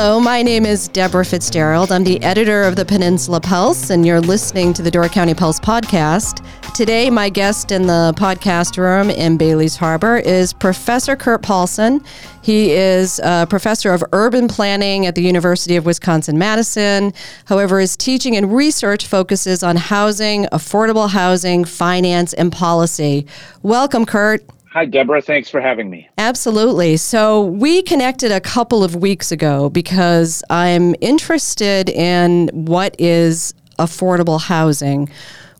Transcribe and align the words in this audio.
Hello, 0.00 0.20
my 0.20 0.42
name 0.42 0.64
is 0.64 0.86
Deborah 0.86 1.24
Fitzgerald. 1.24 1.90
I'm 1.90 2.04
the 2.04 2.22
editor 2.22 2.62
of 2.62 2.76
the 2.76 2.84
Peninsula 2.84 3.40
Pulse, 3.40 3.90
and 3.90 4.06
you're 4.06 4.20
listening 4.20 4.72
to 4.74 4.82
the 4.82 4.92
Door 4.92 5.08
County 5.08 5.34
Pulse 5.34 5.58
podcast. 5.58 6.46
Today, 6.72 7.10
my 7.10 7.28
guest 7.28 7.72
in 7.72 7.88
the 7.88 8.14
podcast 8.16 8.78
room 8.78 9.10
in 9.10 9.36
Baileys 9.36 9.74
Harbor 9.74 10.18
is 10.18 10.52
Professor 10.52 11.16
Kurt 11.16 11.42
Paulsen. 11.42 12.06
He 12.44 12.70
is 12.70 13.18
a 13.24 13.48
professor 13.50 13.92
of 13.92 14.04
urban 14.12 14.46
planning 14.46 15.04
at 15.04 15.16
the 15.16 15.22
University 15.22 15.74
of 15.74 15.84
Wisconsin 15.84 16.38
Madison. 16.38 17.12
However, 17.46 17.80
his 17.80 17.96
teaching 17.96 18.36
and 18.36 18.54
research 18.54 19.04
focuses 19.04 19.64
on 19.64 19.74
housing, 19.74 20.44
affordable 20.52 21.10
housing, 21.10 21.64
finance, 21.64 22.34
and 22.34 22.52
policy. 22.52 23.26
Welcome, 23.64 24.06
Kurt. 24.06 24.44
Hi, 24.72 24.84
Deborah. 24.84 25.22
Thanks 25.22 25.48
for 25.48 25.60
having 25.60 25.88
me. 25.88 26.08
Absolutely. 26.18 26.98
So, 26.98 27.42
we 27.44 27.82
connected 27.82 28.30
a 28.30 28.40
couple 28.40 28.84
of 28.84 28.96
weeks 28.96 29.32
ago 29.32 29.70
because 29.70 30.42
I'm 30.50 30.94
interested 31.00 31.88
in 31.88 32.48
what 32.52 32.94
is 32.98 33.54
affordable 33.78 34.40
housing. 34.40 35.08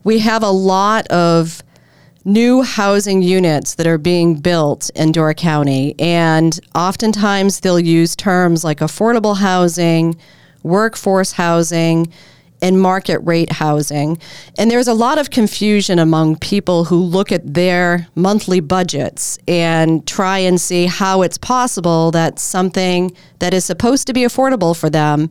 We 0.03 0.19
have 0.19 0.43
a 0.43 0.51
lot 0.51 1.07
of 1.07 1.63
new 2.23 2.61
housing 2.61 3.23
units 3.23 3.75
that 3.75 3.87
are 3.87 3.97
being 3.97 4.35
built 4.35 4.91
in 4.95 5.11
Door 5.11 5.33
County, 5.35 5.95
and 5.97 6.59
oftentimes 6.75 7.61
they'll 7.61 7.79
use 7.79 8.15
terms 8.15 8.63
like 8.63 8.79
affordable 8.79 9.37
housing, 9.37 10.15
workforce 10.61 11.31
housing, 11.31 12.11
and 12.61 12.81
market 12.81 13.19
rate 13.19 13.51
housing. 13.51 14.17
And 14.57 14.69
there's 14.69 14.87
a 14.87 14.93
lot 14.93 15.17
of 15.17 15.29
confusion 15.29 15.99
among 15.99 16.37
people 16.37 16.85
who 16.85 16.97
look 16.97 17.31
at 17.31 17.53
their 17.53 18.07
monthly 18.15 18.59
budgets 18.59 19.39
and 19.47 20.05
try 20.05 20.39
and 20.39 20.59
see 20.59 20.85
how 20.85 21.21
it's 21.21 21.37
possible 21.37 22.11
that 22.11 22.39
something 22.39 23.15
that 23.39 23.53
is 23.53 23.65
supposed 23.65 24.07
to 24.07 24.13
be 24.13 24.21
affordable 24.21 24.77
for 24.77 24.89
them 24.89 25.29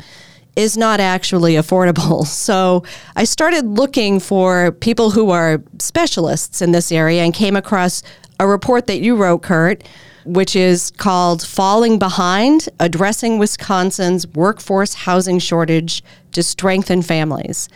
is 0.57 0.77
not 0.77 0.99
actually 1.01 1.55
affordable. 1.55 2.27
So 2.49 2.83
I 3.15 3.25
started 3.25 3.67
looking 3.67 4.21
for 4.21 4.73
people 4.73 5.11
who 5.11 5.31
are 5.31 5.63
specialists 5.79 6.63
in 6.63 6.73
this 6.73 6.91
area 6.91 7.23
and 7.23 7.35
came 7.35 7.57
across 7.57 8.03
a 8.41 8.47
report 8.47 8.87
that 8.87 9.01
you 9.01 9.17
wrote, 9.17 9.43
Kurt, 9.43 9.85
which 10.29 10.55
is 10.55 10.91
called 10.93 11.43
Falling 11.43 11.99
Behind 11.99 12.69
Addressing 12.81 13.39
Wisconsin's 13.39 14.27
Workforce 14.29 14.95
Housing 14.95 15.39
Shortage 15.39 16.03
to 16.33 16.43
Strengthen 16.43 17.03
Families. 17.03 17.69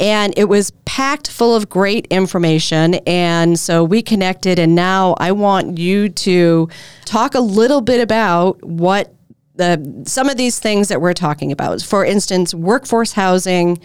And 0.00 0.32
it 0.36 0.44
was 0.44 0.70
packed 0.84 1.28
full 1.28 1.56
of 1.56 1.68
great 1.68 2.06
information. 2.06 2.94
And 3.06 3.58
so 3.58 3.82
we 3.82 4.00
connected, 4.00 4.58
and 4.58 4.76
now 4.76 5.16
I 5.18 5.32
want 5.32 5.78
you 5.78 6.08
to 6.08 6.68
talk 7.04 7.34
a 7.34 7.40
little 7.40 7.80
bit 7.80 8.00
about 8.00 8.62
what 8.62 9.12
the, 9.56 10.04
some 10.06 10.28
of 10.28 10.36
these 10.36 10.60
things 10.60 10.86
that 10.88 11.00
we're 11.00 11.14
talking 11.14 11.50
about. 11.50 11.82
For 11.82 12.04
instance, 12.04 12.54
workforce 12.54 13.12
housing. 13.12 13.80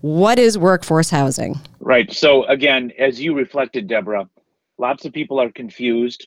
What 0.00 0.38
is 0.40 0.58
workforce 0.58 1.08
housing? 1.08 1.60
Right. 1.78 2.12
So, 2.12 2.44
again, 2.46 2.92
as 2.98 3.20
you 3.20 3.34
reflected, 3.34 3.86
Deborah, 3.86 4.28
lots 4.76 5.04
of 5.04 5.12
people 5.12 5.40
are 5.40 5.50
confused. 5.50 6.26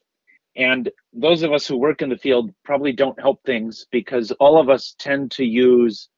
And 0.57 0.89
those 1.13 1.43
of 1.43 1.53
us 1.53 1.67
who 1.67 1.77
work 1.77 2.01
in 2.01 2.09
the 2.09 2.17
field 2.17 2.51
probably 2.65 2.91
don't 2.91 3.19
help 3.19 3.43
things 3.45 3.85
because 3.91 4.31
all 4.31 4.59
of 4.59 4.69
us 4.69 4.95
tend 4.97 5.31
to 5.31 5.45
use 5.45 6.09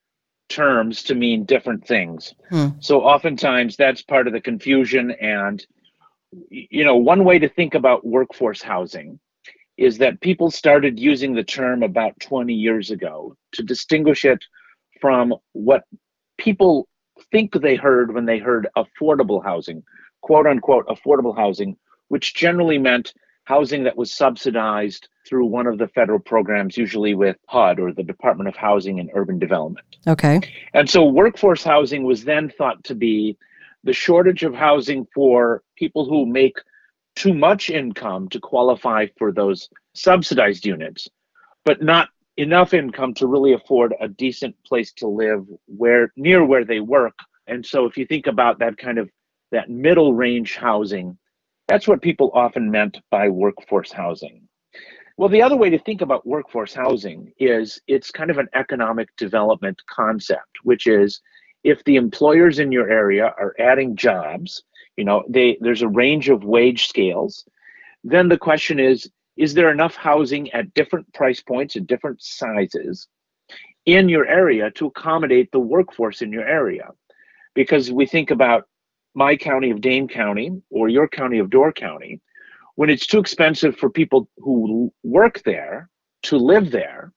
terms 0.48 1.02
to 1.04 1.14
mean 1.14 1.44
different 1.44 1.86
things. 1.86 2.34
Hmm. 2.48 2.68
So 2.80 3.02
oftentimes 3.02 3.76
that's 3.76 4.02
part 4.02 4.26
of 4.26 4.32
the 4.32 4.40
confusion. 4.40 5.10
And, 5.12 5.64
you 6.50 6.84
know, 6.84 6.96
one 6.96 7.24
way 7.24 7.38
to 7.38 7.48
think 7.48 7.74
about 7.74 8.06
workforce 8.06 8.62
housing 8.62 9.20
is 9.76 9.98
that 9.98 10.20
people 10.20 10.50
started 10.50 10.98
using 10.98 11.34
the 11.34 11.44
term 11.44 11.82
about 11.82 12.18
20 12.20 12.52
years 12.52 12.90
ago 12.90 13.36
to 13.52 13.62
distinguish 13.62 14.24
it 14.24 14.42
from 15.00 15.34
what 15.52 15.84
people 16.38 16.88
think 17.30 17.52
they 17.54 17.76
heard 17.76 18.14
when 18.14 18.24
they 18.24 18.38
heard 18.38 18.68
affordable 18.76 19.42
housing, 19.42 19.82
quote 20.22 20.46
unquote, 20.46 20.86
affordable 20.88 21.36
housing, 21.36 21.76
which 22.08 22.34
generally 22.34 22.78
meant 22.78 23.12
housing 23.50 23.82
that 23.82 23.96
was 23.96 24.12
subsidized 24.14 25.08
through 25.26 25.44
one 25.44 25.66
of 25.66 25.76
the 25.76 25.88
federal 25.88 26.20
programs, 26.20 26.76
usually 26.76 27.14
with 27.14 27.36
HUD 27.48 27.80
or 27.80 27.92
the 27.92 28.04
Department 28.04 28.48
of 28.48 28.54
Housing 28.54 29.00
and 29.00 29.10
Urban 29.12 29.40
Development. 29.40 29.86
Okay. 30.06 30.40
And 30.72 30.88
so 30.88 31.04
workforce 31.04 31.64
housing 31.64 32.04
was 32.04 32.22
then 32.22 32.52
thought 32.56 32.84
to 32.84 32.94
be 32.94 33.36
the 33.82 33.92
shortage 33.92 34.44
of 34.44 34.54
housing 34.54 35.04
for 35.12 35.64
people 35.74 36.08
who 36.08 36.26
make 36.26 36.58
too 37.16 37.34
much 37.34 37.70
income 37.70 38.28
to 38.28 38.38
qualify 38.38 39.06
for 39.18 39.32
those 39.32 39.68
subsidized 39.94 40.64
units, 40.64 41.08
but 41.64 41.82
not 41.82 42.08
enough 42.36 42.72
income 42.72 43.14
to 43.14 43.26
really 43.26 43.52
afford 43.52 43.94
a 44.00 44.06
decent 44.06 44.54
place 44.64 44.92
to 44.92 45.08
live 45.08 45.44
where 45.66 46.12
near 46.16 46.44
where 46.44 46.64
they 46.64 46.78
work. 46.78 47.18
And 47.48 47.66
so 47.66 47.84
if 47.86 47.96
you 47.96 48.06
think 48.06 48.28
about 48.28 48.60
that 48.60 48.78
kind 48.78 48.98
of 48.98 49.10
that 49.50 49.68
middle 49.68 50.14
range 50.14 50.54
housing, 50.54 51.18
that's 51.70 51.86
what 51.86 52.02
people 52.02 52.32
often 52.34 52.68
meant 52.68 52.98
by 53.12 53.28
workforce 53.28 53.92
housing. 53.92 54.48
Well, 55.16 55.28
the 55.28 55.42
other 55.42 55.56
way 55.56 55.70
to 55.70 55.78
think 55.78 56.00
about 56.00 56.26
workforce 56.26 56.74
housing 56.74 57.32
is 57.38 57.80
it's 57.86 58.10
kind 58.10 58.28
of 58.28 58.38
an 58.38 58.48
economic 58.56 59.08
development 59.16 59.80
concept, 59.88 60.50
which 60.64 60.88
is 60.88 61.20
if 61.62 61.84
the 61.84 61.94
employers 61.94 62.58
in 62.58 62.72
your 62.72 62.90
area 62.90 63.26
are 63.38 63.54
adding 63.60 63.94
jobs, 63.94 64.64
you 64.96 65.04
know, 65.04 65.22
they 65.28 65.58
there's 65.60 65.82
a 65.82 65.88
range 65.88 66.28
of 66.28 66.42
wage 66.42 66.88
scales, 66.88 67.44
then 68.02 68.28
the 68.28 68.38
question 68.38 68.80
is 68.80 69.08
is 69.36 69.54
there 69.54 69.70
enough 69.70 69.94
housing 69.94 70.50
at 70.50 70.74
different 70.74 71.12
price 71.14 71.40
points 71.40 71.76
and 71.76 71.86
different 71.86 72.20
sizes 72.20 73.06
in 73.86 74.08
your 74.08 74.26
area 74.26 74.72
to 74.72 74.86
accommodate 74.86 75.52
the 75.52 75.60
workforce 75.60 76.20
in 76.20 76.32
your 76.32 76.48
area? 76.48 76.88
Because 77.54 77.92
we 77.92 78.06
think 78.06 78.32
about 78.32 78.66
my 79.14 79.36
county 79.36 79.70
of 79.70 79.80
Dane 79.80 80.08
County 80.08 80.62
or 80.70 80.88
your 80.88 81.08
county 81.08 81.38
of 81.38 81.50
Door 81.50 81.72
County, 81.72 82.20
when 82.76 82.90
it's 82.90 83.06
too 83.06 83.18
expensive 83.18 83.76
for 83.76 83.90
people 83.90 84.28
who 84.38 84.92
work 85.02 85.42
there 85.44 85.88
to 86.22 86.36
live 86.36 86.70
there, 86.70 87.12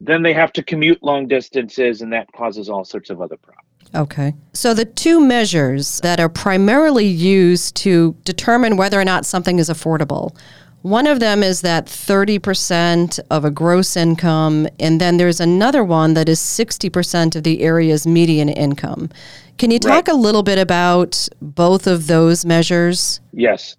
then 0.00 0.22
they 0.22 0.32
have 0.32 0.52
to 0.54 0.62
commute 0.62 1.02
long 1.02 1.28
distances 1.28 2.00
and 2.02 2.12
that 2.12 2.30
causes 2.32 2.68
all 2.68 2.84
sorts 2.84 3.10
of 3.10 3.20
other 3.20 3.36
problems. 3.36 3.66
Okay. 3.94 4.34
So 4.52 4.72
the 4.72 4.84
two 4.84 5.20
measures 5.20 6.00
that 6.00 6.20
are 6.20 6.28
primarily 6.28 7.06
used 7.06 7.76
to 7.76 8.16
determine 8.24 8.76
whether 8.76 9.00
or 9.00 9.04
not 9.04 9.26
something 9.26 9.58
is 9.58 9.68
affordable. 9.68 10.36
One 10.82 11.06
of 11.06 11.20
them 11.20 11.42
is 11.42 11.60
that 11.60 11.86
30% 11.86 13.20
of 13.30 13.44
a 13.44 13.50
gross 13.50 13.96
income, 13.96 14.66
and 14.78 14.98
then 15.00 15.18
there's 15.18 15.38
another 15.38 15.84
one 15.84 16.14
that 16.14 16.28
is 16.28 16.40
60% 16.40 17.36
of 17.36 17.42
the 17.42 17.60
area's 17.60 18.06
median 18.06 18.48
income. 18.48 19.10
Can 19.58 19.70
you 19.70 19.78
talk 19.78 20.06
right. 20.06 20.08
a 20.08 20.14
little 20.14 20.42
bit 20.42 20.58
about 20.58 21.28
both 21.42 21.86
of 21.86 22.06
those 22.06 22.46
measures? 22.46 23.20
Yes. 23.34 23.76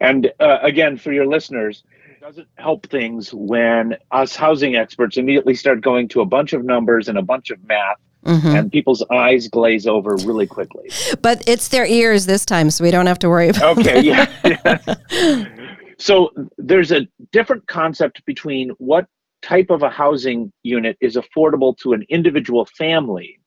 And 0.00 0.30
uh, 0.40 0.58
again, 0.60 0.98
for 0.98 1.10
your 1.10 1.26
listeners, 1.26 1.84
it 2.10 2.20
doesn't 2.20 2.48
help 2.56 2.86
things 2.88 3.32
when 3.32 3.96
us 4.10 4.36
housing 4.36 4.76
experts 4.76 5.16
immediately 5.16 5.54
start 5.54 5.80
going 5.80 6.06
to 6.08 6.20
a 6.20 6.26
bunch 6.26 6.52
of 6.52 6.66
numbers 6.66 7.08
and 7.08 7.16
a 7.16 7.22
bunch 7.22 7.50
of 7.50 7.66
math 7.66 7.96
Mm-hmm. 8.24 8.46
and 8.46 8.70
people's 8.70 9.04
eyes 9.10 9.48
glaze 9.48 9.84
over 9.84 10.14
really 10.24 10.46
quickly. 10.46 10.88
But 11.22 11.42
it's 11.48 11.66
their 11.66 11.84
ears 11.84 12.26
this 12.26 12.46
time, 12.46 12.70
so 12.70 12.84
we 12.84 12.92
don't 12.92 13.06
have 13.06 13.18
to 13.18 13.28
worry 13.28 13.48
about. 13.48 13.78
Okay, 13.78 14.00
yeah. 14.00 14.26
so 16.02 16.30
there's 16.58 16.90
a 16.90 17.06
different 17.30 17.64
concept 17.68 18.24
between 18.26 18.70
what 18.78 19.06
type 19.40 19.70
of 19.70 19.84
a 19.84 19.88
housing 19.88 20.52
unit 20.64 20.96
is 21.00 21.16
affordable 21.16 21.76
to 21.78 21.92
an 21.92 22.04
individual 22.08 22.66
family 22.66 23.38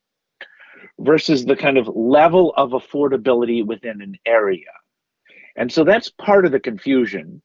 versus 1.00 1.44
the 1.44 1.56
kind 1.56 1.78
of 1.78 1.90
level 1.94 2.54
of 2.56 2.72
affordability 2.72 3.66
within 3.66 4.02
an 4.02 4.16
area. 4.26 4.72
And 5.58 5.70
so 5.70 5.84
that's 5.84 6.12
part 6.12 6.46
of 6.46 6.54
the 6.54 6.60
confusion 6.60 7.42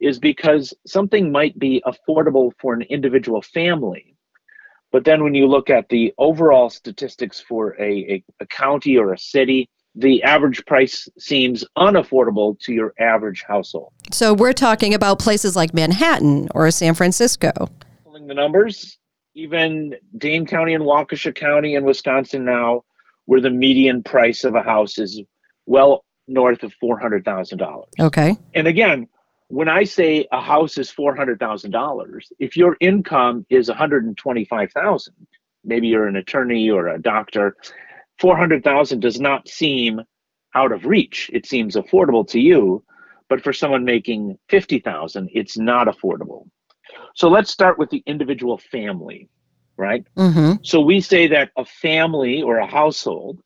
is 0.00 0.18
because 0.18 0.72
something 0.86 1.30
might 1.30 1.58
be 1.58 1.82
affordable 1.86 2.50
for 2.58 2.72
an 2.72 2.82
individual 2.82 3.42
family. 3.42 4.16
But 4.92 5.04
then 5.04 5.22
when 5.22 5.34
you 5.34 5.46
look 5.46 5.68
at 5.68 5.90
the 5.90 6.14
overall 6.16 6.70
statistics 6.70 7.38
for 7.38 7.76
a, 7.78 7.84
a, 7.84 8.24
a 8.40 8.46
county 8.46 8.96
or 8.96 9.12
a 9.12 9.18
city, 9.18 9.68
the 9.94 10.22
average 10.22 10.64
price 10.66 11.08
seems 11.18 11.64
unaffordable 11.78 12.58
to 12.60 12.72
your 12.72 12.94
average 12.98 13.44
household. 13.46 13.92
So 14.12 14.34
we're 14.34 14.52
talking 14.52 14.94
about 14.94 15.18
places 15.18 15.54
like 15.54 15.72
Manhattan 15.72 16.48
or 16.54 16.70
San 16.70 16.94
Francisco. 16.94 17.52
Pulling 18.02 18.26
the 18.26 18.34
numbers, 18.34 18.98
even 19.34 19.94
Dane 20.18 20.46
County 20.46 20.74
and 20.74 20.84
Waukesha 20.84 21.34
County 21.34 21.74
in 21.74 21.84
Wisconsin 21.84 22.44
now 22.44 22.82
where 23.26 23.40
the 23.40 23.50
median 23.50 24.02
price 24.02 24.44
of 24.44 24.54
a 24.54 24.62
house 24.62 24.98
is 24.98 25.22
well 25.66 26.04
north 26.26 26.62
of 26.62 26.74
$400,000. 26.82 27.84
Okay. 28.00 28.36
And 28.54 28.66
again, 28.66 29.08
when 29.48 29.68
I 29.68 29.84
say 29.84 30.26
a 30.32 30.40
house 30.40 30.78
is 30.78 30.90
$400,000, 30.90 32.32
if 32.38 32.56
your 32.56 32.76
income 32.80 33.46
is 33.50 33.68
125,000, 33.68 35.14
maybe 35.64 35.88
you're 35.88 36.06
an 36.06 36.16
attorney 36.16 36.70
or 36.70 36.88
a 36.88 37.00
doctor, 37.00 37.56
400,000 38.18 39.00
does 39.00 39.20
not 39.20 39.48
seem 39.48 40.00
out 40.54 40.72
of 40.72 40.86
reach. 40.86 41.30
It 41.32 41.46
seems 41.46 41.76
affordable 41.76 42.26
to 42.28 42.40
you, 42.40 42.84
but 43.28 43.42
for 43.42 43.52
someone 43.52 43.84
making 43.84 44.38
50,000, 44.48 45.30
it's 45.32 45.58
not 45.58 45.88
affordable. 45.88 46.46
So 47.14 47.28
let's 47.28 47.50
start 47.50 47.78
with 47.78 47.90
the 47.90 48.02
individual 48.06 48.58
family, 48.58 49.28
right? 49.76 50.04
Mm-hmm. 50.16 50.62
So 50.62 50.80
we 50.80 51.00
say 51.00 51.26
that 51.28 51.50
a 51.56 51.64
family 51.64 52.42
or 52.42 52.58
a 52.58 52.66
household 52.66 53.40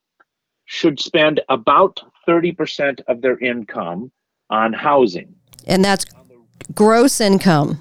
should 0.66 1.00
spend 1.00 1.40
about 1.48 2.00
30% 2.28 3.00
of 3.08 3.22
their 3.22 3.38
income 3.38 4.12
on 4.50 4.72
housing. 4.72 5.34
And 5.66 5.84
that's 5.84 6.04
gross 6.74 7.20
income. 7.20 7.80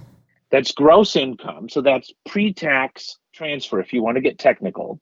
That's 0.49 0.71
gross 0.71 1.15
income. 1.15 1.67
So 1.67 1.81
that's 1.81 2.11
pre 2.25 2.53
tax 2.53 3.17
transfer, 3.33 3.79
if 3.79 3.91
you 3.91 4.01
want 4.01 4.15
to 4.15 4.21
get 4.21 4.39
technical. 4.39 5.01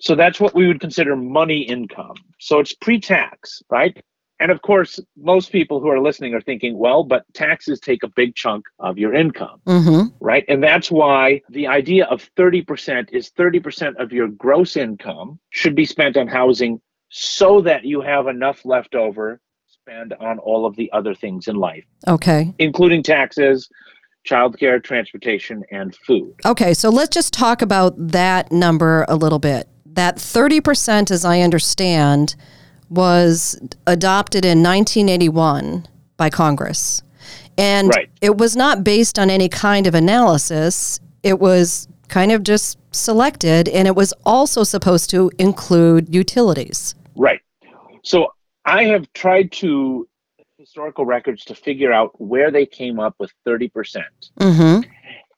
So 0.00 0.14
that's 0.14 0.40
what 0.40 0.54
we 0.54 0.66
would 0.66 0.80
consider 0.80 1.16
money 1.16 1.60
income. 1.62 2.16
So 2.40 2.58
it's 2.60 2.74
pre 2.74 3.00
tax, 3.00 3.62
right? 3.70 3.96
And 4.40 4.50
of 4.50 4.62
course, 4.62 4.98
most 5.16 5.52
people 5.52 5.80
who 5.80 5.88
are 5.88 6.00
listening 6.00 6.34
are 6.34 6.40
thinking, 6.40 6.76
well, 6.76 7.04
but 7.04 7.24
taxes 7.34 7.78
take 7.78 8.02
a 8.02 8.08
big 8.08 8.34
chunk 8.34 8.64
of 8.80 8.98
your 8.98 9.14
income, 9.14 9.60
Mm-hmm. 9.66 10.08
right? 10.20 10.44
And 10.48 10.62
that's 10.62 10.90
why 10.90 11.40
the 11.50 11.68
idea 11.68 12.06
of 12.06 12.28
30% 12.36 13.10
is 13.12 13.30
30% 13.30 13.96
of 14.02 14.12
your 14.12 14.28
gross 14.28 14.76
income 14.76 15.38
should 15.50 15.76
be 15.76 15.84
spent 15.84 16.16
on 16.16 16.26
housing 16.26 16.80
so 17.10 17.60
that 17.60 17.84
you 17.84 18.00
have 18.00 18.26
enough 18.26 18.64
left 18.64 18.96
over 18.96 19.36
to 19.36 19.72
spend 19.72 20.12
on 20.14 20.40
all 20.40 20.66
of 20.66 20.74
the 20.74 20.90
other 20.92 21.14
things 21.14 21.46
in 21.46 21.54
life, 21.54 21.84
Okay. 22.08 22.52
including 22.58 23.04
taxes, 23.04 23.68
childcare, 24.28 24.82
transportation, 24.82 25.62
and 25.70 25.94
food. 25.94 26.34
Okay. 26.44 26.74
So 26.74 26.90
let's 26.90 27.14
just 27.14 27.32
talk 27.32 27.62
about 27.62 27.94
that 27.98 28.50
number 28.50 29.04
a 29.08 29.14
little 29.14 29.38
bit. 29.38 29.68
That 29.94 30.16
30%, 30.16 31.10
as 31.10 31.24
I 31.24 31.40
understand, 31.40 32.34
was 32.90 33.58
adopted 33.86 34.44
in 34.44 34.62
1981 34.62 35.86
by 36.16 36.30
Congress. 36.30 37.02
And 37.56 37.88
Right. 37.88 38.08
it 38.20 38.36
was 38.36 38.56
not 38.56 38.84
based 38.84 39.18
on 39.18 39.30
any 39.30 39.48
kind 39.48 39.86
of 39.86 39.94
analysis. 39.94 41.00
It 41.22 41.38
was 41.38 41.88
kind 42.08 42.32
of 42.32 42.42
just 42.42 42.78
selected, 42.92 43.68
and 43.68 43.88
it 43.88 43.96
was 43.96 44.12
also 44.24 44.64
supposed 44.64 45.10
to 45.10 45.30
include 45.38 46.12
utilities. 46.14 46.94
Right. 47.16 47.40
So 48.02 48.32
I 48.64 48.84
have 48.84 49.10
tried 49.14 49.52
to 49.52 50.08
historical 50.58 51.04
records 51.04 51.44
to 51.44 51.54
figure 51.54 51.92
out 51.92 52.18
where 52.20 52.50
they 52.50 52.66
came 52.66 52.98
up 52.98 53.14
with 53.18 53.30
30%. 53.46 54.02
Mm-hmm. 54.40 54.88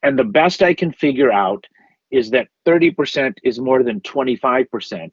And 0.02 0.18
the 0.18 0.24
best 0.24 0.62
I 0.62 0.72
can 0.72 0.92
figure 0.92 1.32
out 1.32 1.66
is 2.10 2.30
that 2.30 2.48
30% 2.66 3.34
is 3.42 3.58
more 3.58 3.82
than 3.82 4.00
25%, 4.00 5.10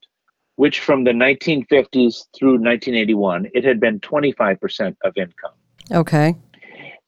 which 0.56 0.80
from 0.80 1.04
the 1.04 1.12
1950s 1.12 2.26
through 2.38 2.54
1981, 2.60 3.50
it 3.54 3.64
had 3.64 3.80
been 3.80 4.00
25% 4.00 4.96
of 5.04 5.18
income. 5.18 5.54
Okay. 5.92 6.36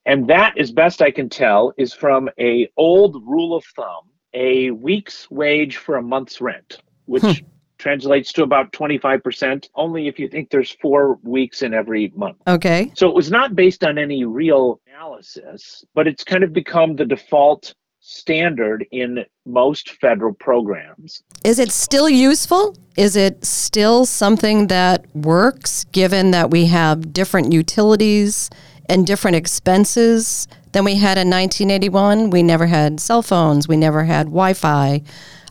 And 0.06 0.28
that, 0.28 0.58
as 0.58 0.72
best 0.72 1.02
I 1.02 1.12
can 1.12 1.30
tell, 1.30 1.74
is 1.78 1.94
from 1.94 2.30
a 2.40 2.70
old 2.78 3.24
rule 3.26 3.56
of 3.56 3.64
thumb, 3.76 4.10
a 4.34 4.72
week's 4.72 5.30
wage 5.32 5.78
for 5.78 5.96
a 5.96 6.02
month's 6.02 6.42
rent, 6.42 6.78
which 7.06 7.24
Hmm. 7.24 7.46
translates 7.78 8.32
to 8.34 8.44
about 8.44 8.72
25%, 8.72 9.70
only 9.76 10.08
if 10.08 10.20
you 10.20 10.28
think 10.28 10.50
there's 10.50 10.72
four 10.82 11.20
weeks 11.24 11.62
in 11.62 11.74
every 11.74 12.12
month. 12.16 12.38
Okay. 12.48 12.92
So 12.96 13.08
it 13.10 13.16
was 13.16 13.32
not 13.32 13.56
based 13.56 13.84
on 13.84 13.98
any 13.98 14.26
real 14.26 14.80
analysis, 14.88 15.84
but 15.94 16.08
it's 16.08 16.24
kind 16.24 16.44
of 16.44 16.54
become 16.54 16.96
the 16.96 17.06
default 17.06 17.74
standard 18.06 18.86
in 18.92 19.26
most 19.46 19.90
federal 20.00 20.34
programs. 20.34 21.24
Is 21.44 21.58
it 21.58 21.72
still 21.72 22.08
useful? 22.08 22.78
Is 22.98 23.16
it 23.16 23.44
still 23.44 24.06
something 24.06 24.68
that 24.68 25.06
works 25.16 25.86
given 25.86 26.30
that 26.30 26.52
we 26.52 26.68
have 26.68 27.12
different 27.12 27.52
utilities 27.52 28.52
and 28.88 29.08
different 29.08 29.36
expenses 29.36 30.48
than 30.72 30.86
we 30.86 30.94
had 30.94 31.18
in 31.18 31.32
1981? 31.32 32.30
We 32.30 32.44
never 32.44 32.68
had 32.68 33.00
cell 33.00 33.24
phones, 33.24 33.68
we 33.68 33.76
never 33.76 34.04
had 34.04 34.28
Wi 34.28 34.54
Fi. 34.54 35.02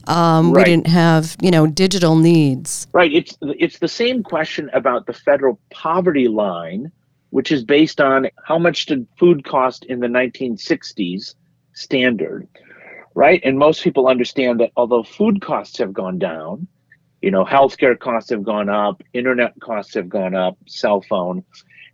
Um, 0.06 0.52
We 0.52 0.62
didn't 0.62 0.86
have, 0.86 1.36
you 1.40 1.50
know, 1.50 1.66
digital 1.66 2.14
needs. 2.14 2.86
Right. 2.92 3.12
It's 3.12 3.36
it's 3.40 3.78
the 3.78 3.88
same 3.88 4.22
question 4.22 4.70
about 4.74 5.06
the 5.06 5.12
federal 5.12 5.58
poverty 5.70 6.28
line, 6.28 6.92
which 7.30 7.50
is 7.50 7.64
based 7.64 8.00
on 8.00 8.28
how 8.44 8.58
much 8.58 8.86
did 8.86 9.08
food 9.18 9.44
cost 9.44 9.84
in 9.86 10.00
the 10.00 10.06
1960s 10.06 11.34
standard, 11.74 12.48
right? 13.14 13.40
And 13.44 13.58
most 13.58 13.82
people 13.84 14.08
understand 14.08 14.60
that 14.60 14.70
although 14.76 15.02
food 15.02 15.42
costs 15.42 15.78
have 15.78 15.92
gone 15.92 16.18
down, 16.18 16.66
you 17.20 17.30
know, 17.30 17.44
healthcare 17.44 17.98
costs 17.98 18.30
have 18.30 18.42
gone 18.42 18.68
up, 18.68 19.02
internet 19.12 19.52
costs 19.60 19.94
have 19.94 20.08
gone 20.08 20.34
up, 20.34 20.56
cell 20.66 21.02
phone. 21.08 21.44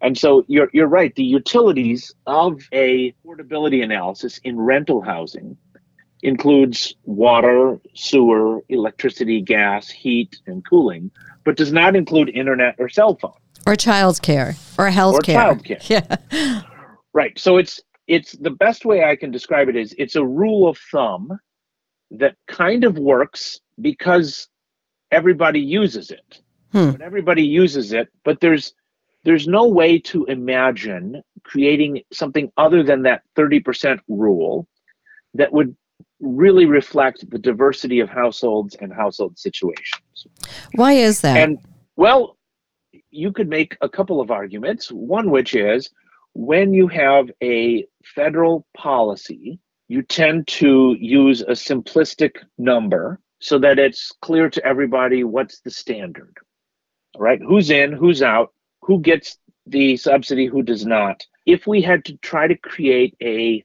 And 0.03 0.17
so 0.17 0.45
you're 0.49 0.71
you're 0.73 0.87
right. 0.89 1.15
The 1.15 1.25
utilities 1.25 2.13
of 2.27 2.63
a 2.73 3.13
affordability 3.25 3.83
analysis 3.85 4.39
in 4.45 4.59
rental 4.59 5.03
housing 5.03 5.57
includes 6.23 6.95
water, 7.05 7.79
sewer, 7.95 8.63
electricity, 8.69 9.41
gas, 9.41 9.89
heat, 9.89 10.37
and 10.47 10.67
cooling, 10.69 11.11
but 11.45 11.57
does 11.57 11.73
not 11.73 11.97
include 11.97 12.29
internet 12.31 12.75
or 12.79 12.89
cell 12.89 13.17
phone. 13.17 13.33
Or 13.67 13.77
child's 13.77 14.21
care 14.21 14.57
or 14.79 14.89
health 14.89 15.17
Or 15.17 15.21
care. 15.21 15.55
childcare. 15.55 15.89
Yeah. 16.33 16.63
Right. 17.13 17.39
So 17.39 17.57
it's 17.57 17.81
it's 18.11 18.33
the 18.33 18.51
best 18.51 18.85
way 18.85 19.05
I 19.05 19.15
can 19.15 19.31
describe 19.31 19.69
it 19.69 19.77
is 19.77 19.95
it's 19.97 20.17
a 20.17 20.25
rule 20.25 20.69
of 20.69 20.77
thumb 20.91 21.39
that 22.11 22.35
kind 22.49 22.83
of 22.83 22.99
works 22.99 23.61
because 23.81 24.49
everybody 25.13 25.61
uses 25.61 26.11
it. 26.11 26.43
Hmm. 26.73 26.91
But 26.91 27.03
everybody 27.03 27.45
uses 27.45 27.93
it, 27.93 28.09
but 28.25 28.41
there's 28.41 28.75
there's 29.23 29.47
no 29.47 29.69
way 29.69 29.99
to 29.99 30.25
imagine 30.25 31.23
creating 31.45 32.03
something 32.13 32.51
other 32.57 32.83
than 32.83 33.03
that 33.03 33.23
30% 33.37 34.01
rule 34.09 34.67
that 35.35 35.53
would 35.53 35.77
really 36.21 36.65
reflect 36.65 37.29
the 37.31 37.39
diversity 37.39 38.01
of 38.01 38.09
households 38.09 38.75
and 38.81 38.93
household 38.93 39.39
situations. 39.39 40.27
Why 40.75 40.95
is 40.95 41.21
that? 41.21 41.37
And 41.37 41.59
well, 41.97 42.39
you 43.11 43.31
could 43.31 43.49
make 43.49 43.77
a 43.83 43.89
couple 43.89 44.21
of 44.21 44.33
arguments. 44.33 44.91
One, 44.91 45.31
which 45.31 45.55
is 45.55 45.91
when 46.35 46.73
you 46.73 46.89
have 46.89 47.31
a 47.43 47.87
federal 48.05 48.67
policy, 48.77 49.61
you 49.89 50.03
tend 50.03 50.47
to 50.47 50.97
use 50.99 51.41
a 51.43 51.53
simplistic 51.53 52.37
number 52.59 53.21
so 53.41 53.59
that 53.59 53.79
it's 53.79 54.13
clear 54.23 54.49
to 54.51 54.65
everybody 54.65 55.25
what's 55.25 55.61
the 55.61 55.71
standard, 55.71 56.37
right? 57.19 57.41
Who's 57.43 57.71
in, 57.71 57.93
who's 57.93 58.23
out, 58.23 58.53
who 58.83 59.01
gets 59.01 59.39
the 59.67 59.97
subsidy, 59.97 60.47
who 60.47 60.63
does 60.63 60.87
not. 60.87 61.25
If 61.47 61.67
we 61.67 61.83
had 61.83 62.05
to 62.07 62.17
try 62.19 62.47
to 62.47 62.57
create 62.57 63.17
a 63.23 63.65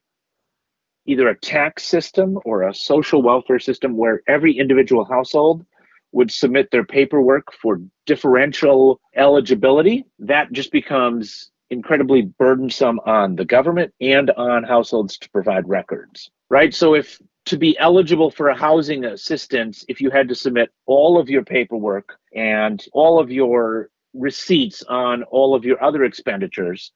either 1.06 1.28
a 1.28 1.38
tax 1.38 1.84
system 1.84 2.40
or 2.46 2.64
a 2.64 2.74
social 2.74 3.22
welfare 3.22 3.60
system 3.60 3.96
where 3.96 4.24
every 4.28 4.58
individual 4.58 5.06
household 5.06 5.64
would 6.12 6.32
submit 6.32 6.72
their 6.72 6.84
paperwork 6.84 7.54
for 7.62 7.80
differential 8.08 9.00
eligibility, 9.16 10.06
that 10.18 10.52
just 10.52 10.72
becomes 10.72 11.52
incredibly 11.76 12.24
burdensome 12.24 13.00
on 13.06 13.36
the 13.36 13.46
government 13.46 13.94
and 14.02 14.32
on 14.32 14.64
households 14.64 15.18
to 15.20 15.30
provide 15.30 15.68
records, 15.68 16.32
right? 16.50 16.74
So 16.74 16.96
if 16.96 17.22
to 17.46 17.58
be 17.58 17.78
eligible 17.78 18.32
for 18.32 18.50
a 18.50 18.58
housing 18.58 19.06
assistance, 19.06 19.86
if 19.88 20.02
you 20.02 20.10
had 20.10 20.28
to 20.30 20.36
submit 20.36 20.70
all 20.88 21.20
of 21.20 21.30
your 21.30 21.44
paperwork 21.44 22.18
and 22.34 22.84
all 22.94 23.20
of 23.20 23.32
your 23.32 23.90
receipts 24.14 24.82
on 24.84 25.24
all 25.24 25.54
of 25.54 25.66
your 25.66 25.84
other 25.84 26.06
expenditures, 26.06 26.92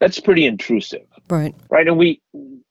that's 0.00 0.18
pretty 0.18 0.46
intrusive 0.46 1.06
right. 1.28 1.54
right 1.68 1.86
and 1.86 1.98
we 1.98 2.22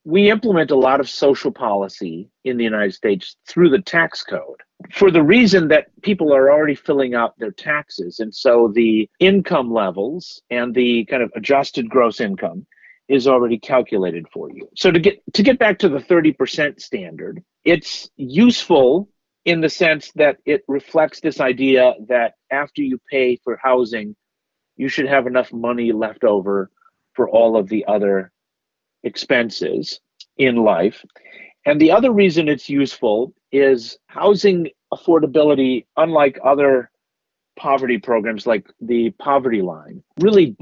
we 0.03 0.31
implement 0.31 0.71
a 0.71 0.75
lot 0.75 0.99
of 0.99 1.07
social 1.07 1.51
policy 1.51 2.27
in 2.43 2.57
the 2.57 2.63
united 2.63 2.91
states 2.91 3.35
through 3.47 3.69
the 3.69 3.81
tax 3.83 4.23
code 4.23 4.61
for 4.93 5.11
the 5.11 5.21
reason 5.21 5.67
that 5.67 5.87
people 6.01 6.33
are 6.33 6.51
already 6.51 6.75
filling 6.75 7.13
out 7.13 7.37
their 7.37 7.51
taxes 7.51 8.19
and 8.19 8.33
so 8.33 8.71
the 8.73 9.09
income 9.19 9.71
levels 9.71 10.41
and 10.49 10.73
the 10.73 11.05
kind 11.05 11.21
of 11.21 11.31
adjusted 11.35 11.89
gross 11.89 12.19
income 12.19 12.65
is 13.07 13.27
already 13.27 13.57
calculated 13.59 14.25
for 14.31 14.49
you 14.51 14.69
so 14.75 14.91
to 14.91 14.99
get 14.99 15.21
to 15.33 15.43
get 15.43 15.59
back 15.59 15.79
to 15.79 15.89
the 15.89 15.99
30% 15.99 16.79
standard 16.79 17.43
it's 17.65 18.09
useful 18.15 19.09
in 19.45 19.61
the 19.61 19.69
sense 19.69 20.11
that 20.15 20.37
it 20.45 20.63
reflects 20.67 21.19
this 21.19 21.39
idea 21.39 21.93
that 22.07 22.33
after 22.51 22.81
you 22.81 22.99
pay 23.11 23.37
for 23.43 23.59
housing 23.61 24.15
you 24.77 24.87
should 24.87 25.07
have 25.07 25.27
enough 25.27 25.51
money 25.51 25.91
left 25.91 26.23
over 26.23 26.71
for 27.13 27.29
all 27.29 27.57
of 27.57 27.67
the 27.67 27.83
other 27.85 28.31
expenses 29.03 29.99
in 30.37 30.55
life. 30.55 31.03
And 31.65 31.79
the 31.79 31.91
other 31.91 32.11
reason 32.11 32.47
it's 32.47 32.69
useful 32.69 33.33
is 33.51 33.97
housing 34.07 34.69
affordability, 34.93 35.85
unlike 35.97 36.39
other 36.43 36.89
poverty 37.57 37.97
programs 37.97 38.47
like 38.47 38.67
the 38.79 39.09
poverty 39.19 39.61
line 39.61 40.01
really 40.19 40.55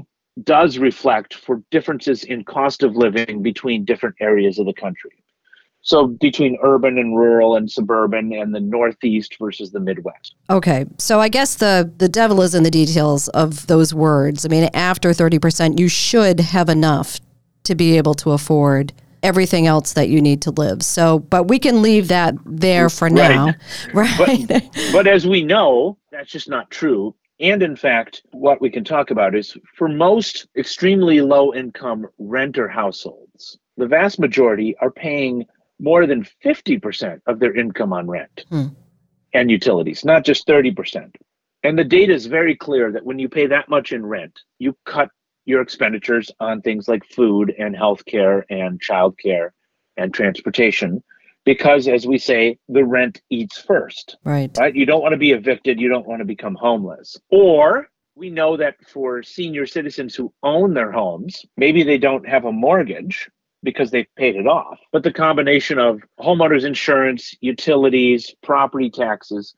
does 0.44 0.78
reflect 0.78 1.34
for 1.34 1.62
differences 1.70 2.24
in 2.24 2.44
cost 2.44 2.82
of 2.82 2.96
living 2.96 3.42
between 3.42 3.84
different 3.84 4.16
areas 4.20 4.58
of 4.58 4.66
the 4.66 4.72
country. 4.72 5.12
So 5.80 6.08
between 6.08 6.58
urban 6.62 6.98
and 6.98 7.16
rural 7.16 7.56
and 7.56 7.70
suburban 7.70 8.32
and 8.32 8.54
the 8.54 8.60
Northeast 8.60 9.36
versus 9.40 9.70
the 9.70 9.80
Midwest. 9.80 10.34
Okay. 10.50 10.84
So 10.98 11.20
I 11.20 11.28
guess 11.28 11.54
the, 11.54 11.90
the 11.98 12.08
devil 12.08 12.42
is 12.42 12.54
in 12.54 12.62
the 12.62 12.70
details 12.70 13.28
of 13.28 13.66
those 13.68 13.94
words. 13.94 14.44
I 14.44 14.48
mean, 14.48 14.68
after 14.74 15.10
30%, 15.10 15.78
you 15.78 15.88
should 15.88 16.40
have 16.40 16.68
enough 16.68 17.20
to 17.64 17.74
be 17.74 17.96
able 17.96 18.14
to 18.14 18.32
afford 18.32 18.92
everything 19.22 19.66
else 19.66 19.92
that 19.94 20.08
you 20.08 20.20
need 20.20 20.42
to 20.42 20.50
live. 20.50 20.82
So, 20.82 21.20
but 21.20 21.48
we 21.48 21.58
can 21.58 21.82
leave 21.82 22.08
that 22.08 22.34
there 22.44 22.88
for 22.88 23.10
now. 23.10 23.52
Right. 23.94 24.18
right? 24.18 24.48
But, 24.48 24.70
but 24.92 25.06
as 25.06 25.26
we 25.26 25.42
know, 25.42 25.96
that's 26.10 26.30
just 26.30 26.48
not 26.48 26.70
true. 26.70 27.14
And 27.40 27.62
in 27.62 27.76
fact, 27.76 28.22
what 28.32 28.60
we 28.60 28.70
can 28.70 28.84
talk 28.84 29.10
about 29.10 29.34
is 29.34 29.56
for 29.76 29.88
most 29.88 30.48
extremely 30.56 31.20
low 31.20 31.54
income 31.54 32.06
renter 32.18 32.68
households, 32.68 33.58
the 33.76 33.86
vast 33.86 34.18
majority 34.18 34.76
are 34.80 34.90
paying 34.90 35.46
more 35.78 36.06
than 36.06 36.26
50% 36.44 37.20
of 37.26 37.38
their 37.38 37.56
income 37.56 37.92
on 37.92 38.08
rent 38.08 38.44
hmm. 38.48 38.66
and 39.32 39.50
utilities, 39.50 40.04
not 40.04 40.24
just 40.24 40.46
30%. 40.46 41.14
And 41.62 41.78
the 41.78 41.84
data 41.84 42.12
is 42.12 42.26
very 42.26 42.56
clear 42.56 42.92
that 42.92 43.04
when 43.04 43.18
you 43.18 43.28
pay 43.28 43.46
that 43.46 43.68
much 43.68 43.92
in 43.92 44.04
rent, 44.04 44.40
you 44.58 44.76
cut 44.84 45.10
your 45.48 45.62
expenditures 45.62 46.30
on 46.40 46.60
things 46.60 46.88
like 46.88 47.04
food 47.06 47.54
and 47.58 47.74
healthcare 47.74 48.42
and 48.50 48.80
childcare 48.80 49.50
and 49.96 50.12
transportation. 50.12 51.02
Because 51.44 51.88
as 51.88 52.06
we 52.06 52.18
say 52.18 52.58
the 52.68 52.84
rent 52.84 53.22
eats 53.30 53.56
first. 53.56 54.18
Right. 54.24 54.50
Right? 54.58 54.74
You 54.74 54.84
don't 54.84 55.00
want 55.00 55.14
to 55.14 55.18
be 55.18 55.32
evicted. 55.32 55.80
You 55.80 55.88
don't 55.88 56.06
want 56.06 56.20
to 56.20 56.26
become 56.26 56.54
homeless. 56.54 57.16
Or 57.30 57.88
we 58.14 58.28
know 58.28 58.58
that 58.58 58.76
for 58.92 59.22
senior 59.22 59.64
citizens 59.64 60.14
who 60.14 60.32
own 60.42 60.74
their 60.74 60.92
homes 60.92 61.46
maybe 61.56 61.82
they 61.82 61.98
don't 61.98 62.28
have 62.28 62.44
a 62.44 62.52
mortgage 62.52 63.30
because 63.62 63.90
they've 63.90 64.14
paid 64.16 64.36
it 64.36 64.46
off. 64.46 64.78
But 64.92 65.02
the 65.02 65.12
combination 65.12 65.78
of 65.78 66.02
homeowners 66.20 66.64
insurance 66.64 67.34
utilities 67.40 68.34
property 68.42 68.90
taxes 68.90 69.54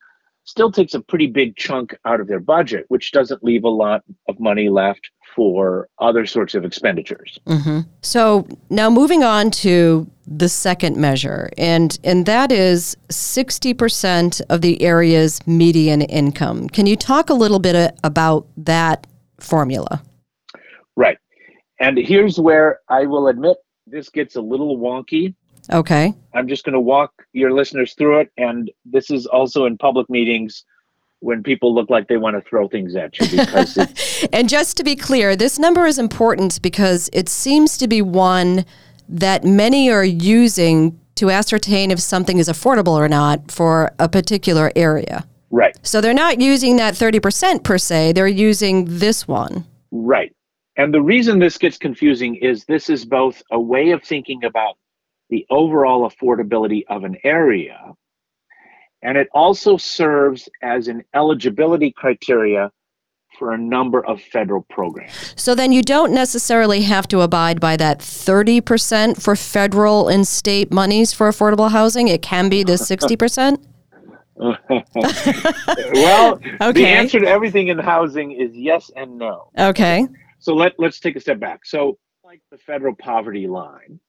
still 0.50 0.72
takes 0.72 0.94
a 0.94 1.00
pretty 1.00 1.28
big 1.28 1.54
chunk 1.56 1.96
out 2.04 2.20
of 2.20 2.26
their 2.26 2.40
budget 2.40 2.84
which 2.88 3.12
doesn't 3.12 3.44
leave 3.44 3.62
a 3.62 3.68
lot 3.68 4.02
of 4.28 4.40
money 4.40 4.68
left 4.68 5.08
for 5.36 5.88
other 6.00 6.26
sorts 6.26 6.56
of 6.56 6.64
expenditures. 6.64 7.38
Mm-hmm. 7.46 7.80
So 8.02 8.48
now 8.68 8.90
moving 8.90 9.22
on 9.22 9.52
to 9.62 10.10
the 10.26 10.48
second 10.48 10.96
measure, 10.96 11.50
and 11.56 11.96
and 12.02 12.26
that 12.26 12.50
is 12.50 12.96
sixty 13.10 13.74
percent 13.74 14.40
of 14.48 14.60
the 14.60 14.82
area's 14.82 15.44
median 15.46 16.02
income. 16.02 16.68
Can 16.68 16.86
you 16.86 16.96
talk 16.96 17.30
a 17.30 17.34
little 17.34 17.60
bit 17.60 17.96
about 18.02 18.46
that 18.56 19.06
formula? 19.38 20.02
Right, 20.96 21.18
and 21.78 21.96
here's 21.96 22.40
where 22.40 22.80
I 22.88 23.06
will 23.06 23.28
admit 23.28 23.56
this 23.86 24.08
gets 24.08 24.34
a 24.34 24.40
little 24.40 24.78
wonky. 24.78 25.34
Okay. 25.72 26.14
I'm 26.34 26.48
just 26.48 26.64
going 26.64 26.74
to 26.74 26.80
walk 26.80 27.12
your 27.32 27.52
listeners 27.52 27.94
through 27.94 28.20
it, 28.20 28.32
and 28.36 28.70
this 28.84 29.10
is 29.10 29.26
also 29.26 29.66
in 29.66 29.76
public 29.78 30.08
meetings 30.08 30.64
when 31.20 31.42
people 31.42 31.74
look 31.74 31.90
like 31.90 32.08
they 32.08 32.16
want 32.16 32.34
to 32.34 32.48
throw 32.48 32.66
things 32.66 32.96
at 32.96 33.18
you 33.18 33.28
because 33.28 33.76
and 34.32 34.48
just 34.48 34.76
to 34.78 34.82
be 34.82 34.96
clear 34.96 35.36
this 35.36 35.58
number 35.58 35.86
is 35.86 35.98
important 35.98 36.60
because 36.62 37.10
it 37.12 37.28
seems 37.28 37.76
to 37.76 37.86
be 37.86 38.00
one 38.00 38.64
that 39.06 39.44
many 39.44 39.90
are 39.90 40.04
using 40.04 40.98
to 41.16 41.30
ascertain 41.30 41.90
if 41.90 42.00
something 42.00 42.38
is 42.38 42.48
affordable 42.48 42.94
or 42.94 43.08
not 43.08 43.50
for 43.50 43.92
a 43.98 44.08
particular 44.08 44.72
area. 44.74 45.26
Right. 45.50 45.76
So 45.82 46.00
they're 46.00 46.14
not 46.14 46.40
using 46.40 46.76
that 46.76 46.94
30% 46.94 47.64
per 47.64 47.76
se 47.76 48.12
they're 48.12 48.26
using 48.26 48.86
this 48.88 49.28
one. 49.28 49.66
Right. 49.90 50.34
And 50.76 50.94
the 50.94 51.02
reason 51.02 51.38
this 51.38 51.58
gets 51.58 51.76
confusing 51.76 52.36
is 52.36 52.64
this 52.64 52.88
is 52.88 53.04
both 53.04 53.42
a 53.50 53.60
way 53.60 53.90
of 53.90 54.02
thinking 54.02 54.44
about 54.44 54.78
the 55.30 55.46
overall 55.50 56.10
affordability 56.10 56.82
of 56.88 57.04
an 57.04 57.16
area 57.24 57.94
and 59.02 59.16
it 59.16 59.28
also 59.32 59.76
serves 59.76 60.48
as 60.62 60.88
an 60.88 61.02
eligibility 61.14 61.90
criteria 61.90 62.70
for 63.38 63.52
a 63.52 63.58
number 63.58 64.04
of 64.04 64.20
federal 64.20 64.62
programs. 64.68 65.34
So 65.36 65.54
then 65.54 65.72
you 65.72 65.82
don't 65.82 66.12
necessarily 66.12 66.82
have 66.82 67.08
to 67.08 67.20
abide 67.20 67.60
by 67.60 67.76
that 67.78 68.00
30% 68.00 69.22
for 69.22 69.34
federal 69.34 70.08
and 70.08 70.26
state 70.26 70.72
monies 70.72 71.12
for 71.12 71.28
affordable 71.30 71.70
housing. 71.70 72.08
It 72.08 72.20
can 72.20 72.48
be 72.48 72.62
the 72.62 72.74
60%. 72.74 73.64
well, 75.94 76.34
okay. 76.34 76.72
the 76.72 76.86
answer 76.86 77.20
to 77.20 77.26
everything 77.26 77.68
in 77.68 77.78
housing 77.78 78.32
is 78.32 78.54
yes 78.54 78.90
and 78.96 79.18
no. 79.18 79.50
Okay. 79.58 80.06
So 80.38 80.54
let, 80.54 80.72
let's 80.78 80.98
take 80.98 81.16
a 81.16 81.20
step 81.20 81.38
back. 81.38 81.64
So, 81.64 81.98
like 82.24 82.40
the 82.50 82.58
federal 82.58 82.94
poverty 82.94 83.46
line, 83.46 84.00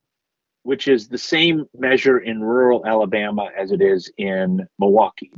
which 0.64 0.88
is 0.88 1.08
the 1.08 1.18
same 1.18 1.66
measure 1.78 2.20
in 2.20 2.42
rural 2.42 2.86
Alabama 2.86 3.50
as 3.58 3.72
it 3.72 3.82
is 3.82 4.12
in 4.18 4.68
Milwaukee. 4.80 5.32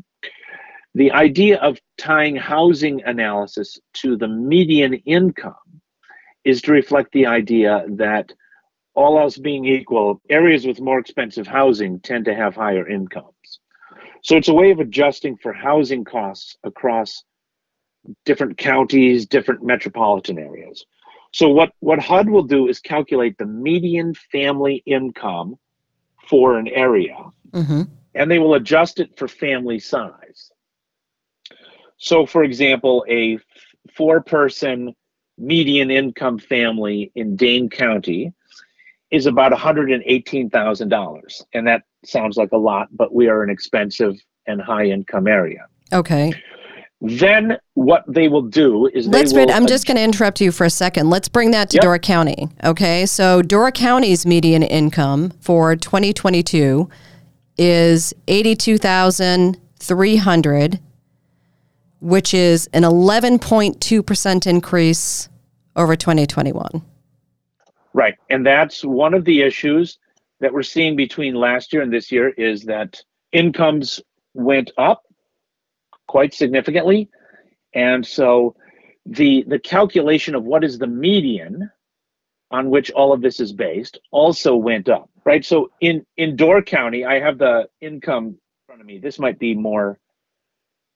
The 0.96 1.12
idea 1.12 1.58
of 1.60 1.80
tying 1.98 2.36
housing 2.36 3.04
analysis 3.04 3.80
to 3.96 4.16
the 4.16 4.28
median 4.28 4.94
income 4.94 5.82
is 6.44 6.62
to 6.64 6.72
reflect 6.72 7.12
the 7.14 7.26
idea 7.26 7.86
that 7.90 8.32
all 8.96 9.18
else 9.18 9.38
being 9.38 9.66
equal, 9.66 10.22
areas 10.30 10.68
with 10.68 10.80
more 10.80 11.00
expensive 11.00 11.48
housing 11.48 12.00
tend 12.00 12.26
to 12.26 12.36
have 12.36 12.56
higher 12.56 12.88
incomes. 12.88 13.60
So 14.24 14.38
it's 14.38 14.50
a 14.50 14.54
way 14.54 14.72
of 14.72 14.80
adjusting 14.80 15.38
for 15.38 15.52
housing 15.52 16.04
costs 16.04 16.58
across 16.64 17.24
different 18.26 18.58
counties, 18.58 19.26
different 19.26 19.64
metropolitan 19.64 20.38
areas. 20.38 20.86
So 21.34 21.50
what, 21.50 21.72
what 21.80 22.00
HUD 22.00 22.30
will 22.30 22.44
do 22.44 22.68
is 22.68 22.80
calculate 22.80 23.38
the 23.38 23.46
median 23.46 24.14
family 24.14 24.84
income 24.86 25.58
for 26.30 26.58
an 26.58 26.68
area, 26.68 27.18
mm-hmm. 27.52 27.84
and 28.16 28.32
they 28.32 28.40
will 28.40 28.54
adjust 28.54 29.00
it 29.00 29.18
for 29.18 29.28
family 29.28 29.80
size. 29.80 30.52
So, 31.98 32.26
for 32.26 32.44
example, 32.44 33.06
a 33.10 33.40
four 33.96 34.22
person 34.22 34.96
median 35.38 35.90
income 35.90 36.38
family 36.38 37.12
in 37.16 37.36
Dane 37.36 37.70
County 37.70 38.34
is 39.10 39.26
about 39.26 39.52
$118,000. 39.52 41.42
And 41.54 41.68
that 41.68 41.84
sounds 42.06 42.38
like 42.38 42.52
a 42.52 42.58
lot, 42.58 42.90
but 42.92 43.14
we 43.14 43.28
are 43.28 43.44
an 43.44 43.50
expensive 43.50 44.16
and 44.48 44.62
high 44.62 44.86
income 44.86 45.28
area. 45.28 45.66
Okay. 45.92 46.34
Then 47.06 47.58
what 47.74 48.06
they 48.08 48.30
will 48.30 48.44
do 48.44 48.88
is 48.88 49.10
let's. 49.10 49.34
Will, 49.34 49.52
I'm 49.52 49.68
just 49.68 49.86
going 49.86 49.98
to 49.98 50.04
interrupt 50.04 50.40
you 50.40 50.54
for 50.54 50.64
a 50.64 50.70
second. 50.70 51.10
Let's 51.10 51.28
bring 51.28 51.52
that 51.52 51.70
to 51.72 51.76
yep. 51.76 51.84
Door 51.84 52.00
County. 52.00 52.48
Okay, 52.64 53.06
so 53.06 53.42
Door 53.42 53.74
County's 53.74 54.26
median 54.26 54.64
income 54.64 55.32
for 55.42 55.76
2022 55.76 56.90
is 57.58 58.14
82,300, 58.30 60.80
which 62.00 62.34
is 62.34 62.70
an 62.72 62.84
11.2 62.84 64.06
percent 64.06 64.48
increase 64.48 65.28
over 65.76 65.98
2021. 65.98 66.82
Right, 67.92 68.16
and 68.30 68.46
that's 68.46 68.86
one 68.86 69.14
of 69.14 69.26
the 69.26 69.42
issues 69.42 69.98
that 70.40 70.54
we're 70.54 70.64
seeing 70.64 70.96
between 70.96 71.36
last 71.36 71.74
year 71.74 71.82
and 71.82 71.92
this 71.92 72.14
year 72.14 72.30
is 72.30 72.64
that 72.64 73.02
incomes 73.34 74.00
went 74.34 74.72
up 74.78 75.04
quite 76.14 76.32
significantly. 76.32 77.10
And 77.74 78.06
so 78.06 78.56
the 79.04 79.44
the 79.48 79.58
calculation 79.58 80.36
of 80.36 80.44
what 80.44 80.64
is 80.64 80.78
the 80.78 80.86
median 80.86 81.72
on 82.52 82.70
which 82.70 82.92
all 82.92 83.12
of 83.14 83.22
this 83.22 83.40
is 83.40 83.52
based 83.52 83.98
also 84.12 84.56
went 84.56 84.88
up, 84.90 85.10
right? 85.26 85.44
So 85.44 85.72
in 85.82 86.06
in 86.16 86.36
Door 86.36 86.62
County, 86.78 87.04
I 87.04 87.20
have 87.20 87.40
the 87.40 87.68
income 87.82 88.26
in 88.28 88.38
front 88.68 88.82
of 88.82 88.86
me. 88.86 89.00
This 89.00 89.18
might 89.18 89.40
be 89.40 89.56
more 89.56 89.98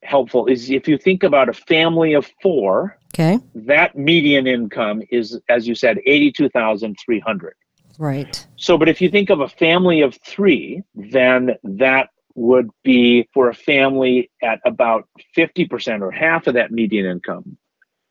helpful 0.03 0.45
is 0.45 0.69
if 0.69 0.87
you 0.87 0.99
think 0.99 1.23
about 1.23 1.49
a 1.49 1.53
family 1.53 2.13
of 2.13 2.29
4, 2.43 2.95
okay. 3.15 3.39
That 3.55 3.97
median 3.97 4.45
income 4.45 5.01
is 5.09 5.41
as 5.49 5.67
you 5.67 5.73
said 5.73 5.97
82,300. 6.05 7.55
Right. 7.97 8.47
So 8.55 8.77
but 8.77 8.87
if 8.87 9.01
you 9.01 9.09
think 9.09 9.31
of 9.31 9.39
a 9.39 9.49
family 9.49 10.01
of 10.01 10.15
3, 10.27 10.83
then 10.93 11.55
that 11.63 12.09
would 12.37 12.69
be 12.83 13.27
for 13.33 13.49
a 13.49 13.53
family 13.53 14.29
at 14.43 14.59
about 14.63 15.09
50% 15.35 16.01
or 16.01 16.11
half 16.11 16.45
of 16.45 16.53
that 16.53 16.71
median 16.71 17.07
income 17.07 17.57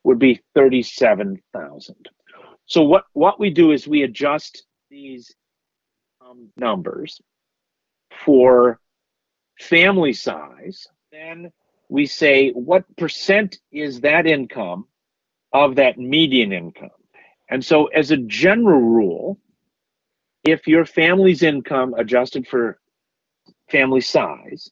would 0.03 0.19
be 0.19 0.41
37,000. 0.55 1.95
So 2.67 2.83
what 2.83 3.05
what 3.13 3.39
we 3.39 3.51
do 3.51 3.71
is 3.71 3.87
we 3.87 4.03
adjust 4.03 4.65
these 4.91 5.33
um, 6.21 6.49
numbers 6.57 7.21
for 8.25 8.81
family 9.61 10.13
size. 10.13 10.89
Then 11.13 11.53
we 11.89 12.07
say 12.07 12.51
what 12.51 12.85
percent 12.97 13.59
is 13.71 14.01
that 14.01 14.27
income 14.27 14.89
of 15.53 15.77
that 15.77 15.99
median 15.99 16.53
income. 16.53 16.91
And 17.49 17.65
so 17.65 17.87
as 17.87 18.11
a 18.11 18.17
general 18.17 18.81
rule, 18.81 19.39
if 20.43 20.67
your 20.67 20.85
family's 20.85 21.45
income 21.45 21.95
adjusted 21.95 22.49
for 22.49 22.81
family 23.69 24.01
size 24.01 24.71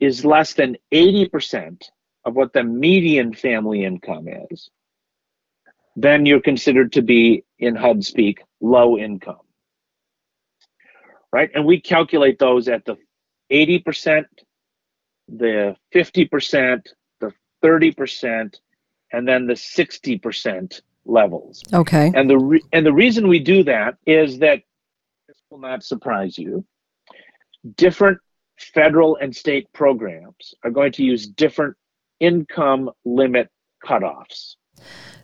is 0.00 0.24
less 0.24 0.54
than 0.54 0.76
80% 0.92 1.82
of 2.24 2.34
what 2.34 2.52
the 2.52 2.62
median 2.62 3.34
family 3.34 3.84
income 3.84 4.26
is, 4.50 4.70
then 5.96 6.26
you're 6.26 6.40
considered 6.40 6.92
to 6.92 7.02
be 7.02 7.44
in 7.58 7.74
HUD 7.74 8.04
speak 8.04 8.42
low 8.60 8.96
income. 8.96 9.40
Right? 11.32 11.50
And 11.54 11.64
we 11.64 11.80
calculate 11.80 12.38
those 12.38 12.68
at 12.68 12.84
the 12.84 12.96
80%, 13.50 14.24
the 15.28 15.76
50%, 15.94 16.86
the 17.20 17.32
30%, 17.62 18.54
and 19.12 19.28
then 19.28 19.46
the 19.46 19.54
60% 19.54 20.80
levels. 21.04 21.62
Okay. 21.72 22.12
And 22.14 22.30
the 22.30 22.38
re- 22.38 22.62
and 22.72 22.84
the 22.84 22.92
reason 22.92 23.28
we 23.28 23.38
do 23.38 23.64
that 23.64 23.96
is 24.06 24.38
that 24.38 24.62
this 25.26 25.36
will 25.50 25.58
not 25.58 25.82
surprise 25.82 26.38
you. 26.38 26.64
Different 27.76 28.18
federal 28.58 29.16
and 29.16 29.34
state 29.34 29.72
programs 29.72 30.54
are 30.64 30.70
going 30.70 30.92
to 30.92 31.04
use 31.04 31.26
different 31.26 31.76
income 32.20 32.90
limit 33.04 33.48
cutoffs. 33.84 34.56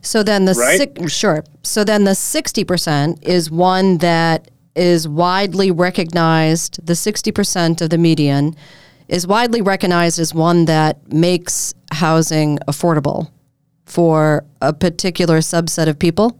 So 0.01 0.23
then 0.23 0.45
the 0.45 0.53
Right? 0.53 0.77
six, 0.77 1.13
sure. 1.13 1.43
So 1.63 1.83
then 1.83 2.03
the 2.03 2.11
60% 2.11 3.23
is 3.23 3.49
one 3.49 3.97
that 3.97 4.51
is 4.75 5.07
widely 5.07 5.71
recognized, 5.71 6.85
the 6.85 6.93
60% 6.93 7.81
of 7.81 7.89
the 7.89 7.97
median 7.97 8.55
is 9.07 9.25
widely 9.25 9.61
recognized 9.61 10.19
as 10.19 10.33
one 10.33 10.65
that 10.65 11.11
makes 11.11 11.73
housing 11.91 12.57
affordable 12.67 13.31
for 13.85 14.43
a 14.61 14.73
particular 14.73 15.39
subset 15.39 15.87
of 15.87 15.97
people. 15.97 16.39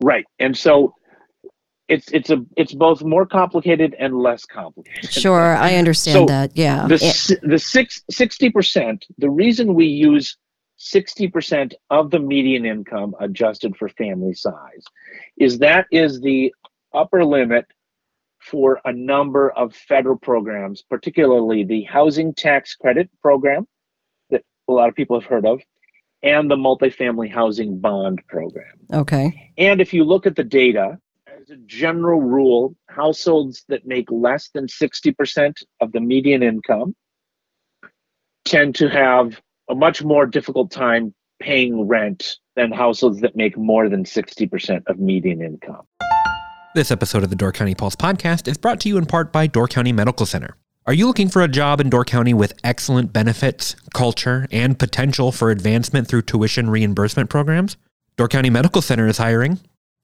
Right. 0.00 0.24
And 0.38 0.56
so 0.56 0.94
it's 1.88 2.10
it's 2.12 2.30
a 2.30 2.44
it's 2.56 2.74
both 2.74 3.02
more 3.02 3.26
complicated 3.26 3.94
and 3.98 4.18
less 4.18 4.44
complicated. 4.44 5.10
Sure, 5.10 5.54
I 5.54 5.76
understand 5.76 6.14
So 6.14 6.26
that. 6.26 6.56
Yeah. 6.56 6.86
The 6.88 7.38
the 7.42 7.58
six, 7.58 8.02
60%, 8.12 9.02
the 9.18 9.30
reason 9.30 9.74
we 9.74 9.86
use 9.86 10.36
60% 10.78 11.72
of 11.90 12.10
the 12.10 12.18
median 12.18 12.66
income 12.66 13.14
adjusted 13.20 13.76
for 13.76 13.88
family 13.88 14.34
size 14.34 14.84
is 15.38 15.58
that 15.58 15.86
is 15.90 16.20
the 16.20 16.52
upper 16.92 17.24
limit 17.24 17.66
for 18.40 18.80
a 18.84 18.92
number 18.92 19.50
of 19.50 19.74
federal 19.74 20.18
programs, 20.18 20.82
particularly 20.82 21.64
the 21.64 21.82
housing 21.84 22.34
tax 22.34 22.74
credit 22.74 23.08
program 23.22 23.66
that 24.30 24.42
a 24.68 24.72
lot 24.72 24.88
of 24.88 24.94
people 24.94 25.18
have 25.18 25.28
heard 25.28 25.46
of, 25.46 25.60
and 26.22 26.50
the 26.50 26.56
multifamily 26.56 27.32
housing 27.32 27.78
bond 27.78 28.22
program. 28.28 28.74
Okay. 28.92 29.52
And 29.56 29.80
if 29.80 29.94
you 29.94 30.04
look 30.04 30.26
at 30.26 30.36
the 30.36 30.44
data, 30.44 30.98
as 31.46 31.54
a 31.54 31.60
general 31.66 32.20
rule, 32.20 32.74
households 32.88 33.64
that 33.68 33.86
make 33.86 34.10
less 34.10 34.50
than 34.54 34.66
60% 34.66 35.62
of 35.80 35.92
the 35.92 36.00
median 36.00 36.42
income 36.42 36.94
tend 38.44 38.74
to 38.76 38.88
have 38.88 39.40
a 39.68 39.74
much 39.74 40.02
more 40.02 40.26
difficult 40.26 40.70
time 40.70 41.14
paying 41.40 41.86
rent 41.86 42.38
than 42.54 42.72
households 42.72 43.20
that 43.20 43.36
make 43.36 43.56
more 43.56 43.88
than 43.88 44.04
60% 44.04 44.82
of 44.86 44.98
median 44.98 45.42
income. 45.42 45.82
This 46.74 46.90
episode 46.90 47.22
of 47.22 47.30
the 47.30 47.36
Door 47.36 47.52
County 47.52 47.74
Pulse 47.74 47.96
podcast 47.96 48.48
is 48.48 48.56
brought 48.56 48.80
to 48.80 48.88
you 48.88 48.96
in 48.96 49.06
part 49.06 49.32
by 49.32 49.46
Door 49.46 49.68
County 49.68 49.92
Medical 49.92 50.26
Center. 50.26 50.56
Are 50.86 50.92
you 50.92 51.06
looking 51.06 51.28
for 51.28 51.42
a 51.42 51.48
job 51.48 51.80
in 51.80 51.90
Door 51.90 52.04
County 52.04 52.32
with 52.32 52.54
excellent 52.62 53.12
benefits, 53.12 53.74
culture, 53.92 54.46
and 54.52 54.78
potential 54.78 55.32
for 55.32 55.50
advancement 55.50 56.06
through 56.06 56.22
tuition 56.22 56.70
reimbursement 56.70 57.28
programs? 57.28 57.76
Door 58.16 58.28
County 58.28 58.50
Medical 58.50 58.82
Center 58.82 59.06
is 59.08 59.18
hiring. 59.18 59.58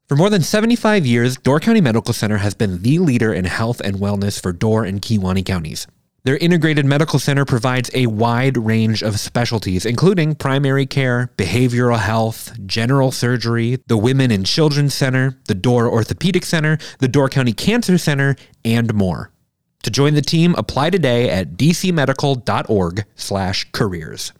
For 0.08 0.16
more 0.16 0.30
than 0.30 0.42
75 0.42 1.06
years, 1.06 1.36
Door 1.36 1.60
County 1.60 1.80
Medical 1.80 2.12
Center 2.12 2.38
has 2.38 2.54
been 2.54 2.82
the 2.82 2.98
leader 2.98 3.32
in 3.32 3.44
health 3.44 3.80
and 3.80 3.96
wellness 3.96 4.40
for 4.40 4.52
Door 4.52 4.84
and 4.84 5.00
Kewaunee 5.00 5.46
counties. 5.46 5.86
Their 6.24 6.36
integrated 6.36 6.84
medical 6.84 7.18
center 7.18 7.44
provides 7.44 7.90
a 7.94 8.06
wide 8.06 8.56
range 8.56 9.02
of 9.02 9.18
specialties, 9.18 9.86
including 9.86 10.36
primary 10.36 10.86
care, 10.86 11.32
behavioral 11.36 11.98
health, 11.98 12.56
general 12.66 13.10
surgery, 13.10 13.78
the 13.86 13.96
Women 13.96 14.30
and 14.30 14.46
Children's 14.46 14.94
Center, 14.94 15.36
the 15.46 15.54
Door 15.54 15.88
Orthopedic 15.88 16.44
Center, 16.44 16.78
the 16.98 17.08
Door 17.08 17.30
County 17.30 17.52
Cancer 17.52 17.98
Center, 17.98 18.36
and 18.64 18.94
more. 18.94 19.32
To 19.82 19.90
join 19.90 20.14
the 20.14 20.22
team, 20.22 20.54
apply 20.56 20.90
today 20.90 21.28
at 21.28 21.56
dcmedical.org/careers. 21.56 24.32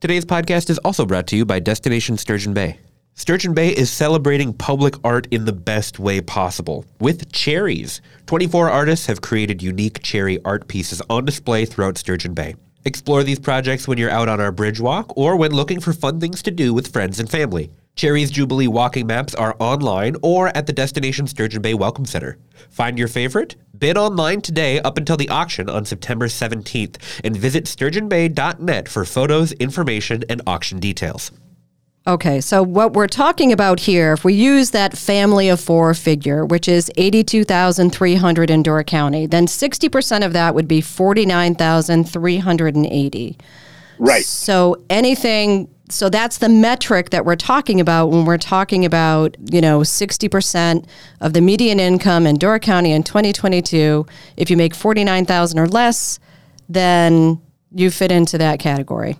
Today's 0.00 0.24
podcast 0.24 0.70
is 0.70 0.78
also 0.78 1.04
brought 1.04 1.26
to 1.26 1.36
you 1.36 1.44
by 1.44 1.58
Destination 1.58 2.16
Sturgeon 2.16 2.54
Bay. 2.54 2.78
Sturgeon 3.18 3.52
Bay 3.52 3.70
is 3.70 3.90
celebrating 3.90 4.52
public 4.52 4.94
art 5.02 5.26
in 5.32 5.44
the 5.44 5.52
best 5.52 5.98
way 5.98 6.20
possible 6.20 6.84
with 7.00 7.32
cherries. 7.32 8.00
24 8.26 8.70
artists 8.70 9.06
have 9.06 9.20
created 9.20 9.60
unique 9.60 10.00
cherry 10.04 10.38
art 10.44 10.68
pieces 10.68 11.02
on 11.10 11.24
display 11.24 11.64
throughout 11.64 11.98
Sturgeon 11.98 12.32
Bay. 12.32 12.54
Explore 12.84 13.24
these 13.24 13.40
projects 13.40 13.88
when 13.88 13.98
you're 13.98 14.08
out 14.08 14.28
on 14.28 14.40
our 14.40 14.52
bridge 14.52 14.78
walk 14.78 15.12
or 15.16 15.34
when 15.34 15.50
looking 15.50 15.80
for 15.80 15.92
fun 15.92 16.20
things 16.20 16.42
to 16.42 16.52
do 16.52 16.72
with 16.72 16.92
friends 16.92 17.18
and 17.18 17.28
family. 17.28 17.72
Cherry's 17.96 18.30
Jubilee 18.30 18.68
walking 18.68 19.08
maps 19.08 19.34
are 19.34 19.56
online 19.58 20.14
or 20.22 20.56
at 20.56 20.68
the 20.68 20.72
Destination 20.72 21.26
Sturgeon 21.26 21.60
Bay 21.60 21.74
Welcome 21.74 22.04
Center. 22.04 22.38
Find 22.70 22.96
your 22.96 23.08
favorite? 23.08 23.56
Bid 23.76 23.98
online 23.98 24.42
today 24.42 24.78
up 24.78 24.96
until 24.96 25.16
the 25.16 25.28
auction 25.28 25.68
on 25.68 25.84
September 25.84 26.28
17th 26.28 26.98
and 27.24 27.36
visit 27.36 27.64
sturgeonbay.net 27.64 28.88
for 28.88 29.04
photos, 29.04 29.50
information, 29.54 30.22
and 30.28 30.40
auction 30.46 30.78
details. 30.78 31.32
Okay, 32.08 32.40
so 32.40 32.62
what 32.62 32.94
we're 32.94 33.06
talking 33.06 33.52
about 33.52 33.80
here, 33.80 34.14
if 34.14 34.24
we 34.24 34.32
use 34.32 34.70
that 34.70 34.96
family 34.96 35.50
of 35.50 35.60
four 35.60 35.92
figure, 35.92 36.42
which 36.42 36.66
is 36.66 36.90
82,300 36.96 38.50
in 38.50 38.62
Door 38.62 38.84
County, 38.84 39.26
then 39.26 39.46
60% 39.46 40.24
of 40.24 40.32
that 40.32 40.54
would 40.54 40.66
be 40.66 40.80
49,380. 40.80 43.38
Right. 43.98 44.24
So 44.24 44.82
anything, 44.88 45.68
so 45.90 46.08
that's 46.08 46.38
the 46.38 46.48
metric 46.48 47.10
that 47.10 47.26
we're 47.26 47.36
talking 47.36 47.78
about 47.78 48.06
when 48.06 48.24
we're 48.24 48.38
talking 48.38 48.86
about, 48.86 49.36
you 49.52 49.60
know, 49.60 49.80
60% 49.80 50.86
of 51.20 51.34
the 51.34 51.42
median 51.42 51.78
income 51.78 52.26
in 52.26 52.38
Door 52.38 52.60
County 52.60 52.92
in 52.92 53.02
2022. 53.02 54.06
If 54.38 54.50
you 54.50 54.56
make 54.56 54.74
49,000 54.74 55.58
or 55.58 55.66
less, 55.66 56.18
then 56.70 57.42
you 57.70 57.90
fit 57.90 58.10
into 58.10 58.38
that 58.38 58.60
category. 58.60 59.18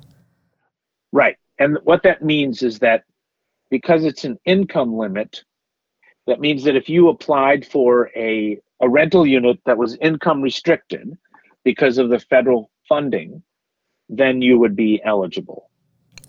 Right. 1.12 1.36
And 1.58 1.78
what 1.84 2.02
that 2.04 2.22
means 2.22 2.62
is 2.62 2.78
that 2.78 3.04
because 3.70 4.04
it's 4.04 4.24
an 4.24 4.38
income 4.44 4.96
limit, 4.96 5.42
that 6.26 6.40
means 6.40 6.64
that 6.64 6.76
if 6.76 6.88
you 6.88 7.08
applied 7.08 7.66
for 7.66 8.10
a, 8.16 8.58
a 8.80 8.88
rental 8.88 9.26
unit 9.26 9.58
that 9.66 9.78
was 9.78 9.96
income 10.00 10.40
restricted 10.42 11.16
because 11.64 11.98
of 11.98 12.10
the 12.10 12.18
federal 12.18 12.70
funding, 12.88 13.42
then 14.08 14.40
you 14.40 14.58
would 14.58 14.76
be 14.76 15.00
eligible. 15.04 15.70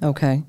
Okay. 0.02 0.44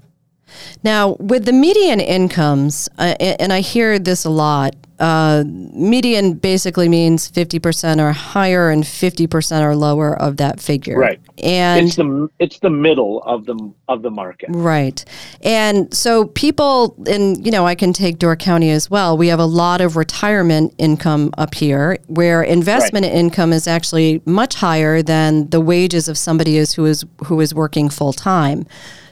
Now, 0.83 1.17
with 1.19 1.45
the 1.45 1.53
median 1.53 2.01
incomes, 2.01 2.89
uh, 2.99 3.15
and 3.21 3.53
I 3.53 3.61
hear 3.61 3.99
this 3.99 4.25
a 4.25 4.31
lot, 4.31 4.75
uh, 5.01 5.45
median 5.47 6.35
basically 6.35 6.87
means 6.87 7.31
50% 7.31 8.01
or 8.01 8.13
higher 8.13 8.69
and 8.69 8.85
50% 8.85 9.63
or 9.63 9.75
lower 9.75 10.15
of 10.15 10.37
that 10.37 10.61
figure. 10.61 10.99
Right. 10.99 11.21
And 11.43 11.87
it's 11.87 11.97
the 11.97 12.29
it's 12.39 12.59
the 12.59 12.69
middle 12.69 13.23
of 13.23 13.47
the 13.47 13.73
of 13.89 14.03
the 14.03 14.11
market. 14.11 14.51
Right. 14.51 15.03
And 15.41 15.93
so 15.95 16.27
people, 16.27 16.95
and 17.07 17.45
you 17.45 17.51
know, 17.51 17.67
I 17.67 17.75
can 17.75 17.95
take 17.95 18.19
Door 18.19 18.37
County 18.37 18.71
as 18.71 18.91
well. 18.91 19.17
We 19.17 19.29
have 19.29 19.41
a 19.41 19.47
lot 19.47 19.81
of 19.81 19.97
retirement 19.97 20.75
income 20.77 21.33
up 21.39 21.55
here 21.55 21.97
where 22.09 22.43
investment 22.43 23.07
income 23.07 23.55
is 23.55 23.67
actually 23.67 24.21
much 24.27 24.57
higher 24.57 25.03
than 25.03 25.49
the 25.49 25.63
wages 25.63 26.09
of 26.09 26.19
somebody 26.19 26.59
is 26.59 26.75
who 26.75 26.85
is 26.85 27.07
who 27.25 27.41
is 27.41 27.55
working 27.55 27.89
full 27.89 28.13
time. 28.13 28.67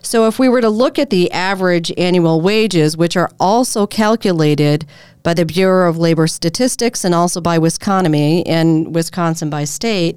So 0.09 0.27
if 0.27 0.39
we 0.39 0.49
were 0.49 0.63
to 0.63 0.71
look 0.71 0.99
at 0.99 1.11
the 1.11 1.31
average 1.33 1.93
annual 1.99 2.41
wages, 2.41 2.97
which 2.97 3.15
are 3.15 3.31
also 3.39 3.87
calculated 3.87 4.87
by 5.23 5.35
the 5.35 5.45
Bureau 5.45 5.91
of 5.91 5.99
Labor 5.99 6.27
Statistics 6.27 7.05
and 7.05 7.15
also 7.15 7.43
by 7.43 7.59
Wisconsin 7.59 8.15
and 8.15 8.95
Wisconsin 8.95 9.51
by 9.51 9.65
state, 9.65 10.17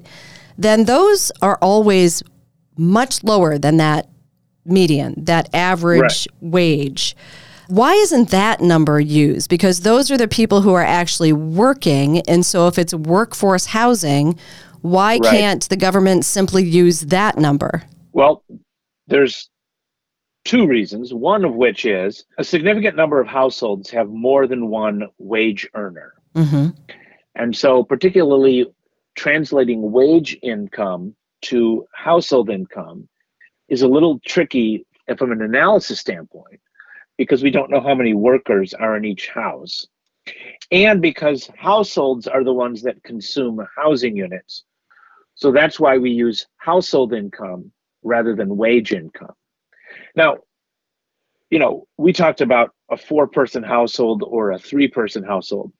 then 0.56 0.84
those 0.84 1.30
are 1.42 1.58
always 1.60 2.22
much 2.78 3.22
lower 3.22 3.58
than 3.58 3.76
that 3.76 4.08
median, 4.64 5.12
that 5.26 5.50
average 5.52 6.26
wage. 6.40 7.14
Why 7.68 7.92
isn't 7.92 8.30
that 8.30 8.62
number 8.62 8.98
used? 8.98 9.50
Because 9.50 9.80
those 9.80 10.10
are 10.10 10.16
the 10.16 10.26
people 10.26 10.62
who 10.62 10.72
are 10.72 10.82
actually 10.82 11.34
working. 11.34 12.20
And 12.20 12.46
so 12.46 12.66
if 12.66 12.78
it's 12.78 12.94
workforce 12.94 13.66
housing, 13.66 14.38
why 14.80 15.18
Right. 15.18 15.22
can't 15.30 15.68
the 15.68 15.76
government 15.76 16.24
simply 16.24 16.64
use 16.64 17.02
that 17.02 17.36
number? 17.36 17.82
Well, 18.14 18.42
there's 19.06 19.50
two 20.44 20.66
reasons. 20.66 21.12
One 21.12 21.44
of 21.44 21.54
which 21.54 21.84
is 21.84 22.24
a 22.38 22.44
significant 22.44 22.96
number 22.96 23.20
of 23.20 23.26
households 23.26 23.90
have 23.90 24.08
more 24.08 24.46
than 24.46 24.68
one 24.68 25.08
wage 25.18 25.68
earner. 25.74 26.14
hmm 26.34 26.68
And 27.34 27.56
so, 27.56 27.82
particularly 27.82 28.66
translating 29.14 29.92
wage 29.92 30.38
income 30.42 31.14
to 31.42 31.86
household 31.92 32.50
income 32.50 33.08
is 33.68 33.82
a 33.82 33.88
little 33.88 34.18
tricky 34.20 34.86
from 35.18 35.32
an 35.32 35.42
analysis 35.42 36.00
standpoint 36.00 36.60
because 37.18 37.42
we 37.42 37.50
don't 37.50 37.70
know 37.70 37.80
how 37.80 37.94
many 37.94 38.14
workers 38.14 38.74
are 38.74 38.96
in 38.96 39.04
each 39.04 39.28
house. 39.28 39.86
And 40.70 41.02
because 41.02 41.50
households 41.56 42.26
are 42.26 42.44
the 42.44 42.52
ones 42.52 42.82
that 42.82 43.02
consume 43.02 43.66
housing 43.76 44.16
units. 44.16 44.64
So 45.34 45.50
that's 45.50 45.80
why 45.80 45.98
we 45.98 46.10
use 46.10 46.46
household 46.56 47.12
income 47.12 47.72
rather 48.02 48.34
than 48.34 48.56
wage 48.56 48.92
income. 48.92 49.34
Now, 50.14 50.38
you 51.50 51.58
know, 51.58 51.86
we 51.98 52.12
talked 52.12 52.40
about 52.40 52.70
a 52.90 52.96
four 52.96 53.26
person 53.26 53.62
household 53.62 54.22
or 54.26 54.52
a 54.52 54.58
three 54.58 54.88
person 54.88 55.22
household. 55.22 55.72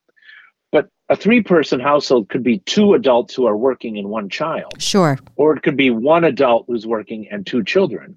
But 0.70 0.88
a 1.08 1.16
three 1.16 1.42
person 1.42 1.80
household 1.80 2.28
could 2.28 2.42
be 2.42 2.58
two 2.60 2.94
adults 2.94 3.34
who 3.34 3.46
are 3.46 3.56
working 3.56 3.98
and 3.98 4.08
one 4.08 4.28
child. 4.28 4.72
Sure. 4.78 5.18
Or 5.36 5.56
it 5.56 5.62
could 5.62 5.76
be 5.76 5.90
one 5.90 6.24
adult 6.24 6.64
who's 6.66 6.86
working 6.86 7.28
and 7.30 7.46
two 7.46 7.64
children. 7.64 8.16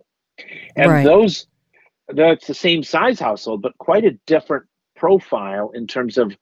And 0.75 0.91
Right. 0.91 1.04
those, 1.04 1.47
that's 2.10 2.47
the 2.47 2.54
same 2.54 2.84
size 2.84 3.19
household, 3.19 3.62
but 3.62 3.78
quite 3.78 4.06
a 4.06 4.17
different 4.25 4.65
profile 4.95 5.71
in 5.73 5.88
terms 5.88 6.17
of 6.17 6.36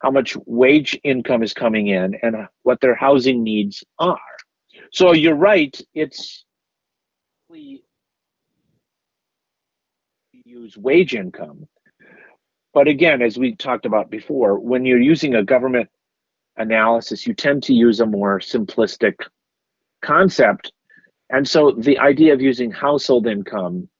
how 0.00 0.10
much 0.10 0.36
wage 0.46 0.98
income 1.02 1.42
is 1.42 1.52
coming 1.52 1.88
in 1.88 2.14
and 2.22 2.36
what 2.62 2.80
their 2.80 2.94
housing 2.94 3.42
needs 3.42 3.84
are. 3.98 4.18
So 4.92 5.12
you're 5.12 5.34
right, 5.34 5.78
it's 5.94 6.44
use 10.48 10.78
wage 10.78 11.14
income. 11.14 11.68
But 12.72 12.88
again, 12.88 13.20
as 13.20 13.36
we 13.36 13.54
talked 13.54 13.84
about 13.84 14.08
before, 14.10 14.58
when 14.58 14.86
you're 14.86 14.98
using 14.98 15.34
a 15.34 15.44
government 15.44 15.90
analysis, 16.56 17.26
you 17.26 17.34
tend 17.34 17.62
to 17.64 17.74
use 17.74 18.00
a 18.00 18.06
more 18.06 18.38
simplistic 18.38 19.16
concept. 20.00 20.72
And 21.28 21.46
so 21.46 21.72
the 21.72 21.98
idea 21.98 22.32
of 22.32 22.40
using 22.40 22.70
household 22.70 23.26
income 23.26 23.90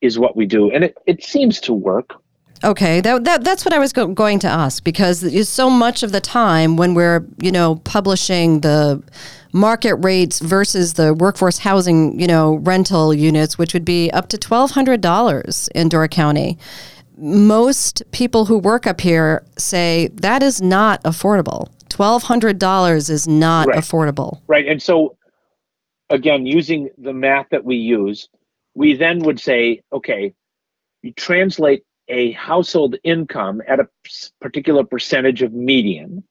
is 0.00 0.18
what 0.18 0.36
we 0.36 0.46
do. 0.46 0.72
And 0.72 0.82
it, 0.82 0.98
it 1.06 1.22
seems 1.22 1.60
to 1.60 1.72
work. 1.74 2.14
Okay, 2.62 3.00
that, 3.00 3.24
that 3.24 3.42
that's 3.42 3.64
what 3.64 3.72
I 3.72 3.78
was 3.78 3.92
go- 3.92 4.06
going 4.08 4.38
to 4.40 4.48
ask 4.48 4.84
because 4.84 5.48
so 5.48 5.70
much 5.70 6.02
of 6.02 6.12
the 6.12 6.20
time 6.20 6.76
when 6.76 6.92
we're 6.94 7.26
you 7.40 7.50
know 7.50 7.76
publishing 7.84 8.60
the 8.60 9.02
market 9.52 9.94
rates 9.96 10.40
versus 10.40 10.94
the 10.94 11.14
workforce 11.14 11.58
housing 11.58 12.20
you 12.20 12.26
know 12.26 12.56
rental 12.56 13.14
units, 13.14 13.56
which 13.56 13.72
would 13.72 13.84
be 13.84 14.10
up 14.10 14.28
to 14.28 14.38
twelve 14.38 14.72
hundred 14.72 15.00
dollars 15.00 15.68
in 15.74 15.88
Door 15.88 16.08
County. 16.08 16.58
Most 17.16 18.02
people 18.12 18.44
who 18.46 18.58
work 18.58 18.86
up 18.86 19.00
here 19.00 19.42
say 19.56 20.08
that 20.14 20.42
is 20.42 20.60
not 20.60 21.02
affordable. 21.04 21.68
Twelve 21.88 22.24
hundred 22.24 22.58
dollars 22.58 23.08
is 23.08 23.26
not 23.26 23.68
Right. 23.68 23.78
affordable. 23.78 24.40
Right. 24.48 24.66
And 24.66 24.82
so, 24.82 25.16
again, 26.10 26.44
using 26.44 26.90
the 26.98 27.12
math 27.14 27.46
that 27.50 27.64
we 27.64 27.76
use, 27.76 28.28
we 28.74 28.94
then 28.94 29.20
would 29.20 29.40
say, 29.40 29.80
okay, 29.92 30.34
you 31.02 31.12
translate 31.14 31.82
a 32.10 32.32
household 32.32 32.96
income 33.04 33.62
at 33.66 33.80
a 33.80 33.88
particular 34.40 34.84
percentage 34.84 35.42
of 35.42 35.52
median, 35.52 36.24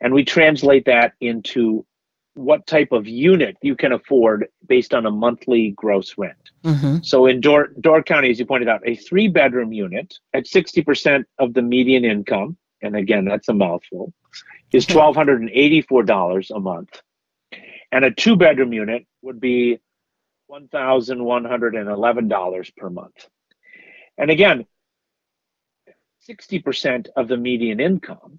and 0.00 0.14
we 0.14 0.24
translate 0.24 0.84
that 0.84 1.14
into 1.20 1.84
what 2.34 2.66
type 2.66 2.92
of 2.92 3.06
unit 3.06 3.56
you 3.62 3.76
can 3.76 3.92
afford 3.92 4.48
based 4.66 4.94
on 4.94 5.04
a 5.06 5.10
monthly 5.10 5.72
gross 5.72 6.16
rent. 6.16 6.50
hmm 6.64 6.98
So 7.02 7.26
in 7.26 7.40
Door, 7.40 7.72
Door 7.80 8.04
County, 8.04 8.30
as 8.30 8.38
you 8.38 8.46
pointed 8.46 8.68
out, 8.68 8.80
a 8.86 8.94
three 8.96 9.26
bedroom 9.28 9.72
unit 9.72 10.14
at 10.32 10.44
60% 10.44 11.24
of 11.38 11.52
the 11.54 11.62
median 11.62 12.04
income, 12.04 12.56
and 12.80 12.96
again, 12.96 13.24
that's 13.24 13.48
a 13.48 13.54
mouthful, 13.54 14.12
is 14.72 14.86
$1,284 14.86 16.50
a 16.50 16.60
month. 16.60 17.02
And 17.90 18.04
a 18.06 18.10
two 18.10 18.36
bedroom 18.36 18.72
unit 18.72 19.06
would 19.20 19.40
be 19.40 19.78
$1,111 20.50 22.76
per 22.76 22.90
month. 22.90 23.28
And 24.16 24.30
again, 24.30 24.66
60% 26.28 27.08
of 27.16 27.28
the 27.28 27.36
median 27.36 27.80
income. 27.80 28.38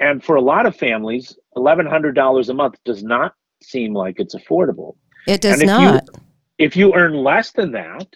And 0.00 0.22
for 0.22 0.36
a 0.36 0.40
lot 0.40 0.66
of 0.66 0.76
families, 0.76 1.36
$1,100 1.56 2.48
a 2.48 2.54
month 2.54 2.74
does 2.84 3.02
not 3.02 3.34
seem 3.62 3.94
like 3.94 4.16
it's 4.20 4.34
affordable 4.34 4.96
It 5.26 5.40
does 5.40 5.54
And 5.54 5.62
if 5.62 5.68
you- 5.80 5.92
not. 5.92 6.08
if 6.58 6.76
you 6.76 6.94
earn 6.94 7.14
less 7.14 7.52
than 7.52 7.72
that, 7.72 8.08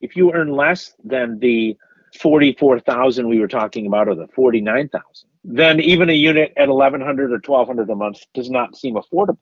if 0.00 0.16
you 0.16 0.32
earn 0.32 0.50
less 0.50 0.94
than 1.04 1.38
the 1.38 1.76
44,000 2.20 3.28
we 3.28 3.38
were 3.38 3.48
talking 3.48 3.86
about 3.86 4.08
or 4.08 4.14
the 4.14 4.26
49,000, 4.34 5.28
then 5.44 5.78
even 5.80 6.08
a 6.10 6.12
unit 6.12 6.52
at 6.56 6.68
1100 6.68 7.32
or 7.32 7.38
1200 7.38 7.88
a 7.90 7.94
month 7.94 8.18
does 8.34 8.50
not 8.50 8.76
seem 8.76 8.94
affordable. 8.96 9.38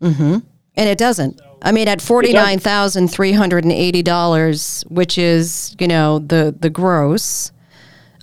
hmm 0.00 0.38
And 0.76 0.88
it 0.88 0.98
doesn't. 0.98 1.40
I 1.62 1.70
mean, 1.72 1.86
at 1.88 2.02
forty 2.02 2.32
nine 2.32 2.58
thousand 2.58 3.08
three 3.08 3.32
hundred 3.32 3.62
and 3.64 3.72
eighty 3.72 4.02
dollars, 4.02 4.84
which 4.88 5.16
is 5.16 5.74
you 5.78 5.86
know 5.88 6.18
the 6.18 6.54
the 6.58 6.68
gross, 6.68 7.52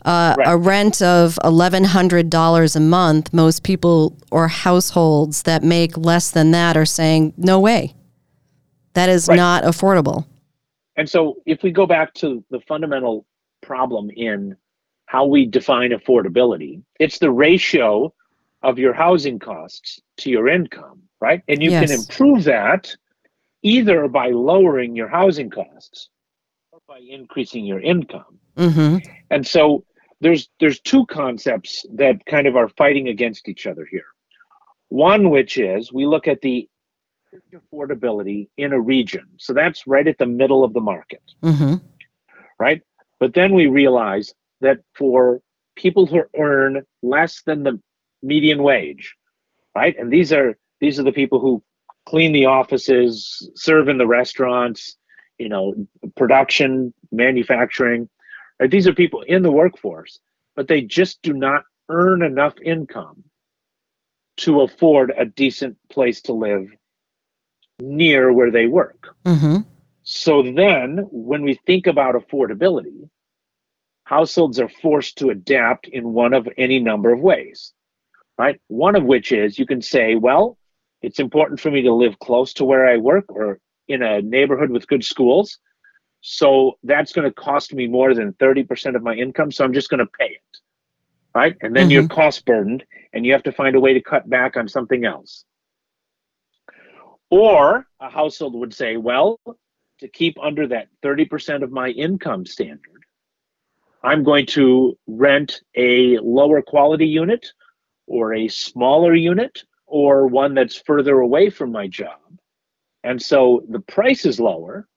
uh, 0.05 0.35
a 0.45 0.57
rent 0.57 1.01
of 1.01 1.37
eleven 1.43 1.83
hundred 1.83 2.29
dollars 2.29 2.75
a 2.75 2.79
month. 2.79 3.33
Most 3.33 3.63
people 3.63 4.17
or 4.31 4.47
households 4.47 5.43
that 5.43 5.63
make 5.63 5.97
less 5.97 6.31
than 6.31 6.51
that 6.51 6.77
are 6.77 6.85
saying, 6.85 7.33
"No 7.37 7.59
way, 7.59 7.95
that 8.93 9.09
is 9.09 9.27
Right. 9.27 9.35
not 9.35 9.63
affordable." 9.63 10.25
And 10.97 11.09
so 11.09 11.37
if 11.45 11.63
we 11.63 11.71
go 11.71 11.85
back 11.85 12.13
to 12.15 12.43
the 12.49 12.59
fundamental 12.61 13.25
problem 13.61 14.09
in 14.11 14.55
how 15.05 15.25
we 15.25 15.45
define 15.45 15.91
affordability, 15.91 16.81
it's 16.99 17.19
the 17.19 17.31
ratio 17.31 18.13
of 18.63 18.77
your 18.77 18.93
housing 18.93 19.39
costs 19.39 19.99
to 20.17 20.29
your 20.29 20.47
income, 20.47 21.01
right? 21.19 21.41
And 21.47 21.63
you 21.63 21.71
can 21.71 21.91
improve 21.91 22.43
that 22.45 22.95
either 23.63 24.07
by 24.07 24.29
lowering 24.29 24.95
your 24.95 25.07
housing 25.07 25.49
costs 25.49 26.09
or 26.71 26.79
by 26.87 26.99
increasing 26.99 27.65
your 27.65 27.79
income. 27.79 28.39
hmm 28.57 28.97
And 29.29 29.45
so 29.45 29.83
there's 30.21 30.49
there's 30.59 30.79
two 30.79 31.05
concepts 31.07 31.85
that 31.95 32.25
kind 32.25 32.47
of 32.47 32.55
are 32.55 32.69
fighting 32.69 33.09
against 33.09 33.49
each 33.49 33.67
other 33.67 33.85
here. 33.89 34.05
One 34.89 35.29
which 35.29 35.57
is 35.57 35.91
we 35.91 36.05
look 36.05 36.27
at 36.27 36.41
the 36.41 36.69
affordability 37.53 38.49
in 38.57 38.73
a 38.73 38.79
region. 38.79 39.25
So 39.37 39.53
that's 39.53 39.87
right 39.87 40.07
at 40.07 40.17
the 40.17 40.25
middle 40.25 40.63
of 40.63 40.73
the 40.73 40.81
market, 40.81 41.23
hmm 41.41 41.75
right? 42.59 42.81
But 43.19 43.33
then 43.33 43.53
we 43.53 43.67
realize 43.67 44.33
that 44.61 44.79
for 44.95 45.41
people 45.75 46.05
who 46.05 46.23
earn 46.37 46.83
less 47.01 47.41
than 47.43 47.63
the 47.63 47.79
median 48.21 48.61
wage, 48.61 49.15
right? 49.75 49.95
And 49.97 50.11
these 50.11 50.31
are 50.31 50.57
these 50.79 50.99
are 50.99 51.03
the 51.03 51.11
people 51.11 51.39
who 51.39 51.63
clean 52.05 52.31
the 52.31 52.45
offices, 52.45 53.49
serve 53.55 53.87
in 53.87 53.97
the 53.97 54.07
restaurants, 54.07 54.97
you 55.37 55.49
know, 55.49 55.73
production, 56.15 56.93
manufacturing. 57.11 58.09
Right? 58.61 58.69
These 58.69 58.87
are 58.87 58.93
people 58.93 59.23
in 59.23 59.41
the 59.41 59.51
workforce, 59.51 60.19
but 60.55 60.67
they 60.67 60.81
just 60.81 61.21
do 61.23 61.33
not 61.33 61.63
earn 61.89 62.21
enough 62.21 62.53
income 62.63 63.23
to 64.37 64.61
afford 64.61 65.11
a 65.17 65.25
decent 65.25 65.77
place 65.89 66.21
to 66.21 66.33
live 66.33 66.67
near 67.79 68.31
where 68.31 68.51
they 68.51 68.67
work. 68.67 69.15
hmm 69.25 69.57
So 70.03 70.43
then, 70.43 71.07
when 71.11 71.41
we 71.41 71.59
think 71.65 71.87
about 71.87 72.15
affordability, 72.15 73.09
households 74.03 74.59
are 74.59 74.69
forced 74.69 75.17
to 75.17 75.31
adapt 75.31 75.87
in 75.87 76.13
one 76.13 76.33
of 76.33 76.47
any 76.57 76.79
number 76.79 77.11
of 77.11 77.19
ways, 77.19 77.73
right? 78.37 78.61
One 78.67 78.95
of 78.95 79.03
which 79.03 79.31
is 79.31 79.57
you 79.57 79.65
can 79.65 79.81
say, 79.81 80.15
well, 80.15 80.57
it's 81.01 81.19
important 81.19 81.59
for 81.59 81.71
me 81.71 81.81
to 81.83 81.93
live 81.93 82.19
close 82.19 82.53
to 82.53 82.65
where 82.65 82.87
I 82.87 82.97
work 82.97 83.25
or 83.29 83.59
in 83.87 84.03
a 84.03 84.21
neighborhood 84.21 84.69
with 84.69 84.87
good 84.87 85.03
schools. 85.03 85.57
So 86.21 86.77
that's 86.83 87.13
going 87.13 87.27
to 87.27 87.33
cost 87.33 87.73
me 87.73 87.87
more 87.87 88.13
than 88.13 88.33
30% 88.33 88.95
of 88.95 89.03
my 89.03 89.15
income. 89.15 89.51
So 89.51 89.65
I'm 89.65 89.73
just 89.73 89.89
going 89.89 89.99
to 89.99 90.11
pay 90.19 90.27
it, 90.27 90.57
right? 91.33 91.55
And 91.61 91.75
then 91.75 91.89
you're 91.89 92.03
mm-hmm. 92.03 92.13
cost 92.13 92.45
burdened 92.45 92.83
and 93.11 93.25
you 93.25 93.33
have 93.33 93.43
to 93.43 93.51
find 93.51 93.75
a 93.75 93.79
way 93.79 93.93
to 93.93 94.01
cut 94.01 94.29
back 94.29 94.55
on 94.55 94.67
something 94.67 95.03
else. 95.03 95.45
Or 97.31 97.87
a 97.99 98.09
household 98.09 98.55
would 98.55 98.73
say, 98.73 98.97
well, 98.97 99.39
to 99.99 100.07
keep 100.07 100.37
under 100.41 100.67
that 100.67 100.89
30% 101.03 101.63
of 101.63 101.71
my 101.71 101.89
income 101.89 102.45
standard, 102.45 103.05
I'm 104.03 104.23
going 104.23 104.45
to 104.47 104.97
rent 105.07 105.61
a 105.75 106.17
lower 106.19 106.61
quality 106.61 107.07
unit 107.07 107.47
or 108.07 108.33
a 108.33 108.47
smaller 108.47 109.13
unit 109.13 109.63
or 109.85 110.27
one 110.27 110.53
that's 110.53 110.77
further 110.77 111.19
away 111.19 111.49
from 111.49 111.71
my 111.71 111.87
job. 111.87 112.19
And 113.03 113.21
so 113.21 113.63
the 113.69 113.79
price 113.79 114.25
is 114.25 114.39
lower, 114.39 114.87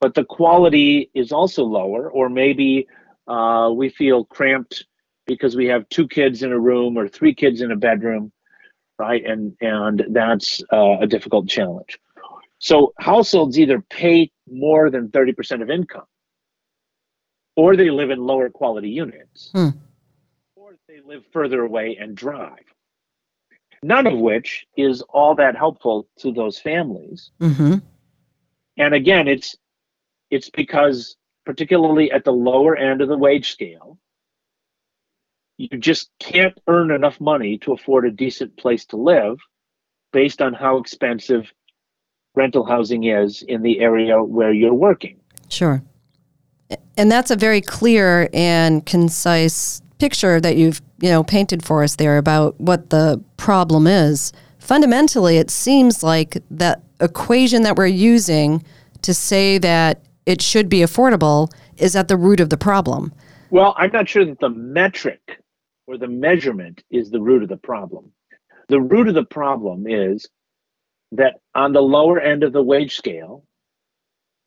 but 0.00 0.14
the 0.14 0.24
quality 0.24 1.10
is 1.14 1.32
also 1.32 1.64
lower, 1.64 2.10
or 2.10 2.28
maybe 2.28 2.86
uh, 3.26 3.70
we 3.74 3.88
feel 3.88 4.24
cramped 4.24 4.86
because 5.26 5.56
we 5.56 5.66
have 5.66 5.88
two 5.88 6.08
kids 6.08 6.42
in 6.42 6.52
a 6.52 6.58
room 6.58 6.96
or 6.96 7.08
three 7.08 7.34
kids 7.34 7.60
in 7.60 7.70
a 7.70 7.76
bedroom, 7.76 8.32
right? 8.98 9.24
And 9.24 9.54
and 9.60 10.04
that's 10.10 10.62
uh, 10.72 10.98
a 11.00 11.06
difficult 11.06 11.48
challenge. 11.48 11.98
So 12.58 12.92
households 12.98 13.58
either 13.58 13.80
pay 13.80 14.30
more 14.50 14.90
than 14.90 15.08
30% 15.08 15.62
of 15.62 15.70
income, 15.70 16.06
or 17.56 17.76
they 17.76 17.90
live 17.90 18.10
in 18.10 18.18
lower 18.18 18.50
quality 18.50 18.90
units, 18.90 19.50
Hmm. 19.52 19.68
or 20.56 20.76
they 20.88 21.00
live 21.04 21.24
further 21.32 21.62
away 21.62 21.96
and 22.00 22.16
drive. 22.16 22.64
None 23.82 24.08
of 24.08 24.18
which 24.18 24.66
is 24.76 25.02
all 25.02 25.36
that 25.36 25.54
helpful 25.56 26.08
to 26.18 26.32
those 26.32 26.58
families. 26.58 27.30
hmm 27.38 27.74
And 28.76 28.94
again, 28.94 29.28
it's 29.28 29.56
it's 30.30 30.50
because 30.50 31.16
particularly 31.44 32.10
at 32.10 32.24
the 32.24 32.32
lower 32.32 32.76
end 32.76 33.00
of 33.00 33.08
the 33.08 33.16
wage 33.16 33.50
scale, 33.50 33.98
you 35.56 35.68
just 35.78 36.10
can't 36.20 36.58
earn 36.68 36.90
enough 36.90 37.20
money 37.20 37.58
to 37.58 37.72
afford 37.72 38.06
a 38.06 38.10
decent 38.10 38.56
place 38.56 38.84
to 38.86 38.96
live 38.96 39.38
based 40.12 40.40
on 40.40 40.54
how 40.54 40.78
expensive 40.78 41.52
rental 42.34 42.64
housing 42.64 43.04
is 43.04 43.42
in 43.42 43.62
the 43.62 43.80
area 43.80 44.22
where 44.22 44.52
you're 44.52 44.74
working. 44.74 45.18
Sure. 45.48 45.82
And 46.96 47.10
that's 47.10 47.30
a 47.30 47.36
very 47.36 47.60
clear 47.60 48.28
and 48.32 48.84
concise 48.86 49.82
picture 49.98 50.40
that 50.40 50.56
you've, 50.56 50.80
you 51.00 51.08
know, 51.08 51.24
painted 51.24 51.64
for 51.64 51.82
us 51.82 51.96
there 51.96 52.18
about 52.18 52.58
what 52.60 52.90
the 52.90 53.22
problem 53.36 53.86
is. 53.86 54.32
Fundamentally, 54.58 55.38
it 55.38 55.50
seems 55.50 56.02
like 56.02 56.36
that 56.50 56.82
equation 57.00 57.62
that 57.62 57.76
we're 57.76 57.86
using 57.86 58.62
to 59.02 59.14
say 59.14 59.58
that 59.58 60.02
it 60.28 60.42
should 60.42 60.68
be 60.68 60.80
affordable 60.80 61.50
is 61.78 61.96
at 61.96 62.08
the 62.08 62.16
root 62.16 62.38
of 62.38 62.50
the 62.50 62.58
problem. 62.58 63.14
Well, 63.48 63.74
I'm 63.78 63.90
not 63.90 64.10
sure 64.10 64.26
that 64.26 64.38
the 64.40 64.50
metric 64.50 65.40
or 65.86 65.96
the 65.96 66.06
measurement 66.06 66.84
is 66.90 67.10
the 67.10 67.20
root 67.20 67.42
of 67.42 67.48
the 67.48 67.56
problem. 67.56 68.12
The 68.68 68.78
root 68.78 69.08
of 69.08 69.14
the 69.14 69.24
problem 69.24 69.86
is 69.86 70.28
that 71.12 71.40
on 71.54 71.72
the 71.72 71.80
lower 71.80 72.20
end 72.20 72.44
of 72.44 72.52
the 72.52 72.62
wage 72.62 72.94
scale, 72.94 73.42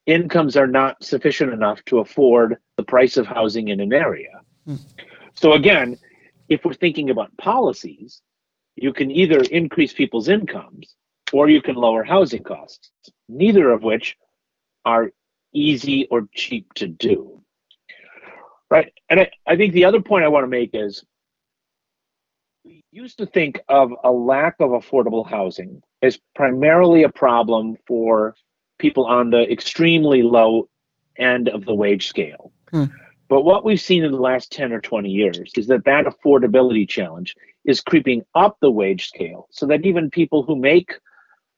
incomes 0.06 0.56
are 0.56 0.68
not 0.68 1.04
sufficient 1.04 1.52
enough 1.52 1.84
to 1.86 1.98
afford 1.98 2.58
the 2.78 2.84
price 2.84 3.18
of 3.18 3.26
housing 3.26 3.70
in 3.70 3.80
an 3.80 3.92
area. 3.92 4.42
Hmm. 4.68 4.76
So, 5.34 5.54
again, 5.54 5.98
if 6.48 6.64
we're 6.64 6.74
thinking 6.74 7.10
about 7.10 7.36
policies, 7.38 8.22
you 8.76 8.94
can 8.94 9.10
either 9.10 9.40
increase 9.52 9.94
people's 9.94 10.30
incomes 10.30 10.96
or 11.34 11.50
you 11.50 11.64
can 11.64 11.74
lower 11.74 12.04
housing 12.04 12.44
costs, 12.44 12.92
neither 13.28 13.72
of 13.72 13.82
which 13.82 14.16
are 14.86 15.12
easy 15.54 16.08
or 16.10 16.28
cheap 16.34 16.74
to 16.76 16.88
do. 16.88 17.42
Right. 18.70 18.94
And 19.10 19.20
I, 19.20 19.32
I 19.46 19.58
think 19.58 19.74
the 19.74 19.86
other 19.86 20.02
point 20.02 20.24
I 20.24 20.30
want 20.30 20.44
to 20.44 20.50
make 20.50 20.72
is 20.74 21.04
we 22.64 22.84
used 22.92 23.18
to 23.18 23.26
think 23.26 23.60
of 23.68 23.92
a 24.04 24.12
lack 24.12 24.56
of 24.60 24.70
affordable 24.70 25.28
housing 25.28 25.82
as 26.02 26.20
primarily 26.36 27.04
a 27.04 27.10
problem 27.10 27.76
for 27.86 28.36
people 28.80 29.06
on 29.06 29.30
the 29.30 29.52
extremely 29.52 30.24
low 30.24 30.70
end 31.18 31.50
of 31.50 31.66
the 31.66 31.76
wage 31.76 32.08
scale. 32.08 32.52
Hmm. 32.72 32.86
But 33.28 33.44
what 33.44 33.64
we've 33.64 33.80
seen 33.80 34.04
in 34.04 34.12
the 34.12 34.20
last 34.20 34.52
10 34.52 34.74
or 34.74 34.82
20 34.82 35.10
years 35.10 35.52
is 35.56 35.68
that 35.68 35.86
that 35.86 36.06
affordability 36.06 36.88
challenge 36.88 37.36
is 37.66 37.80
creeping 37.80 38.24
up 38.36 38.58
the 38.60 38.72
wage 38.72 39.08
scale 39.08 39.48
so 39.52 39.66
that 39.68 39.86
even 39.86 40.10
people 40.10 40.44
who 40.44 40.56
make 40.56 40.94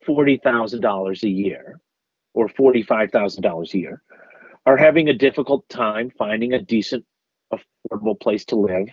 $40,000 0.07 1.23
a 1.23 1.29
year 1.29 1.79
or 2.33 2.47
$45,000 2.47 3.73
a 3.73 3.77
year 3.77 4.01
are 4.65 4.77
having 4.77 5.09
a 5.09 5.13
difficult 5.13 5.67
time 5.69 6.11
finding 6.17 6.53
a 6.53 6.61
decent, 6.61 7.05
affordable 7.51 8.19
place 8.19 8.45
to 8.45 8.55
live. 8.55 8.87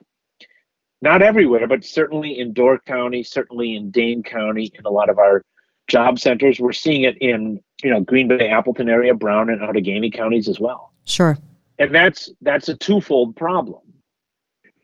Not 1.03 1.23
everywhere, 1.23 1.67
but 1.67 1.85
certainly 1.85 2.39
in 2.39 2.53
Door 2.53 2.81
County, 2.87 3.23
certainly 3.23 3.75
in 3.75 3.91
Dane 3.91 4.23
County, 4.23 4.71
in 4.75 4.85
a 4.85 4.91
lot 4.91 5.09
of 5.09 5.19
our 5.19 5.43
job 5.89 6.19
centers. 6.19 6.61
We're 6.61 6.73
seeing 6.73 7.03
it 7.03 7.17
in, 7.19 7.61
you 7.83 7.91
know, 7.91 8.01
Green 8.01 8.29
Bay, 8.29 8.49
Appleton 8.49 8.89
area, 8.89 9.15
Brown 9.15 9.49
and 9.49 9.61
Outagamie 9.61 10.13
counties 10.13 10.49
as 10.49 10.61
well. 10.61 10.93
Sure. 11.05 11.39
And 11.79 11.95
that's 11.95 12.31
that's 12.43 12.69
a 12.69 12.77
twofold 12.77 13.35
problem 13.37 13.81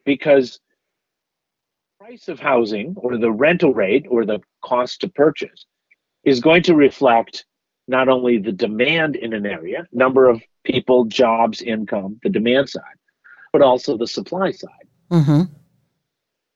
because 0.06 0.58
price 2.00 2.28
of 2.28 2.38
housing 2.38 2.94
or 2.96 3.18
the 3.18 3.30
rental 3.30 3.74
rate 3.74 4.06
or 4.08 4.24
the 4.24 4.40
cost 4.64 5.00
to 5.02 5.08
purchase 5.08 5.66
is 6.24 6.40
going 6.40 6.62
to 6.62 6.74
reflect 6.74 7.44
not 7.88 8.08
only 8.08 8.38
the 8.38 8.52
demand 8.52 9.16
in 9.16 9.32
an 9.32 9.46
area, 9.46 9.86
number 9.92 10.28
of 10.28 10.42
people, 10.64 11.04
jobs, 11.04 11.62
income, 11.62 12.18
the 12.22 12.28
demand 12.28 12.68
side, 12.68 12.82
but 13.52 13.62
also 13.62 13.96
the 13.96 14.06
supply 14.06 14.50
side, 14.50 14.70
mm-hmm. 15.10 15.42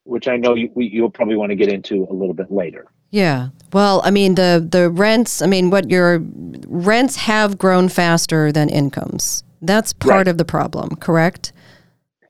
which 0.05 0.29
I 0.29 0.37
know 0.37 0.55
you, 0.55 0.71
you'll 0.77 1.11
probably 1.11 1.37
want 1.37 1.51
to 1.51 1.57
get 1.57 1.69
into 1.69 2.07
a 2.11 2.13
little 2.13 2.35
bit 2.35 2.51
later. 2.51 2.87
Yeah. 3.11 3.49
Well, 3.73 4.01
I 4.05 4.11
mean 4.11 4.37
the 4.37 4.67
the 4.69 4.91
rents. 4.91 5.43
I 5.43 5.47
mean, 5.47 5.71
what 5.71 5.91
your 5.91 6.21
rents 6.67 7.17
have 7.17 7.59
grown 7.59 7.89
faster 7.89 8.53
than 8.53 8.69
incomes. 8.69 9.43
That's 9.63 9.93
part 9.93 10.15
right. 10.15 10.29
of 10.29 10.39
the 10.39 10.45
problem, 10.45 10.97
correct? 10.97 11.53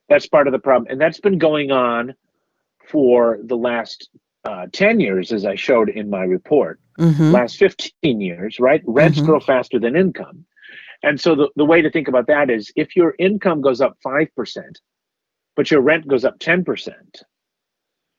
That's 0.09 0.27
part 0.27 0.49
of 0.49 0.53
the 0.53 0.59
problem, 0.59 0.91
and 0.91 1.01
that's 1.01 1.21
been 1.21 1.39
going 1.39 1.71
on 1.71 2.15
for 2.89 3.39
the 3.45 3.57
last 3.57 4.09
uh, 4.45 4.67
10 4.73 5.01
years, 5.01 5.33
as 5.33 5.45
I 5.45 5.55
showed 5.55 5.91
in 5.91 6.09
my 6.09 6.23
report, 6.23 6.81
mm-hmm. 6.99 7.31
last 7.31 7.57
15 7.57 8.21
years, 8.21 8.59
right? 8.59 8.83
Rents 8.87 9.19
mm-hmm. 9.19 9.27
grow 9.27 9.41
faster 9.41 9.79
than 9.79 9.97
income. 9.97 10.45
And 11.03 11.21
so 11.21 11.35
the, 11.35 11.49
the 11.57 11.65
way 11.65 11.83
to 11.83 11.91
think 11.91 12.09
about 12.09 12.27
that 12.27 12.51
is 12.51 12.73
if 12.77 12.95
your 12.95 13.15
income 13.19 13.61
goes 13.61 13.81
up 13.81 13.97
5%, 14.05 14.29
but 15.57 15.71
your 15.71 15.81
rent 15.81 16.07
goes 16.07 16.25
up 16.25 16.39
10%, 16.39 16.93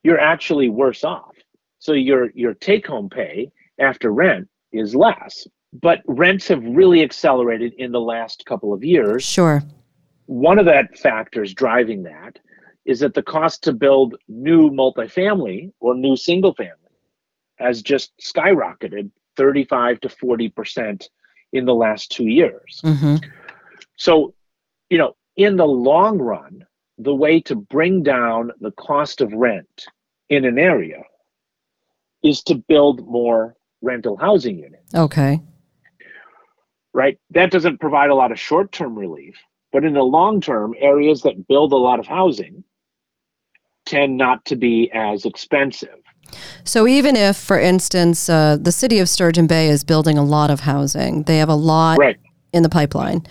you're 0.03 0.19
actually 0.19 0.69
worse 0.69 1.03
off. 1.03 1.35
So 1.79 1.93
your, 1.93 2.31
your 2.31 2.53
take 2.53 2.87
home 2.87 3.09
pay 3.09 3.51
after 3.79 4.11
rent 4.11 4.47
is 4.71 4.95
less. 4.95 5.47
But 5.73 6.01
rents 6.05 6.47
have 6.49 6.63
really 6.63 7.01
accelerated 7.01 7.73
in 7.77 7.91
the 7.91 8.01
last 8.01 8.45
couple 8.45 8.73
of 8.73 8.83
years. 8.83 9.23
Sure. 9.23 9.63
One 10.25 10.59
of 10.59 10.65
that 10.65 10.97
factors 10.97 11.53
driving 11.53 12.03
that 12.03 12.39
is 12.85 12.99
that 13.01 13.13
the 13.13 13.23
cost 13.23 13.63
to 13.63 13.73
build 13.73 14.15
new 14.27 14.69
multifamily 14.69 15.71
or 15.79 15.95
new 15.95 16.15
single 16.15 16.53
family 16.53 16.75
has 17.55 17.81
just 17.81 18.11
skyrocketed 18.19 19.11
35 19.37 19.99
to 20.01 20.09
40% 20.09 21.07
in 21.53 21.65
the 21.65 21.75
last 21.75 22.11
two 22.11 22.27
years. 22.27 22.81
Mm-hmm. 22.83 23.17
So, 23.97 24.33
you 24.89 24.97
know, 24.97 25.15
in 25.35 25.57
the 25.57 25.65
long 25.65 26.17
run, 26.17 26.65
the 26.97 27.15
way 27.15 27.39
to 27.41 27.55
bring 27.55 28.03
down 28.03 28.51
the 28.59 28.71
cost 28.71 29.21
of 29.21 29.33
rent 29.33 29.85
in 30.29 30.45
an 30.45 30.57
area 30.57 31.03
is 32.23 32.43
to 32.43 32.55
build 32.55 33.07
more 33.07 33.55
rental 33.81 34.17
housing 34.17 34.59
units. 34.59 34.93
Okay. 34.93 35.41
Right? 36.93 37.19
That 37.31 37.51
doesn't 37.51 37.79
provide 37.79 38.09
a 38.09 38.15
lot 38.15 38.31
of 38.31 38.39
short 38.39 38.71
term 38.71 38.97
relief, 38.97 39.35
but 39.71 39.83
in 39.83 39.93
the 39.93 40.03
long 40.03 40.41
term, 40.41 40.75
areas 40.77 41.21
that 41.23 41.47
build 41.47 41.73
a 41.73 41.77
lot 41.77 41.99
of 41.99 42.07
housing 42.07 42.63
tend 43.91 44.17
not 44.17 44.45
to 44.45 44.55
be 44.55 44.89
as 44.93 45.25
expensive. 45.25 45.97
So, 46.63 46.87
even 46.87 47.17
if, 47.17 47.35
for 47.35 47.59
instance, 47.59 48.29
uh, 48.29 48.57
the 48.59 48.71
city 48.71 48.99
of 48.99 49.09
Sturgeon 49.09 49.47
Bay 49.47 49.67
is 49.67 49.83
building 49.83 50.17
a 50.17 50.23
lot 50.23 50.49
of 50.49 50.61
housing, 50.61 51.23
they 51.23 51.39
have 51.39 51.49
a 51.49 51.55
lot 51.55 51.97
right. 51.97 52.17
in 52.53 52.63
the 52.63 52.69
pipeline. 52.69 53.27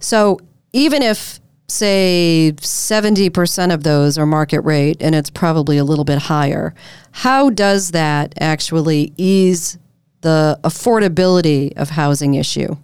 So, 0.00 0.40
even 0.72 1.02
if, 1.02 1.38
say, 1.68 2.54
70% 2.56 3.74
of 3.74 3.82
those 3.82 4.16
are 4.16 4.24
market 4.24 4.62
rate 4.62 4.96
and 5.00 5.14
it's 5.14 5.28
probably 5.28 5.76
a 5.76 5.84
little 5.84 6.06
bit 6.06 6.18
higher, 6.18 6.74
how 7.12 7.50
does 7.50 7.90
that 7.90 8.32
actually 8.40 9.12
ease 9.18 9.78
the 10.22 10.58
affordability 10.64 11.76
of 11.76 11.90
housing 11.90 12.34
issue? 12.34 12.74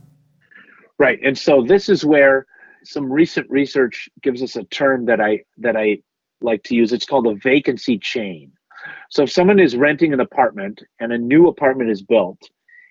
Right. 0.98 1.18
And 1.22 1.38
so, 1.38 1.64
this 1.66 1.88
is 1.88 2.04
where 2.04 2.46
some 2.84 3.10
recent 3.10 3.48
research 3.50 4.08
gives 4.22 4.42
us 4.42 4.56
a 4.56 4.64
term 4.64 5.06
that 5.06 5.20
I 5.20 5.44
that 5.58 5.76
I 5.76 5.98
like 6.40 6.62
to 6.64 6.74
use. 6.74 6.92
It's 6.92 7.06
called 7.06 7.26
a 7.26 7.34
vacancy 7.34 7.98
chain. 7.98 8.52
So 9.10 9.24
if 9.24 9.32
someone 9.32 9.58
is 9.58 9.76
renting 9.76 10.12
an 10.12 10.20
apartment 10.20 10.82
and 11.00 11.12
a 11.12 11.18
new 11.18 11.48
apartment 11.48 11.90
is 11.90 12.02
built, 12.02 12.38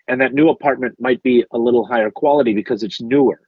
and 0.07 0.21
that 0.21 0.33
new 0.33 0.49
apartment 0.49 0.95
might 0.99 1.21
be 1.23 1.43
a 1.51 1.57
little 1.57 1.85
higher 1.85 2.11
quality 2.11 2.53
because 2.53 2.83
it's 2.83 3.01
newer, 3.01 3.39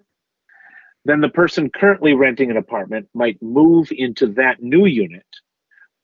then 1.05 1.21
the 1.21 1.29
person 1.29 1.69
currently 1.69 2.13
renting 2.13 2.51
an 2.51 2.57
apartment 2.57 3.07
might 3.13 3.41
move 3.41 3.89
into 3.91 4.27
that 4.33 4.61
new 4.61 4.85
unit, 4.85 5.25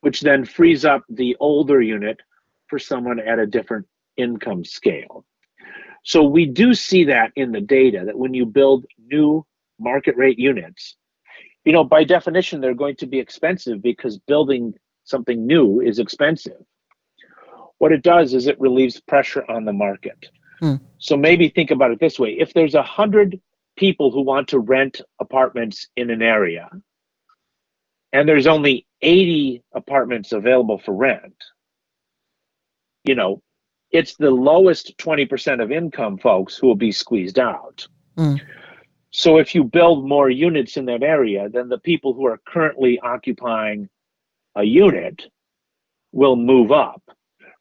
which 0.02 0.22
then 0.22 0.46
frees 0.46 0.86
up 0.86 1.04
the 1.10 1.36
older 1.40 1.82
unit 1.82 2.20
for 2.68 2.80
someone 2.80 3.20
at 3.20 3.40
a 3.40 3.48
different 3.48 3.86
income 4.18 4.64
scale. 4.64 5.26
So 6.04 6.24
we 6.24 6.46
do 6.46 6.74
see 6.74 7.06
that 7.06 7.32
in 7.36 7.52
the 7.52 7.62
data 7.62 8.04
that 8.06 8.18
when 8.18 8.34
you 8.34 8.46
build 8.46 8.86
new 8.98 9.46
market 9.80 10.16
rate 10.18 10.38
units, 10.38 10.96
you 11.65 11.71
know, 11.71 11.84
by 11.84 12.04
definition, 12.04 12.62
they're 12.62 12.73
going 12.73 12.95
to 12.97 13.06
be 13.06 13.19
expensive 13.19 13.82
because 13.82 14.17
building 14.17 14.73
something 15.06 15.45
new 15.45 15.80
is 15.80 15.99
expensive. 15.99 16.62
What 17.78 17.91
it 17.91 18.04
does 18.04 18.34
is 18.34 18.47
it 18.47 18.60
relieves 18.60 18.99
pressure 19.02 19.49
on 19.49 19.65
the 19.65 19.73
market. 19.73 20.30
Hmm. 20.60 20.76
So 20.97 21.17
maybe 21.17 21.49
think 21.49 21.71
about 21.71 21.91
it 21.91 21.99
this 21.99 22.19
way 22.19 22.32
if 22.39 22.54
there's 22.54 22.76
a 22.76 22.84
hundred 22.84 23.41
people 23.76 24.12
who 24.12 24.21
want 24.21 24.49
to 24.49 24.60
rent 24.60 25.02
apartments 25.19 25.88
in 25.95 26.10
an 26.10 26.21
area, 26.21 26.69
and 28.12 28.30
there's 28.30 28.47
only 28.47 28.86
80 29.02 29.63
apartments 29.73 30.32
available 30.32 30.78
for 30.78 30.93
rent, 30.93 31.36
you 33.04 33.15
know, 33.15 33.41
it's 33.91 34.15
the 34.15 34.32
lowest 34.32 34.97
20% 34.97 35.62
of 35.62 35.71
income 35.71 36.17
folks 36.17 36.58
who 36.58 36.67
will 36.67 36.76
be 36.76 36.91
squeezed 36.91 37.39
out. 37.39 37.88
Mm. 38.17 38.39
So 39.13 39.38
if 39.38 39.54
you 39.54 39.63
build 39.63 40.08
more 40.08 40.30
units 40.30 40.76
in 40.76 40.86
that 40.86 41.04
area, 41.04 41.47
then 41.47 41.69
the 41.69 41.78
people 41.78 42.13
who 42.13 42.26
are 42.26 42.41
currently 42.47 42.99
occupying 42.99 43.88
a 44.56 44.63
unit 44.63 45.23
will 46.12 46.36
move 46.36 46.71
up, 46.71 47.02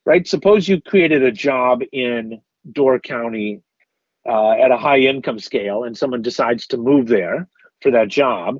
right? 0.06 0.26
Suppose 0.26 0.66
you 0.66 0.80
created 0.80 1.22
a 1.22 1.30
job 1.30 1.82
in 1.92 2.40
Door 2.72 3.00
County 3.00 3.60
uh, 4.26 4.52
at 4.52 4.70
a 4.70 4.78
high 4.78 5.00
income 5.00 5.38
scale 5.38 5.84
and 5.84 5.96
someone 5.96 6.22
decides 6.22 6.66
to 6.68 6.78
move 6.78 7.06
there 7.06 7.46
for 7.82 7.90
that 7.90 8.08
job 8.08 8.58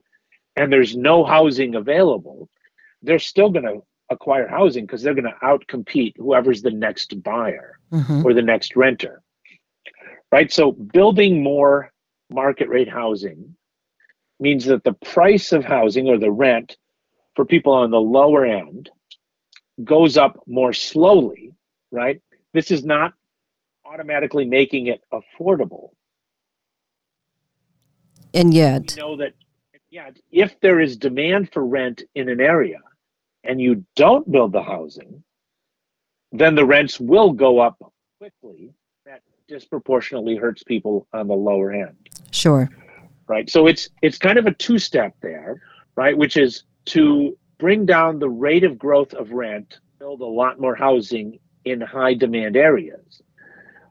and 0.57 0.71
there's 0.71 0.95
no 0.95 1.25
housing 1.25 1.75
available, 1.75 2.51
they're 3.01 3.19
still 3.19 3.49
going 3.49 3.65
to 3.65 3.83
acquire 4.11 4.47
housing 4.47 4.85
because 4.85 5.03
they're 5.03 5.15
going 5.15 5.25
to 5.25 5.39
outcompete 5.43 6.15
whoever's 6.19 6.61
the 6.61 6.71
next 6.71 7.23
buyer 7.23 7.79
mm-hmm. 7.91 8.25
or 8.27 8.35
the 8.35 8.43
next 8.43 8.77
renter. 8.77 9.23
right? 10.31 10.53
So 10.53 10.73
building 10.73 11.43
more 11.43 11.91
market 12.33 12.69
rate 12.69 12.89
housing 12.89 13.57
means 14.41 14.65
that 14.67 14.85
the 14.85 14.93
price 14.93 15.53
of 15.53 15.65
housing 15.65 16.09
or 16.09 16.19
the 16.19 16.31
rent 16.31 16.77
for 17.35 17.45
people 17.45 17.73
on 17.73 17.91
the 17.91 18.01
lower 18.01 18.45
end 18.45 18.91
goes 19.83 20.17
up 20.17 20.43
more 20.47 20.73
slowly, 20.73 21.55
right? 21.91 22.21
This 22.53 22.71
is 22.71 22.85
not 22.85 23.15
automatically 23.85 24.45
making 24.45 24.87
it 24.89 25.03
affordable. 25.13 25.91
And 28.35 28.53
yet, 28.55 28.95
We 28.97 29.03
know 29.03 29.17
that 29.17 29.35
yeah, 29.91 30.11
if 30.31 30.59
there 30.61 30.81
is 30.81 30.97
demand 30.97 31.53
for 31.53 31.65
rent 31.65 32.03
in 32.15 32.31
an 32.31 32.41
area 32.41 32.79
and 33.45 33.61
you 33.61 33.85
don't 33.95 34.31
build 34.31 34.53
the 34.53 34.63
housing, 34.63 35.23
then 36.33 36.55
the 36.55 36.65
rents 36.65 36.99
will 36.99 37.33
go 37.33 37.59
up 37.59 37.77
quickly. 38.19 38.73
Disproportionately 39.49 40.37
hurts 40.37 40.63
people 40.63 41.07
on 41.13 41.29
the 41.29 41.35
lower 41.35 41.73
end, 41.73 41.97
sure. 42.31 42.69
right? 43.27 43.49
So 43.51 43.67
it's 43.67 43.89
it's 44.01 44.19
kind 44.19 44.39
of 44.39 44.47
a 44.47 44.55
two-step 44.55 45.15
there, 45.21 45.61
right? 45.97 46.17
Which 46.17 46.37
is 46.37 46.65
to 46.87 47.37
bring 47.59 47.87
down 47.87 48.19
the 48.19 48.29
rate 48.29 48.65
of 48.65 48.79
growth 48.79 49.15
of 49.15 49.31
rent, 49.31 49.79
build 49.99 50.21
a 50.21 50.27
lot 50.27 50.61
more 50.61 50.75
housing 50.75 51.39
in 51.65 51.81
high 51.81 52.15
demand 52.15 52.57
areas. 52.57 53.23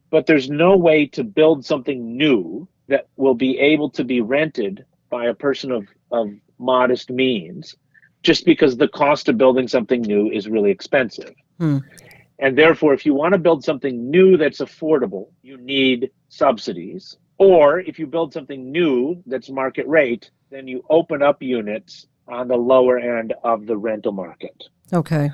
But 0.10 0.26
there's 0.26 0.50
no 0.50 0.76
way 0.76 1.06
to 1.08 1.24
build 1.24 1.66
something 1.66 2.18
new 2.18 2.68
that 2.88 3.08
will 3.16 3.36
be 3.36 3.58
able 3.60 3.90
to 3.92 4.04
be 4.04 4.20
rented 4.20 4.86
by 5.10 5.28
a 5.28 5.34
person 5.34 5.72
of, 5.72 5.88
of 6.12 6.30
modest 6.60 7.10
means 7.10 7.76
just 8.24 8.46
because 8.46 8.78
the 8.78 8.90
cost 8.90 9.30
of 9.30 9.38
building 9.38 9.68
something 9.68 10.02
new 10.02 10.30
is 10.30 10.48
really 10.48 10.72
expensive. 10.72 11.34
Hmm. 11.58 11.78
And 12.42 12.58
therefore, 12.58 12.94
if 12.94 13.06
you 13.06 13.14
want 13.14 13.34
to 13.34 13.38
build 13.38 13.64
something 13.64 14.10
new 14.10 14.36
that's 14.36 14.60
affordable, 14.60 15.28
you 15.44 15.58
need 15.58 16.12
subsidies. 16.30 17.16
Or 17.38 17.80
if 17.80 18.00
you 18.00 18.08
build 18.08 18.34
something 18.34 18.72
new 18.72 19.22
that's 19.28 19.50
market 19.50 19.88
rate, 19.88 20.32
then 20.50 20.68
you 20.68 20.84
open 20.90 21.22
up 21.22 21.42
units 21.42 22.08
on 22.28 22.48
the 22.48 22.58
lower 22.58 22.98
end 23.00 23.34
of 23.44 23.68
the 23.68 23.78
rental 23.78 24.12
market. 24.12 24.64
Okay. 24.92 25.30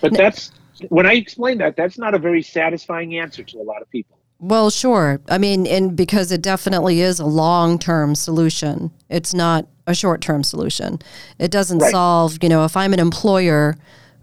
But 0.00 0.14
that's 0.14 0.50
when 0.88 1.06
I 1.06 1.14
explain 1.14 1.58
that, 1.58 1.76
that's 1.76 1.98
not 1.98 2.14
a 2.14 2.18
very 2.18 2.42
satisfying 2.42 3.18
answer 3.18 3.42
to 3.42 3.58
a 3.58 3.62
lot 3.62 3.82
of 3.82 3.90
people. 3.90 4.18
Well, 4.38 4.68
sure. 4.70 5.20
I 5.28 5.38
mean, 5.38 5.66
and 5.66 5.96
because 5.96 6.30
it 6.30 6.42
definitely 6.42 7.00
is 7.00 7.20
a 7.20 7.26
long 7.26 7.78
term 7.78 8.14
solution, 8.14 8.90
it's 9.08 9.32
not 9.32 9.66
a 9.86 9.94
short 9.94 10.20
term 10.20 10.42
solution. 10.42 10.98
It 11.38 11.50
doesn't 11.50 11.78
Right. 11.78 11.90
solve, 11.90 12.38
you 12.42 12.48
know, 12.48 12.64
if 12.64 12.76
I'm 12.76 12.92
an 12.92 13.00
employer 13.00 13.76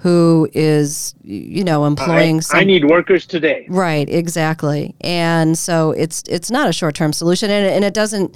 who 0.04 0.50
is, 0.52 1.16
you 1.24 1.64
know, 1.64 1.86
I, 1.86 1.88
employing 1.88 2.42
some. 2.42 2.60
I 2.60 2.66
need 2.66 2.84
workers 2.84 3.26
today. 3.26 3.66
Right, 3.70 4.10
exactly. 4.10 4.96
And 5.00 5.58
so 5.58 5.92
it's 5.92 6.24
it's 6.28 6.52
not 6.52 6.68
a 6.68 6.74
short 6.74 6.94
term 6.94 7.14
solution, 7.14 7.50
and, 7.50 7.66
and 7.66 7.86
it 7.86 7.94
doesn't 7.94 8.36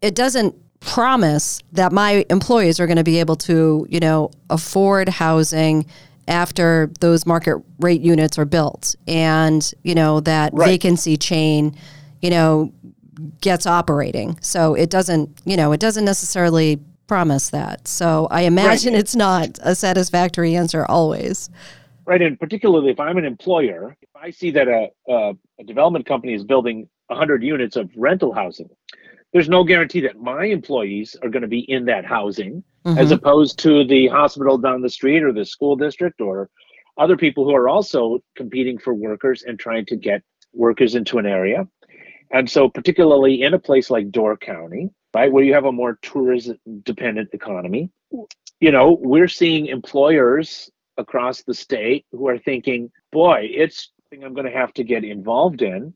it 0.00 0.14
doesn't 0.14 0.54
promise 0.80 1.60
that 1.72 1.92
my 1.92 2.24
employees 2.30 2.80
are 2.80 2.86
going 2.86 2.96
to 2.96 3.04
be 3.04 3.20
able 3.20 3.36
to 3.36 3.86
you 3.90 4.00
know 4.00 4.30
afford 4.48 5.10
housing 5.10 5.84
after 6.26 6.90
those 7.00 7.26
market 7.26 7.56
rate 7.80 8.00
units 8.00 8.38
are 8.38 8.46
built, 8.46 8.96
and 9.06 9.74
you 9.82 9.94
know 9.94 10.20
that 10.20 10.54
Right. 10.54 10.68
vacancy 10.68 11.18
chain, 11.18 11.76
you 12.22 12.30
know, 12.30 12.72
gets 13.42 13.66
operating. 13.66 14.38
So 14.40 14.72
it 14.72 14.88
doesn't 14.88 15.38
you 15.44 15.58
know 15.58 15.72
it 15.72 15.80
doesn't 15.80 16.06
necessarily 16.06 16.80
promise 17.06 17.50
that. 17.50 17.86
So 17.88 18.28
I 18.30 18.42
imagine 18.42 18.94
it's 18.94 19.16
not 19.16 19.58
a 19.62 19.74
satisfactory 19.74 20.54
answer 20.56 20.86
always. 20.88 21.50
Right. 22.06 22.20
And 22.20 22.38
particularly 22.38 22.90
if 22.90 23.00
I'm 23.00 23.16
an 23.18 23.24
employer, 23.24 23.96
if 24.02 24.08
I 24.14 24.30
see 24.30 24.50
that 24.52 24.68
a, 24.68 24.88
a, 25.08 25.32
a 25.60 25.64
development 25.64 26.06
company 26.06 26.34
is 26.34 26.44
building 26.44 26.88
100 27.08 27.42
units 27.42 27.76
of 27.76 27.90
rental 27.96 28.32
housing, 28.32 28.68
there's 29.32 29.48
no 29.48 29.64
guarantee 29.64 30.00
that 30.02 30.18
my 30.20 30.44
employees 30.44 31.16
are 31.22 31.28
going 31.28 31.42
to 31.42 31.48
be 31.48 31.60
in 31.60 31.86
that 31.86 32.04
housing 32.04 32.62
as 32.86 33.08
Mhm. 33.08 33.12
opposed 33.12 33.58
to 33.60 33.84
the 33.84 34.08
hospital 34.08 34.58
down 34.58 34.82
the 34.82 34.90
street 34.90 35.22
or 35.22 35.32
the 35.32 35.44
school 35.44 35.74
district 35.74 36.20
or 36.20 36.50
other 36.98 37.16
people 37.16 37.44
who 37.44 37.54
are 37.54 37.68
also 37.68 38.20
competing 38.36 38.78
for 38.78 38.92
workers 38.94 39.42
and 39.42 39.58
trying 39.58 39.86
to 39.86 39.96
get 39.96 40.22
workers 40.52 40.94
into 40.94 41.18
an 41.18 41.26
area. 41.26 41.66
And 42.30 42.48
so, 42.48 42.68
particularly 42.68 43.42
in 43.42 43.54
a 43.54 43.58
place 43.58 43.90
like 43.90 44.10
Door 44.10 44.36
County, 44.38 44.90
right, 45.14 45.32
where 45.32 45.44
you 45.44 45.54
have 45.54 45.64
a 45.64 45.72
more 45.72 45.98
tourism 46.02 46.58
dependent 46.82 47.30
economy, 47.32 47.90
you 48.60 48.70
know, 48.70 48.98
we're 49.00 49.28
seeing 49.28 49.66
employers 49.66 50.70
across 50.96 51.42
the 51.42 51.54
state 51.54 52.06
who 52.12 52.28
are 52.28 52.38
thinking, 52.38 52.90
boy, 53.12 53.48
it's 53.50 53.90
something 54.10 54.24
I'm 54.24 54.34
going 54.34 54.46
to 54.50 54.56
have 54.58 54.72
to 54.74 54.84
get 54.84 55.04
involved 55.04 55.62
in. 55.62 55.94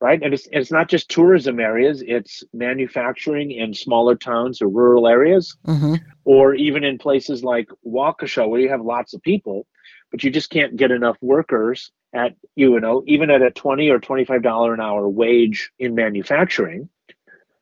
Right. 0.00 0.20
And 0.20 0.34
it's, 0.34 0.48
it's 0.50 0.72
not 0.72 0.88
just 0.88 1.08
tourism 1.08 1.60
areas, 1.60 2.02
it's 2.04 2.42
manufacturing 2.52 3.52
in 3.52 3.72
smaller 3.72 4.16
towns 4.16 4.60
or 4.60 4.68
rural 4.68 5.06
areas, 5.06 5.56
Mhm. 5.64 6.00
or 6.24 6.54
even 6.56 6.82
in 6.82 6.98
places 6.98 7.44
like 7.44 7.68
Waukesha 7.86 8.48
where 8.48 8.60
you 8.60 8.68
have 8.68 8.80
lots 8.80 9.14
of 9.14 9.22
people, 9.22 9.64
but 10.10 10.24
you 10.24 10.30
just 10.30 10.50
can't 10.50 10.74
get 10.76 10.90
enough 10.90 11.16
workers 11.20 11.92
at, 12.12 12.34
you 12.56 12.80
know, 12.80 13.04
even 13.06 13.30
at 13.30 13.42
a 13.42 13.52
20 13.52 13.90
or 13.90 14.00
$25 14.00 14.74
an 14.74 14.80
hour 14.80 15.08
wage 15.08 15.70
in 15.78 15.94
manufacturing 15.94 16.88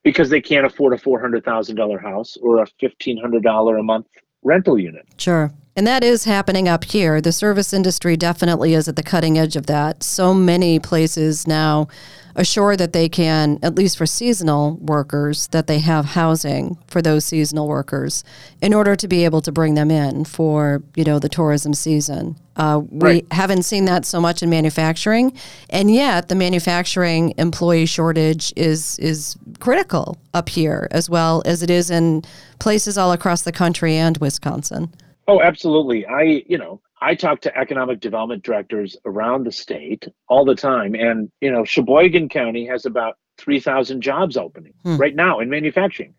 because 0.03 0.31
they 0.31 0.41
can't 0.41 0.67
afford 0.67 0.93
a 0.93 0.97
$400,000 0.97 2.03
house 2.03 2.37
or 2.43 2.63
a 2.63 2.67
$1,500 2.67 3.79
a 3.79 3.83
month 3.83 4.07
rental 4.43 4.79
unit. 4.79 5.07
Sure. 5.19 5.53
And 5.77 5.87
that 5.87 6.03
is 6.03 6.25
happening 6.25 6.69
up 6.69 6.85
here. 6.85 7.21
The 7.21 7.33
service 7.33 7.73
industry 7.73 8.17
definitely 8.17 8.75
is 8.75 8.89
at 8.89 8.97
the 8.97 9.03
cutting 9.03 9.39
edge 9.39 9.57
of 9.57 9.67
that. 9.67 10.03
So 10.03 10.35
many 10.35 10.79
places 10.79 11.47
now 11.47 11.89
assure 12.35 12.77
that 12.77 12.93
they 12.93 13.09
can, 13.09 13.59
at 13.63 13.75
least 13.75 13.97
for 13.97 14.07
seasonal 14.07 14.77
workers, 14.77 15.49
that 15.49 15.67
they 15.67 15.79
have 15.79 16.05
housing 16.07 16.77
for 16.87 17.03
those 17.03 17.25
seasonal 17.25 17.69
workers 17.69 18.25
in 18.61 18.75
order 18.75 18.97
to 18.97 19.09
be 19.09 19.25
able 19.25 19.41
to 19.43 19.53
bring 19.53 19.75
them 19.75 19.91
in 19.91 20.25
for, 20.25 20.83
you 20.97 21.05
know, 21.05 21.19
the 21.19 21.29
tourism 21.29 21.75
season. 21.75 22.37
Uh, 22.61 22.81
we 22.91 22.99
Right. 23.09 23.27
haven't 23.33 23.63
seen 23.63 23.87
that 23.87 24.05
so 24.05 24.21
much 24.21 24.43
in 24.43 24.51
manufacturing, 24.51 25.33
and 25.71 25.91
yet 25.91 26.29
the 26.29 26.35
manufacturing 26.35 27.33
employee 27.39 27.87
shortage 27.87 28.53
is 28.55 28.99
is 28.99 29.35
critical 29.61 30.19
up 30.35 30.49
here 30.51 30.87
as 30.91 31.09
well 31.09 31.43
as 31.47 31.63
it 31.63 31.71
is 31.71 31.91
in 31.91 32.23
places 32.59 32.99
all 32.99 33.13
across 33.13 33.43
the 33.43 33.53
country 33.53 33.95
and 33.97 34.19
Wisconsin. 34.19 34.91
Oh, 35.27 35.41
absolutely. 35.41 36.05
I, 36.07 36.43
you 36.47 36.59
know, 36.59 36.81
I 37.01 37.15
talk 37.15 37.41
to 37.43 37.57
economic 37.59 38.01
development 38.01 38.43
directors 38.43 38.95
around 39.07 39.45
the 39.45 39.53
state 39.53 40.07
all 40.29 40.45
the 40.45 40.55
time. 40.55 40.95
And, 40.95 41.31
you 41.41 41.51
know, 41.51 41.65
Sheboygan 41.65 42.29
County 42.29 42.67
has 42.67 42.85
about 42.85 43.17
3,000 43.39 44.03
jobs 44.03 44.37
opening 44.37 44.75
Hmm. 44.85 44.97
right 44.99 45.15
now 45.15 45.39
in 45.41 45.49
manufacturing. 45.49 46.13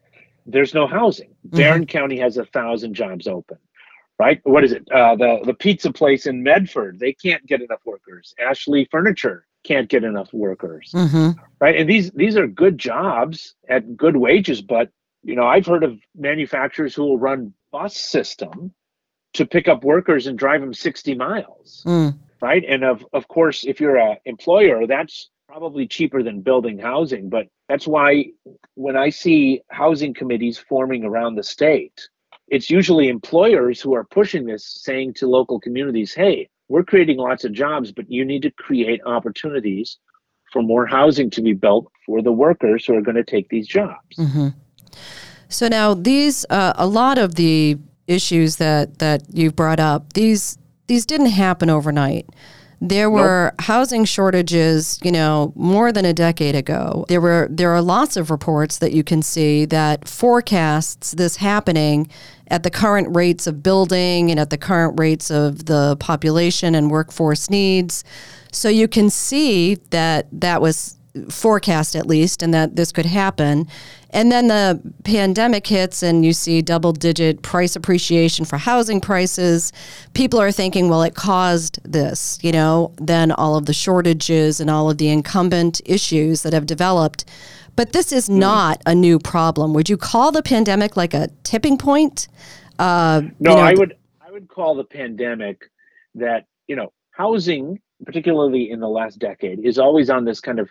There's 0.48 0.74
no 0.74 0.88
housing. 0.88 1.30
Barron 1.44 1.86
County 1.86 2.18
has 2.18 2.38
a 2.38 2.46
thousand 2.46 2.96
jobs 2.96 3.28
open, 3.28 3.58
right? 4.24 4.40
What 4.44 4.64
is 4.64 4.72
it? 4.78 4.84
Uh, 4.92 5.16
the, 5.24 5.32
the 5.50 5.54
pizza 5.66 5.92
place 5.92 6.24
in 6.32 6.44
Medford, 6.44 7.00
they 7.00 7.14
can't 7.14 7.46
get 7.52 7.60
enough 7.68 7.82
workers. 7.86 8.34
Ashley 8.50 8.88
Furniture 8.92 9.40
can't 9.64 9.90
get 9.90 10.04
enough 10.04 10.32
workers 10.34 10.90
Mm-hmm. 10.96 11.30
right 11.64 11.76
and 11.80 11.88
these 11.88 12.10
these 12.22 12.36
are 12.36 12.48
good 12.64 12.78
jobs 12.80 13.54
at 13.76 13.96
good 13.96 14.18
wages 14.18 14.60
but 14.76 14.90
you 15.30 15.36
know 15.38 15.46
i've 15.54 15.68
heard 15.68 15.84
of 15.84 15.94
manufacturers 16.30 16.96
who 16.96 17.04
will 17.04 17.20
run 17.30 17.54
bus 17.72 17.96
system 17.96 18.74
to 19.38 19.46
pick 19.46 19.68
up 19.68 19.84
workers 19.84 20.26
and 20.26 20.36
drive 20.44 20.62
them 20.62 20.74
60 20.74 21.14
miles 21.14 21.84
Mm. 21.86 22.18
right 22.42 22.64
and 22.74 22.84
of 22.84 23.06
of 23.14 23.24
course 23.28 23.64
if 23.72 23.80
you're 23.80 23.98
a 24.10 24.18
employer 24.26 24.88
that's 24.88 25.30
probably 25.48 25.86
cheaper 25.96 26.24
than 26.24 26.42
building 26.42 26.80
housing 26.80 27.30
but 27.30 27.46
that's 27.70 27.86
why 27.96 28.10
when 28.86 28.96
i 29.06 29.10
see 29.12 29.62
housing 29.70 30.12
committees 30.22 30.58
forming 30.58 31.04
around 31.10 31.36
the 31.36 31.44
state 31.58 31.98
it's 32.52 32.70
usually 32.70 33.08
employers 33.08 33.82
who 33.82 33.96
are 33.96 34.04
pushing 34.04 34.46
this 34.46 34.66
saying 34.66 35.14
to 35.16 35.28
local 35.28 35.60
communities 35.60 36.14
hey 36.14 36.48
we're 36.70 36.84
creating 36.84 37.18
lots 37.18 37.44
of 37.44 37.52
jobs 37.52 37.92
but 37.92 38.10
you 38.10 38.24
need 38.24 38.42
to 38.42 38.52
create 38.52 39.02
opportunities 39.06 39.98
for 40.52 40.62
more 40.62 40.86
housing 40.86 41.30
to 41.30 41.42
be 41.42 41.54
built 41.54 41.92
for 42.06 42.22
the 42.22 42.32
workers 42.32 42.86
who 42.86 42.96
are 42.96 43.02
going 43.02 43.16
to 43.16 43.24
take 43.24 43.50
these 43.50 43.68
jobs 43.68 44.18
Mm-hmm. 44.18 44.50
So 45.52 45.68
now 45.68 45.94
these, 45.94 46.46
uh, 46.50 46.74
a 46.78 46.88
lot 46.88 47.18
of 47.18 47.36
the 47.36 47.78
issues 48.08 48.56
that 48.58 49.00
that 49.00 49.24
you've 49.32 49.56
brought 49.56 49.80
up, 49.80 50.14
these 50.14 50.58
these 50.88 51.06
didn't 51.06 51.28
happen 51.28 51.70
overnight. 51.70 52.30
There 52.84 53.12
were 53.12 53.54
housing 53.60 54.06
shortages, 54.06 55.00
you 55.04 55.12
know, 55.12 55.54
more 55.56 55.92
than 55.92 56.04
a 56.04 56.14
decade 56.14 56.56
ago. 56.56 57.06
There 57.10 57.22
were 57.22 57.48
there 57.52 57.72
are 57.72 57.82
lots 57.82 58.18
of 58.18 58.32
reports 58.32 58.80
that 58.80 58.92
you 58.92 59.04
can 59.04 59.22
see 59.22 59.66
that 59.66 60.08
forecasts 60.08 61.12
this 61.12 61.36
happening 61.36 62.10
at 62.52 62.64
the 62.64 62.70
current 62.70 63.16
rates 63.16 63.48
of 63.48 63.64
building 63.64 64.30
and 64.30 64.40
at 64.40 64.52
the 64.52 64.58
current 64.58 65.00
rates 65.00 65.32
of 65.32 65.66
the 65.66 65.96
population 66.00 66.76
and 66.76 66.92
workforce 66.92 67.50
needs. 67.50 68.04
So 68.52 68.70
you 68.70 68.88
can 68.88 69.10
see 69.10 69.76
that 69.90 70.28
that 70.32 70.62
was 70.62 70.98
forecast 71.30 71.96
at 71.96 72.06
least 72.06 72.44
and 72.44 72.54
that 72.54 72.76
this 72.76 72.92
could 72.92 73.06
happen 73.06 73.68
And 74.14 74.32
then 74.32 74.48
the 74.48 74.82
pandemic 75.04 75.66
hits, 75.68 76.04
and 76.04 76.26
you 76.26 76.34
see 76.34 76.62
double 76.62 76.92
digit 76.92 77.42
price 77.42 77.76
appreciation 77.76 78.44
for 78.44 78.58
housing 78.58 79.00
prices. 79.00 79.72
People 80.14 80.40
are 80.40 80.52
thinking, 80.52 80.90
well, 80.90 81.02
it 81.02 81.16
caused 81.16 81.80
this, 81.90 82.38
you 82.42 82.52
know, 82.52 82.94
then 82.98 83.32
all 83.32 83.56
of 83.56 83.66
the 83.66 83.74
shortages 83.74 84.60
and 84.60 84.70
all 84.70 84.90
of 84.90 84.98
the 84.98 85.10
incumbent 85.10 85.82
issues 85.86 86.44
that 86.44 86.52
have 86.54 86.66
developed. 86.66 87.26
But 87.82 87.94
this 87.94 88.12
is 88.12 88.30
not 88.30 88.80
a 88.86 88.94
new 88.94 89.18
problem. 89.18 89.74
Would 89.74 89.90
you 89.90 89.98
call 89.98 90.32
the 90.32 90.44
pandemic 90.44 90.96
like 90.96 91.16
a 91.16 91.30
tipping 91.42 91.80
point? 91.80 92.28
Uh, 92.78 93.24
no, 93.40 93.50
you 93.50 93.56
know, 93.56 93.62
I 93.64 93.74
would. 93.74 93.98
I 94.24 94.30
would 94.30 94.48
call 94.48 94.76
the 94.76 94.84
pandemic 94.84 95.68
that 96.14 96.46
you 96.68 96.76
know 96.76 96.94
housing, 97.10 97.82
particularly 98.06 98.70
in 98.70 98.82
the 98.82 98.88
last 98.88 99.18
decade, 99.18 99.66
is 99.66 99.80
always 99.80 100.12
on 100.12 100.26
this 100.26 100.40
kind 100.40 100.60
of 100.60 100.70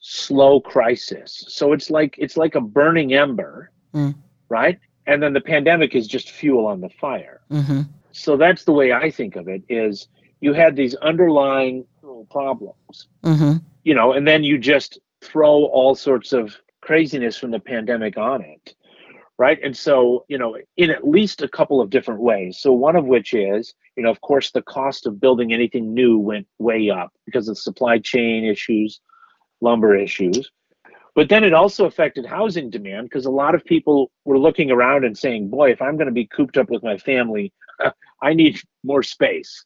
slow 0.00 0.60
crisis. 0.60 1.46
So 1.48 1.72
it's 1.72 1.88
like 1.88 2.14
it's 2.18 2.36
like 2.36 2.56
a 2.56 2.60
burning 2.60 3.14
ember, 3.14 3.70
mm. 3.94 4.14
right? 4.50 4.78
And 5.06 5.22
then 5.22 5.32
the 5.32 5.40
pandemic 5.40 5.94
is 5.94 6.06
just 6.06 6.30
fuel 6.30 6.66
on 6.66 6.82
the 6.82 6.90
fire. 6.90 7.40
Mm-hmm. 7.50 7.80
So 8.12 8.36
that's 8.36 8.64
the 8.64 8.72
way 8.72 8.92
I 8.92 9.10
think 9.10 9.36
of 9.36 9.48
it. 9.48 9.62
Is 9.70 10.08
you 10.40 10.52
had 10.52 10.76
these 10.76 10.94
underlying 10.96 11.86
problems, 12.30 13.08
mm-hmm. 13.22 13.64
you 13.84 13.94
know, 13.94 14.12
and 14.12 14.28
then 14.28 14.44
you 14.44 14.58
just 14.58 14.98
throw 15.24 15.64
all 15.64 15.94
sorts 15.94 16.32
of 16.32 16.56
craziness 16.80 17.36
from 17.36 17.50
the 17.50 17.60
pandemic 17.60 18.16
on 18.16 18.42
it 18.42 18.74
right? 19.38 19.58
And 19.62 19.76
so 19.76 20.24
you 20.28 20.38
know 20.38 20.56
in 20.76 20.90
at 20.90 21.06
least 21.06 21.42
a 21.42 21.48
couple 21.48 21.80
of 21.80 21.90
different 21.90 22.20
ways. 22.20 22.58
So 22.58 22.72
one 22.72 22.96
of 22.96 23.04
which 23.04 23.34
is 23.34 23.74
you 23.96 24.02
know 24.02 24.10
of 24.10 24.20
course 24.20 24.50
the 24.50 24.62
cost 24.62 25.06
of 25.06 25.20
building 25.20 25.52
anything 25.52 25.92
new 25.92 26.18
went 26.18 26.46
way 26.58 26.90
up 26.90 27.12
because 27.26 27.48
of 27.48 27.58
supply 27.58 27.98
chain 27.98 28.44
issues 28.44 29.00
lumber 29.60 29.96
issues. 29.96 30.50
But 31.14 31.28
then 31.28 31.44
it 31.44 31.54
also 31.54 31.86
affected 31.86 32.26
housing 32.26 32.70
demand 32.70 33.08
because 33.08 33.24
a 33.24 33.30
lot 33.30 33.54
of 33.54 33.64
people 33.64 34.10
were 34.24 34.38
looking 34.38 34.70
around 34.70 35.04
and 35.04 35.16
saying 35.16 35.48
boy 35.48 35.70
if 35.70 35.80
i'm 35.80 35.96
going 35.96 36.06
to 36.08 36.12
be 36.12 36.26
cooped 36.26 36.56
up 36.56 36.70
with 36.70 36.82
my 36.82 36.98
family 36.98 37.52
i 38.22 38.34
need 38.34 38.60
more 38.82 39.02
space 39.02 39.64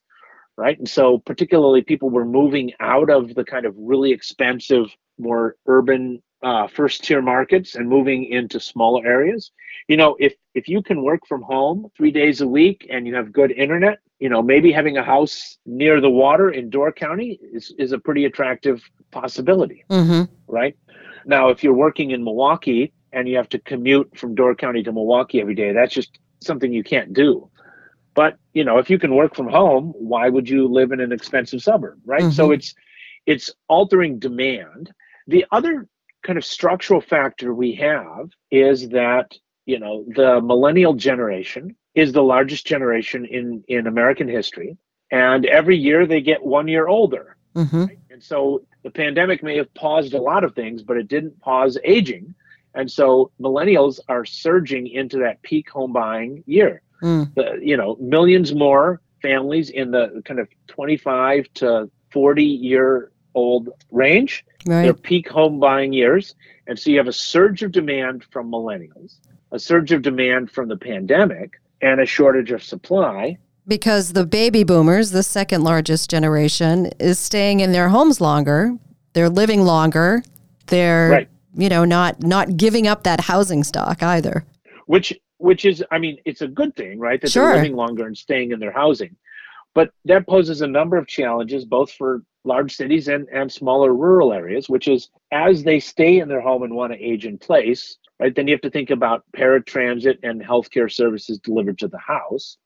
right? 0.59 0.77
And 0.77 0.89
so 0.89 1.19
particularly 1.19 1.81
people 1.81 2.09
were 2.09 2.25
moving 2.25 2.73
out 2.81 3.09
of 3.09 3.33
the 3.33 3.45
kind 3.45 3.65
of 3.65 3.73
really 3.77 4.11
expensive 4.11 4.87
more 5.19 5.55
urban 5.67 6.21
uh, 6.41 6.67
first 6.67 7.03
tier 7.03 7.21
markets 7.21 7.75
and 7.75 7.87
moving 7.89 8.25
into 8.25 8.59
smaller 8.59 9.05
areas 9.05 9.51
you 9.87 9.97
know 9.97 10.15
if 10.19 10.33
if 10.53 10.67
you 10.69 10.81
can 10.81 11.03
work 11.03 11.19
from 11.27 11.41
home 11.41 11.87
three 11.97 12.11
days 12.11 12.39
a 12.39 12.47
week 12.47 12.87
and 12.89 13.05
you 13.05 13.13
have 13.13 13.33
good 13.33 13.51
internet 13.51 13.99
you 14.19 14.29
know 14.29 14.41
maybe 14.41 14.71
having 14.71 14.97
a 14.97 15.03
house 15.03 15.57
near 15.65 15.99
the 15.99 16.09
water 16.09 16.49
in 16.49 16.69
door 16.69 16.91
county 16.91 17.39
is, 17.53 17.73
is 17.77 17.91
a 17.91 17.99
pretty 17.99 18.23
attractive 18.25 18.81
possibility 19.11 19.83
mm-hmm. 19.89 20.31
right 20.47 20.77
now 21.25 21.49
if 21.49 21.61
you're 21.61 21.73
working 21.73 22.11
in 22.11 22.23
milwaukee 22.23 22.93
and 23.11 23.27
you 23.27 23.35
have 23.35 23.49
to 23.49 23.59
commute 23.59 24.09
from 24.17 24.33
door 24.33 24.55
county 24.55 24.81
to 24.81 24.93
milwaukee 24.93 25.41
every 25.41 25.55
day 25.55 25.73
that's 25.73 25.93
just 25.93 26.19
something 26.41 26.71
you 26.71 26.83
can't 26.83 27.13
do 27.13 27.49
but 28.13 28.37
you 28.53 28.63
know 28.63 28.77
if 28.77 28.89
you 28.89 28.97
can 28.97 29.13
work 29.13 29.35
from 29.35 29.49
home 29.49 29.93
why 29.97 30.29
would 30.29 30.47
you 30.47 30.67
live 30.67 30.93
in 30.93 31.01
an 31.01 31.11
expensive 31.11 31.61
suburb 31.61 31.99
right 32.05 32.21
mm-hmm. 32.21 32.31
so 32.31 32.51
it's 32.51 32.73
it's 33.25 33.51
altering 33.67 34.19
demand 34.19 34.91
the 35.29 35.45
other 35.51 35.87
kind 36.23 36.37
of 36.37 36.43
structural 36.43 37.01
factor 37.01 37.53
we 37.53 37.73
have 37.75 38.29
is 38.51 38.89
that 38.89 39.37
you 39.65 39.79
know 39.79 40.03
the 40.15 40.41
millennial 40.41 40.93
generation 40.93 41.75
is 41.95 42.11
the 42.11 42.23
largest 42.23 42.65
generation 42.65 43.25
in 43.25 43.63
in 43.67 43.87
American 43.87 44.27
history, 44.27 44.77
and 45.11 45.45
every 45.45 45.77
year 45.77 46.05
they 46.05 46.21
get 46.21 46.43
one 46.43 46.67
year 46.67 46.87
older. 46.87 47.37
Mm-hmm. 47.55 47.85
Right? 47.85 47.99
And 48.09 48.23
so 48.23 48.63
the 48.83 48.91
pandemic 48.91 49.43
may 49.43 49.57
have 49.57 49.73
paused 49.73 50.13
a 50.13 50.21
lot 50.21 50.43
of 50.43 50.55
things, 50.55 50.83
but 50.83 50.97
it 50.97 51.07
didn't 51.07 51.39
pause 51.39 51.77
aging. 51.83 52.35
And 52.75 52.89
so 52.91 53.31
millennials 53.41 53.99
are 54.07 54.25
surging 54.25 54.87
into 54.87 55.17
that 55.19 55.41
peak 55.41 55.69
home 55.69 55.91
buying 55.91 56.43
year. 56.45 56.81
Mm. 57.01 57.33
The, 57.33 57.59
you 57.61 57.75
know, 57.75 57.97
millions 57.99 58.53
more 58.53 59.01
families 59.21 59.69
in 59.69 59.91
the 59.91 60.21
kind 60.25 60.39
of 60.39 60.47
25 60.67 61.47
to 61.55 61.89
40 62.11 62.43
year 62.43 63.11
old 63.35 63.69
range 63.91 64.45
right. 64.65 64.83
their 64.83 64.93
peak 64.93 65.29
home 65.29 65.59
buying 65.59 65.93
years. 65.93 66.35
And 66.67 66.77
so 66.77 66.89
you 66.89 66.97
have 66.97 67.07
a 67.07 67.13
surge 67.13 67.63
of 67.63 67.71
demand 67.71 68.23
from 68.31 68.51
millennials, 68.51 69.19
a 69.51 69.59
surge 69.59 69.91
of 69.91 70.01
demand 70.01 70.51
from 70.51 70.67
the 70.67 70.77
pandemic, 70.77 71.59
and 71.81 71.99
a 71.99 72.05
shortage 72.05 72.51
of 72.51 72.63
supply. 72.63 73.37
Because 73.67 74.13
the 74.13 74.25
baby 74.25 74.63
boomers, 74.63 75.11
the 75.11 75.23
second 75.23 75.63
largest 75.63 76.09
generation, 76.09 76.91
is 76.99 77.19
staying 77.19 77.59
in 77.59 77.71
their 77.71 77.89
homes 77.89 78.19
longer. 78.19 78.75
They're 79.13 79.29
living 79.29 79.63
longer. 79.63 80.23
They're 80.67 81.09
right. 81.09 81.29
you 81.55 81.69
know 81.69 81.85
not 81.85 82.21
not 82.21 82.57
giving 82.57 82.87
up 82.87 83.03
that 83.03 83.21
housing 83.21 83.63
stock 83.63 84.03
either. 84.03 84.45
Which 84.85 85.13
which 85.37 85.65
is 85.65 85.83
I 85.91 85.97
mean 85.97 86.17
it's 86.25 86.41
a 86.41 86.47
good 86.47 86.75
thing, 86.75 86.99
right? 86.99 87.21
That 87.21 87.31
sure. 87.31 87.47
they're 87.47 87.55
living 87.57 87.75
longer 87.75 88.05
and 88.05 88.17
staying 88.17 88.51
in 88.51 88.59
their 88.59 88.71
housing. 88.71 89.15
But 89.73 89.91
that 90.05 90.27
poses 90.27 90.61
a 90.61 90.67
number 90.67 90.97
of 90.97 91.07
challenges 91.07 91.65
both 91.65 91.91
for 91.91 92.23
large 92.49 92.75
cities 92.75 93.07
and, 93.07 93.27
and 93.29 93.51
smaller 93.51 93.93
rural 93.93 94.33
areas, 94.33 94.67
which 94.67 94.87
is 94.87 95.09
as 95.31 95.63
they 95.63 95.79
stay 95.79 96.19
in 96.19 96.27
their 96.27 96.41
home 96.41 96.63
and 96.63 96.73
want 96.73 96.91
to 96.91 96.99
age 96.99 97.25
in 97.25 97.37
place, 97.37 97.97
right, 98.19 98.35
then 98.35 98.47
you 98.47 98.53
have 98.53 98.67
to 98.67 98.69
think 98.69 98.89
about 98.89 99.23
paratransit 99.37 100.17
and 100.23 100.41
healthcare 100.41 100.91
services 100.91 101.39
delivered 101.39 101.77
to 101.79 101.87
the 101.87 102.03
house. 102.15 102.57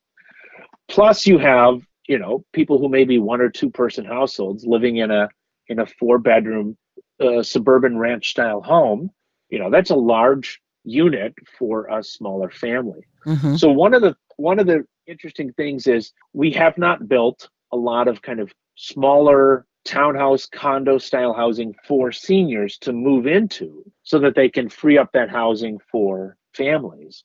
Plus, 0.87 1.27
you 1.27 1.37
have, 1.37 1.81
you 2.07 2.17
know, 2.17 2.43
people 2.53 2.79
who 2.79 2.89
may 2.89 3.03
be 3.03 3.19
one 3.19 3.41
or 3.41 3.49
two 3.49 3.69
person 3.69 4.05
households 4.05 4.65
living 4.65 4.97
in 4.97 5.11
a 5.11 5.29
in 5.67 5.79
a 5.79 5.85
four 5.85 6.17
bedroom 6.17 6.77
uh, 7.19 7.43
suburban 7.43 7.97
ranch 7.97 8.31
style 8.31 8.61
home. 8.61 9.09
You 9.49 9.59
know, 9.59 9.69
that's 9.69 9.91
a 9.91 9.95
large 9.95 10.61
unit 10.83 11.33
for 11.57 11.87
a 11.87 12.03
smaller 12.03 12.49
family. 12.49 13.03
Mm-hmm. 13.25 13.55
So 13.55 13.71
one 13.71 13.93
of 13.93 14.01
the 14.01 14.15
one 14.37 14.59
of 14.59 14.67
the 14.67 14.85
interesting 15.07 15.53
things 15.53 15.87
is 15.87 16.11
we 16.33 16.51
have 16.51 16.77
not 16.77 17.07
built 17.07 17.49
a 17.71 17.77
lot 17.77 18.07
of 18.07 18.21
kind 18.21 18.39
of 18.39 18.51
smaller 18.75 19.65
townhouse 19.85 20.45
condo 20.45 20.97
style 20.97 21.33
housing 21.33 21.75
for 21.87 22.11
seniors 22.11 22.77
to 22.77 22.93
move 22.93 23.27
into 23.27 23.83
so 24.03 24.19
that 24.19 24.35
they 24.35 24.49
can 24.49 24.69
free 24.69 24.97
up 24.97 25.11
that 25.13 25.29
housing 25.29 25.79
for 25.91 26.37
families 26.53 27.23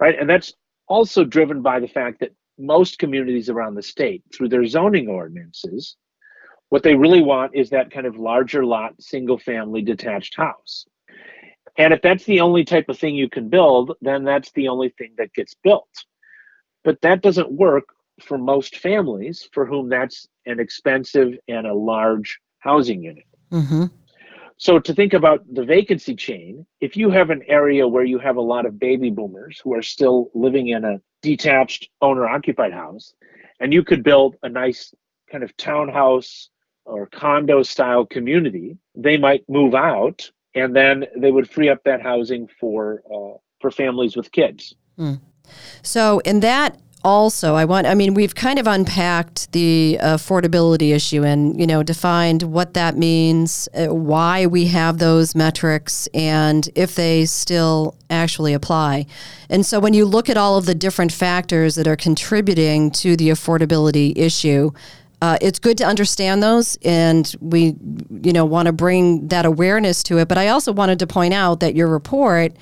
right? 0.00 0.18
And 0.18 0.28
that's 0.28 0.52
also 0.88 1.24
driven 1.24 1.62
by 1.62 1.80
the 1.80 1.88
fact 1.88 2.20
that 2.20 2.32
most 2.58 2.98
communities 2.98 3.48
around 3.48 3.74
the 3.74 3.82
state 3.82 4.22
through 4.34 4.48
their 4.48 4.66
zoning 4.66 5.08
ordinances 5.08 5.96
what 6.68 6.82
they 6.82 6.94
really 6.96 7.22
want 7.22 7.54
is 7.54 7.70
that 7.70 7.92
kind 7.92 8.06
of 8.06 8.16
larger 8.16 8.64
lot 8.64 8.92
single 9.00 9.38
family 9.38 9.82
detached 9.82 10.36
house. 10.36 10.84
And 11.78 11.92
if 11.94 12.02
that's 12.02 12.24
the 12.24 12.40
only 12.40 12.64
type 12.64 12.88
of 12.88 12.98
thing 12.98 13.14
you 13.14 13.28
can 13.28 13.48
build 13.48 13.92
then 14.00 14.24
that's 14.24 14.50
the 14.52 14.68
only 14.68 14.88
thing 14.90 15.14
that 15.18 15.32
gets 15.34 15.54
built. 15.62 15.88
But 16.82 17.00
that 17.02 17.22
doesn't 17.22 17.52
work 17.52 17.84
for 18.20 18.38
most 18.38 18.76
families 18.76 19.48
for 19.52 19.66
whom 19.66 19.88
that's 19.88 20.26
an 20.46 20.60
expensive 20.60 21.34
and 21.48 21.66
a 21.66 21.74
large 21.74 22.38
housing 22.58 23.02
unit. 23.02 23.24
Mm-hmm. 23.52 23.84
So, 24.58 24.78
to 24.78 24.94
think 24.94 25.12
about 25.12 25.44
the 25.52 25.64
vacancy 25.64 26.14
chain, 26.14 26.64
if 26.80 26.96
you 26.96 27.10
have 27.10 27.28
an 27.28 27.42
area 27.46 27.86
where 27.86 28.04
you 28.04 28.18
have 28.18 28.36
a 28.36 28.40
lot 28.40 28.64
of 28.64 28.78
baby 28.78 29.10
boomers 29.10 29.60
who 29.62 29.74
are 29.74 29.82
still 29.82 30.30
living 30.34 30.68
in 30.68 30.82
a 30.84 31.00
detached 31.20 31.90
owner 32.00 32.26
occupied 32.26 32.72
house, 32.72 33.14
and 33.60 33.72
you 33.72 33.84
could 33.84 34.02
build 34.02 34.36
a 34.42 34.48
nice 34.48 34.94
kind 35.30 35.44
of 35.44 35.54
townhouse 35.58 36.48
or 36.86 37.06
condo 37.06 37.62
style 37.62 38.06
community, 38.06 38.78
they 38.94 39.18
might 39.18 39.44
move 39.48 39.74
out 39.74 40.30
and 40.56 40.74
then 40.74 41.04
they 41.16 41.30
would 41.30 41.48
free 41.48 41.68
up 41.68 41.84
that 41.84 42.02
housing 42.02 42.48
for 42.58 43.02
uh, 43.14 43.38
for 43.60 43.70
families 43.70 44.16
with 44.16 44.32
kids. 44.32 44.74
Mm. 44.98 45.20
So, 45.82 46.20
in 46.20 46.40
that 46.40 46.80
also 47.06 47.54
i 47.54 47.64
want 47.64 47.86
i 47.86 47.94
mean 47.94 48.14
we've 48.14 48.34
kind 48.34 48.58
of 48.58 48.66
unpacked 48.66 49.52
the 49.52 49.96
affordability 50.02 50.92
issue 50.92 51.24
and 51.24 51.58
you 51.58 51.66
know 51.66 51.82
defined 51.84 52.42
what 52.42 52.74
that 52.74 52.96
means 52.96 53.68
uh, 53.74 53.86
why 53.86 54.44
we 54.44 54.66
have 54.66 54.98
those 54.98 55.34
metrics 55.34 56.08
and 56.14 56.68
if 56.74 56.96
they 56.96 57.24
still 57.24 57.96
actually 58.10 58.52
apply. 58.52 59.06
And 59.48 59.64
so 59.64 59.80
when 59.80 59.94
you 59.94 60.04
look 60.04 60.28
at 60.28 60.36
all 60.36 60.56
of 60.56 60.66
the 60.66 60.74
different 60.74 61.12
factors 61.12 61.74
that 61.76 61.86
are 61.86 61.96
contributing 61.96 62.90
to 62.92 63.16
the 63.16 63.30
affordability 63.30 64.16
issue 64.16 64.72
uh, 65.22 65.38
it's 65.40 65.58
good 65.58 65.78
to 65.78 65.84
understand 65.84 66.42
those 66.42 66.76
and 66.84 67.34
we 67.40 67.74
you 68.20 68.32
know 68.32 68.44
want 68.44 68.66
to 68.66 68.72
bring 68.72 69.28
that 69.28 69.46
awareness 69.46 70.02
to 70.02 70.18
it. 70.18 70.28
But 70.28 70.38
i 70.38 70.48
also 70.48 70.72
wanted 70.72 70.98
to 70.98 71.06
point 71.06 71.34
out 71.34 71.60
that 71.60 71.74
your 71.74 71.88
report 71.88 72.52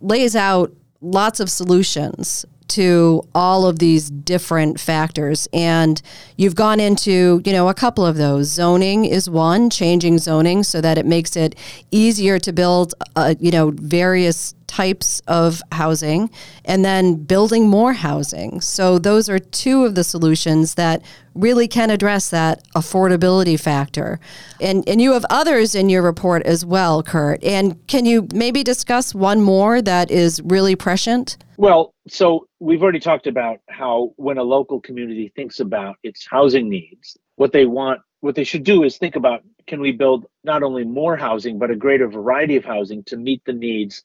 lays 0.00 0.36
out 0.36 0.72
lots 1.00 1.38
of 1.38 1.50
solutions 1.50 2.44
to 2.68 3.22
all 3.34 3.66
of 3.66 3.78
these 3.78 4.10
different 4.10 4.80
factors. 4.80 5.48
And 5.52 6.00
you've 6.36 6.54
gone 6.54 6.80
into 6.80 7.42
you 7.44 7.52
know 7.52 7.68
a 7.68 7.74
couple 7.74 8.04
of 8.04 8.16
those. 8.16 8.48
Zoning 8.48 9.04
is 9.04 9.28
one 9.28 9.70
changing 9.70 10.18
zoning 10.18 10.62
so 10.62 10.80
that 10.80 10.98
it 10.98 11.06
makes 11.06 11.36
it 11.36 11.54
easier 11.90 12.38
to 12.38 12.52
build 12.52 12.94
uh, 13.16 13.34
you 13.38 13.50
know 13.50 13.70
various 13.70 14.54
types 14.74 15.22
of 15.28 15.62
housing 15.70 16.28
and 16.64 16.84
then 16.84 17.14
building 17.14 17.68
more 17.68 17.92
housing. 17.92 18.60
So 18.60 18.98
those 18.98 19.28
are 19.28 19.38
two 19.38 19.84
of 19.84 19.94
the 19.94 20.02
solutions 20.02 20.74
that 20.74 21.00
really 21.34 21.68
can 21.68 21.90
address 21.90 22.30
that 22.30 22.60
affordability 22.74 23.58
factor. 23.58 24.18
And 24.60 24.82
and 24.88 25.00
you 25.00 25.12
have 25.12 25.24
others 25.30 25.76
in 25.76 25.88
your 25.88 26.02
report 26.02 26.42
as 26.42 26.66
well, 26.66 27.04
Kurt. 27.04 27.42
And 27.44 27.86
can 27.86 28.04
you 28.04 28.26
maybe 28.34 28.64
discuss 28.64 29.14
one 29.14 29.40
more 29.40 29.80
that 29.80 30.10
is 30.10 30.42
really 30.42 30.74
prescient? 30.74 31.36
Well, 31.56 31.94
so 32.08 32.48
we've 32.58 32.82
already 32.82 33.00
talked 33.00 33.28
about 33.28 33.58
how 33.68 34.12
when 34.16 34.38
a 34.38 34.42
local 34.42 34.80
community 34.80 35.32
thinks 35.36 35.60
about 35.60 35.98
its 36.02 36.26
housing 36.26 36.68
needs, 36.68 37.16
what 37.36 37.52
they 37.52 37.64
want, 37.64 38.00
what 38.22 38.34
they 38.34 38.44
should 38.44 38.64
do 38.64 38.82
is 38.82 38.98
think 38.98 39.14
about 39.14 39.42
can 39.68 39.80
we 39.80 39.92
build 39.92 40.26
not 40.42 40.64
only 40.64 40.84
more 40.84 41.16
housing, 41.16 41.58
but 41.58 41.70
a 41.70 41.76
greater 41.76 42.08
variety 42.08 42.56
of 42.56 42.64
housing 42.64 43.04
to 43.04 43.16
meet 43.16 43.40
the 43.44 43.52
needs 43.52 44.02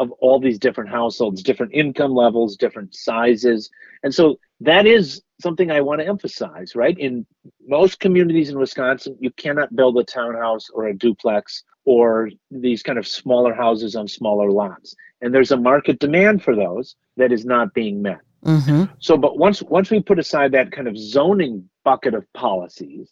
of 0.00 0.10
all 0.12 0.40
these 0.40 0.58
different 0.58 0.88
households, 0.88 1.42
different 1.42 1.74
income 1.74 2.14
levels, 2.14 2.56
different 2.56 2.94
sizes. 2.94 3.70
And 4.02 4.14
so 4.14 4.40
that 4.60 4.86
is 4.86 5.22
something 5.42 5.70
I 5.70 5.82
want 5.82 6.00
to 6.00 6.06
emphasize, 6.06 6.74
right? 6.74 6.98
In 6.98 7.26
most 7.68 8.00
communities 8.00 8.48
in 8.48 8.58
Wisconsin, 8.58 9.14
you 9.20 9.30
cannot 9.32 9.76
build 9.76 9.98
a 9.98 10.04
townhouse 10.04 10.70
or 10.70 10.86
a 10.86 10.96
duplex 10.96 11.64
or 11.84 12.30
these 12.50 12.82
kind 12.82 12.98
of 12.98 13.06
smaller 13.06 13.52
houses 13.52 13.94
on 13.94 14.08
smaller 14.08 14.50
lots. 14.50 14.96
And 15.20 15.34
there's 15.34 15.52
a 15.52 15.56
market 15.58 15.98
demand 15.98 16.42
for 16.42 16.56
those 16.56 16.96
that 17.18 17.30
is 17.30 17.44
not 17.44 17.74
being 17.74 18.00
met. 18.00 18.20
Mm-hmm. 18.44 18.84
So, 19.00 19.18
but 19.18 19.36
once 19.36 19.62
once 19.62 19.90
we 19.90 20.00
put 20.00 20.18
aside 20.18 20.52
that 20.52 20.72
kind 20.72 20.88
of 20.88 20.96
zoning 20.96 21.68
bucket 21.84 22.14
of 22.14 22.24
policies, 22.32 23.10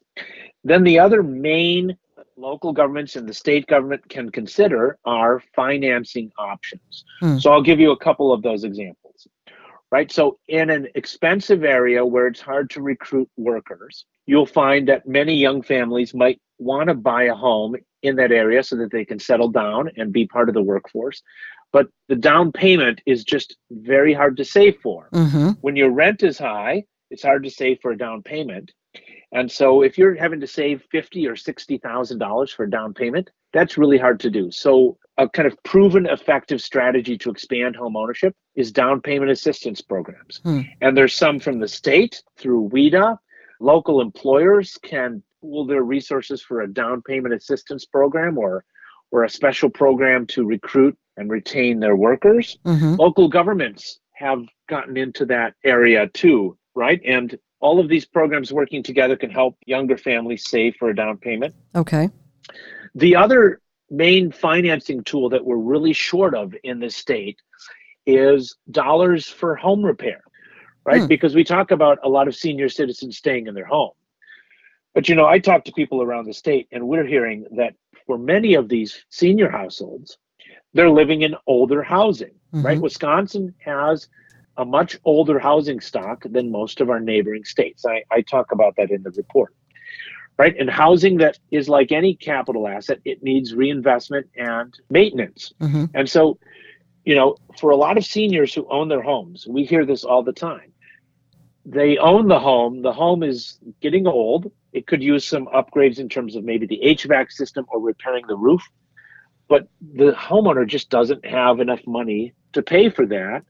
then 0.65 0.85
the 0.85 0.99
other 0.99 1.23
main 1.23 1.99
local 2.39 2.73
governments 2.73 3.17
and 3.17 3.29
the 3.29 3.35
state 3.35 3.67
government 3.67 4.09
can 4.09 4.31
consider 4.31 4.99
are 5.05 5.43
financing 5.55 6.31
options. 6.39 7.05
Mm. 7.23 7.41
So 7.41 7.53
I'll 7.53 7.63
give 7.63 7.81
you 7.81 7.91
a 7.91 7.99
couple 7.99 8.33
of 8.33 8.43
those 8.43 8.65
examples. 8.65 9.27
Right. 9.91 10.13
So 10.13 10.39
in 10.49 10.69
an 10.69 10.87
expensive 10.95 11.65
area 11.65 12.05
where 12.05 12.27
it's 12.27 12.43
hard 12.43 12.69
to 12.71 12.83
recruit 12.83 13.29
workers, 13.39 14.05
you'll 14.27 14.45
find 14.45 14.87
that 14.89 15.09
many 15.09 15.35
young 15.35 15.63
families 15.63 16.13
might 16.13 16.39
want 16.59 16.89
to 16.89 16.95
buy 16.95 17.25
a 17.25 17.35
home 17.35 17.75
in 18.03 18.17
that 18.17 18.31
area 18.31 18.63
so 18.63 18.77
that 18.77 18.91
they 18.93 19.07
can 19.07 19.19
settle 19.19 19.49
down 19.49 19.91
and 19.97 20.13
be 20.13 20.27
part 20.27 20.51
of 20.51 20.55
the 20.55 20.63
workforce. 20.63 21.23
But 21.73 21.89
the 22.09 22.17
down 22.17 22.53
payment 22.53 23.01
is 23.07 23.25
just 23.25 23.57
very 23.71 24.13
hard 24.13 24.37
to 24.37 24.45
save 24.45 24.77
for. 24.83 25.09
Mm-hmm. 25.15 25.51
When 25.63 25.77
your 25.77 25.91
rent 25.91 26.23
is 26.23 26.39
high, 26.39 26.85
it's 27.11 27.23
hard 27.23 27.45
to 27.45 27.51
save 27.51 27.79
for 27.81 27.93
a 27.93 27.99
down 27.99 28.23
payment. 28.23 28.73
And 29.33 29.51
so 29.51 29.83
if 29.83 29.99
you're 29.99 30.15
having 30.15 30.41
to 30.41 30.47
save 30.47 30.83
fifty 30.91 31.27
or 31.27 31.37
sixty 31.37 31.79
thousand 31.79 32.19
dollars 32.19 32.53
for 32.53 32.65
a 32.65 32.71
down 32.71 32.95
payment, 32.95 33.31
that's 33.53 33.77
really 33.77 33.99
hard 33.99 34.21
to 34.21 34.31
do. 34.31 34.51
So 34.51 34.97
a 35.19 35.29
kind 35.29 35.47
of 35.47 35.63
proven 35.65 36.07
effective 36.07 36.61
strategy 36.61 37.19
to 37.19 37.31
expand 37.31 37.77
home 37.77 37.97
ownership 37.97 38.35
is 38.55 38.73
down 38.73 39.01
payment 39.01 39.31
assistance 39.31 39.81
programs. 39.81 40.41
Hmm. 40.45 40.61
And 40.81 40.97
there's 40.97 41.15
some 41.15 41.41
from 41.41 41.59
the 41.59 41.69
state 41.69 42.23
through 42.39 42.71
WHEDA. 42.71 43.19
Local 43.61 44.01
employers 44.01 44.79
can 44.83 45.23
pool 45.41 45.67
their 45.67 45.83
resources 45.83 46.43
for 46.43 46.63
a 46.63 46.73
down 46.73 47.03
payment 47.03 47.35
assistance 47.35 47.85
program 47.85 48.39
or 48.39 48.65
or 49.11 49.25
a 49.25 49.31
special 49.31 49.71
program 49.71 50.27
to 50.27 50.45
recruit 50.45 50.97
and 51.17 51.31
retain 51.31 51.81
their 51.81 51.97
workers. 51.97 52.59
Mm-hmm. 52.65 52.95
Local 52.95 53.29
governments 53.29 53.99
have 54.15 54.41
gotten 54.69 54.97
into 54.97 55.25
that 55.27 55.55
area 55.65 56.09
too, 56.09 56.57
right? 56.75 57.01
And 57.05 57.39
all 57.61 57.81
of 57.81 57.89
these 57.89 58.05
programs 58.05 58.53
working 58.53 58.83
together 58.83 59.17
can 59.17 59.31
help 59.31 59.57
younger 59.67 59.97
families 59.97 60.49
save 60.49 60.77
for 60.77 60.91
a 60.91 60.97
down 60.97 61.17
payment. 61.17 61.55
Okay. 61.75 62.09
The 62.95 63.17
other 63.17 63.61
main 63.91 64.31
financing 64.31 65.03
tool 65.05 65.29
that 65.31 65.45
we're 65.45 65.57
really 65.57 65.93
short 65.93 66.35
of 66.35 66.55
in 66.63 66.79
this 66.79 66.97
state 66.97 67.41
is 68.07 68.57
dollars 68.71 69.29
for 69.29 69.57
home 69.57 69.85
repair, 69.85 70.21
right? 70.85 71.03
Hmm. 71.03 71.07
Because 71.07 71.35
we 71.35 71.45
talk 71.45 71.71
about 71.71 71.99
a 72.03 72.09
lot 72.09 72.29
of 72.29 72.37
senior 72.37 72.69
citizens 72.69 73.19
staying 73.19 73.47
in 73.47 73.55
their 73.55 73.67
home. 73.67 73.93
But 74.95 75.09
you 75.09 75.15
know, 75.15 75.27
I 75.27 75.39
talk 75.39 75.65
to 75.65 75.73
people 75.73 76.03
around 76.03 76.27
the 76.27 76.35
state 76.35 76.69
and 76.73 76.89
we're 76.89 77.07
hearing 77.07 77.47
that 77.57 77.75
for 78.07 78.19
many 78.19 78.55
of 78.55 78.69
these 78.69 79.05
senior 79.11 79.51
households, 79.51 80.17
they're 80.75 80.91
living 80.91 81.23
in 81.23 81.35
older 81.47 81.83
housing, 81.83 82.35
mm-hmm. 82.53 82.65
right? 82.65 82.81
Wisconsin 82.81 83.55
has 83.59 84.09
a 84.59 84.65
much 84.65 84.99
older 85.05 85.39
housing 85.39 85.81
stock 85.81 86.25
than 86.29 86.51
most 86.51 86.81
of 86.81 86.91
our 86.91 87.01
neighboring 87.01 87.45
states. 87.45 87.87
I, 87.87 88.03
I 88.11 88.21
talk 88.21 88.53
about 88.53 88.75
that 88.77 88.91
in 88.91 89.05
the 89.05 89.11
report. 89.13 89.55
Right. 90.37 90.55
And 90.57 90.69
housing 90.71 91.17
that 91.19 91.39
is 91.51 91.69
like 91.69 91.91
any 91.91 92.15
capital 92.15 92.69
asset, 92.69 93.01
it 93.05 93.23
needs 93.23 93.55
reinvestment 93.55 94.29
and 94.37 94.73
maintenance. 94.89 95.53
Mm-hmm. 95.61 95.87
And 95.95 96.09
so, 96.09 96.39
you 97.05 97.17
know, 97.17 97.37
for 97.59 97.71
a 97.71 97.77
lot 97.77 97.97
of 97.97 98.05
seniors 98.05 98.55
who 98.55 98.67
own 98.71 98.89
their 98.89 99.03
homes, 99.03 99.47
we 99.49 99.65
hear 99.65 99.85
this 99.85 100.05
all 100.05 100.23
the 100.23 100.33
time. 100.33 100.73
They 101.65 101.99
own 101.99 102.29
the 102.29 102.39
home, 102.39 102.83
the 102.83 102.93
home 102.93 103.23
is 103.23 103.59
getting 103.81 104.07
old. 104.07 104.53
It 104.73 104.87
could 104.87 105.03
use 105.03 105.25
some 105.25 105.47
upgrades 105.47 105.99
in 105.99 106.09
terms 106.09 106.37
of 106.37 106.45
maybe 106.45 106.67
the 106.67 106.81
HVAC 106.85 107.33
system 107.33 107.67
or 107.69 107.81
repairing 107.81 108.25
the 108.29 108.37
roof. 108.37 108.63
But 109.49 109.67
the 109.81 110.13
homeowner 110.13 110.67
just 110.67 110.89
doesn't 110.89 111.25
have 111.27 111.59
enough 111.59 111.81
money 111.87 112.35
to 112.53 112.63
pay 112.63 112.91
for 112.91 113.07
that 113.07 113.45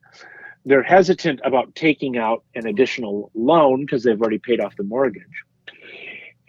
they're 0.69 0.83
hesitant 0.83 1.41
about 1.45 1.75
taking 1.75 2.19
out 2.19 2.45
an 2.55 2.67
additional 2.67 3.31
loan 3.35 3.81
because 3.81 4.03
they've 4.03 4.21
already 4.21 4.39
paid 4.39 4.61
off 4.61 4.77
the 4.77 4.83
mortgage. 4.85 5.25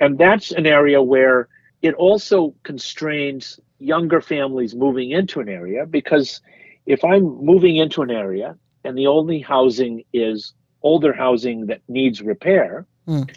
And 0.01 0.17
that's 0.17 0.51
an 0.51 0.65
area 0.65 1.01
where 1.01 1.47
it 1.81 1.93
also 1.95 2.53
constrains 2.63 3.59
younger 3.79 4.19
families 4.19 4.75
moving 4.75 5.11
into 5.11 5.39
an 5.39 5.47
area 5.47 5.85
because 5.85 6.41
if 6.85 7.03
I'm 7.05 7.23
moving 7.23 7.77
into 7.77 8.01
an 8.01 8.11
area 8.11 8.57
and 8.83 8.97
the 8.97 9.07
only 9.07 9.39
housing 9.39 10.03
is 10.11 10.53
older 10.81 11.13
housing 11.13 11.67
that 11.67 11.81
needs 11.87 12.21
repair, 12.21 12.85
mm. 13.07 13.29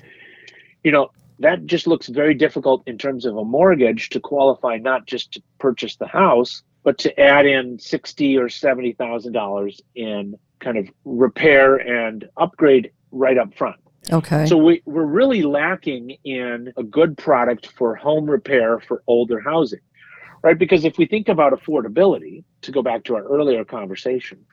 you 0.82 0.90
know, 0.90 1.10
that 1.38 1.64
just 1.66 1.86
looks 1.86 2.08
very 2.08 2.34
difficult 2.34 2.82
in 2.86 2.98
terms 2.98 3.24
of 3.24 3.36
a 3.36 3.44
mortgage 3.44 4.08
to 4.10 4.20
qualify 4.20 4.78
not 4.78 5.06
just 5.06 5.32
to 5.32 5.42
purchase 5.58 5.96
the 5.96 6.06
house, 6.06 6.62
but 6.82 6.98
to 6.98 7.20
add 7.20 7.46
in 7.46 7.78
sixty 7.78 8.36
or 8.36 8.48
seventy 8.48 8.92
thousand 8.92 9.32
dollars 9.32 9.80
in 9.94 10.36
kind 10.62 10.78
of 10.78 10.88
repair 11.04 11.76
and 11.76 12.28
upgrade 12.36 12.92
right 13.10 13.36
up 13.36 13.54
front. 13.54 13.76
Okay. 14.10 14.46
So 14.46 14.56
we, 14.56 14.82
we're 14.84 15.04
really 15.04 15.42
lacking 15.42 16.16
in 16.24 16.72
a 16.76 16.82
good 16.82 17.16
product 17.18 17.66
for 17.66 17.94
home 17.94 18.28
repair 18.28 18.80
for 18.80 19.02
older 19.06 19.38
housing, 19.40 19.80
right? 20.42 20.58
Because 20.58 20.84
if 20.84 20.98
we 20.98 21.06
think 21.06 21.28
about 21.28 21.52
affordability, 21.52 22.44
to 22.62 22.72
go 22.72 22.82
back 22.82 23.04
to 23.04 23.16
our 23.16 23.24
earlier 23.24 23.64
conversation, 23.64 24.44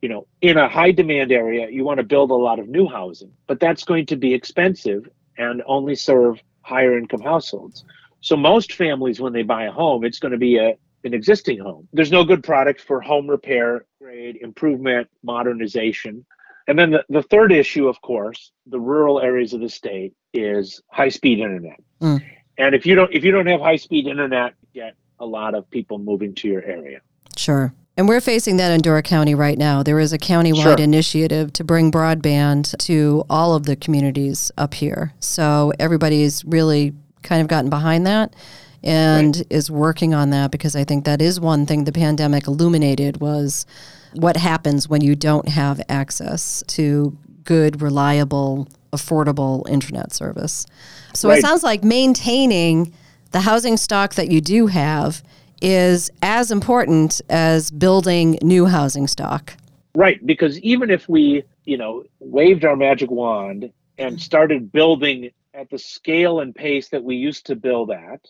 you 0.00 0.08
know, 0.08 0.26
in 0.40 0.56
a 0.56 0.68
high 0.68 0.90
demand 0.90 1.30
area, 1.30 1.68
you 1.68 1.84
want 1.84 1.98
to 1.98 2.04
build 2.04 2.30
a 2.30 2.34
lot 2.34 2.58
of 2.58 2.68
new 2.68 2.88
housing, 2.88 3.32
but 3.46 3.60
that's 3.60 3.84
going 3.84 4.06
to 4.06 4.16
be 4.16 4.34
expensive 4.34 5.08
and 5.38 5.62
only 5.66 5.94
serve 5.94 6.42
higher 6.62 6.96
income 6.98 7.20
households. 7.20 7.84
So 8.20 8.36
most 8.36 8.72
families, 8.72 9.20
when 9.20 9.32
they 9.32 9.42
buy 9.42 9.64
a 9.64 9.72
home, 9.72 10.04
it's 10.04 10.18
going 10.18 10.32
to 10.32 10.38
be 10.38 10.56
a, 10.56 10.76
an 11.04 11.14
existing 11.14 11.58
home. 11.58 11.88
There's 11.92 12.12
no 12.12 12.24
good 12.24 12.42
product 12.42 12.80
for 12.80 13.00
home 13.00 13.28
repair, 13.28 13.84
grade, 14.02 14.38
improvement, 14.42 15.08
modernization. 15.22 16.24
And 16.66 16.76
then 16.76 16.90
the, 16.90 17.04
the 17.08 17.22
third 17.22 17.52
issue, 17.52 17.86
of 17.86 18.00
course, 18.00 18.50
the 18.66 18.80
rural 18.80 19.20
areas 19.20 19.52
of 19.52 19.60
the 19.60 19.68
state 19.68 20.12
is 20.34 20.82
high 20.88 21.08
speed 21.08 21.38
internet. 21.38 21.80
Mm. 22.00 22.20
And 22.58 22.74
if 22.74 22.84
you 22.84 22.94
don't 22.94 23.12
if 23.12 23.22
you 23.24 23.30
don't 23.30 23.46
have 23.46 23.60
high 23.60 23.76
speed 23.76 24.06
internet, 24.06 24.54
you 24.60 24.82
get 24.82 24.94
a 25.20 25.26
lot 25.26 25.54
of 25.54 25.70
people 25.70 25.98
moving 25.98 26.34
to 26.36 26.48
your 26.48 26.64
area. 26.64 27.00
Sure. 27.36 27.72
And 27.96 28.08
we're 28.08 28.20
facing 28.20 28.56
that 28.56 28.72
in 28.72 28.80
Door 28.80 29.02
County 29.02 29.34
right 29.34 29.58
now. 29.58 29.82
There 29.82 30.00
is 30.00 30.12
a 30.12 30.18
countywide 30.18 30.62
sure. 30.62 30.80
initiative 30.80 31.52
to 31.52 31.64
bring 31.64 31.92
broadband 31.92 32.76
to 32.78 33.24
all 33.28 33.54
of 33.54 33.64
the 33.66 33.76
communities 33.76 34.50
up 34.56 34.74
here. 34.74 35.12
So 35.20 35.72
everybody's 35.78 36.44
really 36.44 36.94
kind 37.22 37.40
of 37.40 37.48
gotten 37.48 37.70
behind 37.70 38.06
that 38.06 38.34
and 38.82 39.36
right. 39.36 39.46
is 39.50 39.70
working 39.70 40.14
on 40.14 40.30
that 40.30 40.50
because 40.50 40.74
I 40.74 40.84
think 40.84 41.04
that 41.04 41.22
is 41.22 41.40
one 41.40 41.66
thing 41.66 41.84
the 41.84 41.92
pandemic 41.92 42.46
illuminated 42.46 43.20
was 43.20 43.66
what 44.14 44.36
happens 44.36 44.88
when 44.88 45.00
you 45.00 45.14
don't 45.14 45.48
have 45.48 45.80
access 45.88 46.62
to 46.68 47.16
good, 47.44 47.80
reliable, 47.80 48.68
affordable 48.92 49.68
internet 49.68 50.12
service. 50.12 50.66
So 51.14 51.28
right. 51.28 51.38
it 51.38 51.42
sounds 51.42 51.62
like 51.62 51.82
maintaining 51.82 52.92
the 53.30 53.40
housing 53.40 53.76
stock 53.76 54.14
that 54.14 54.30
you 54.30 54.40
do 54.40 54.66
have 54.66 55.22
is 55.60 56.10
as 56.22 56.50
important 56.50 57.20
as 57.30 57.70
building 57.70 58.38
new 58.42 58.66
housing 58.66 59.06
stock. 59.06 59.54
Right, 59.94 60.24
because 60.26 60.58
even 60.60 60.90
if 60.90 61.08
we, 61.08 61.44
you 61.64 61.76
know, 61.76 62.04
waved 62.18 62.64
our 62.64 62.76
magic 62.76 63.10
wand 63.10 63.72
and 63.98 64.20
started 64.20 64.72
building 64.72 65.30
at 65.54 65.70
the 65.70 65.78
scale 65.78 66.40
and 66.40 66.54
pace 66.54 66.88
that 66.88 67.04
we 67.04 67.16
used 67.16 67.46
to 67.46 67.56
build 67.56 67.90
at, 67.90 68.20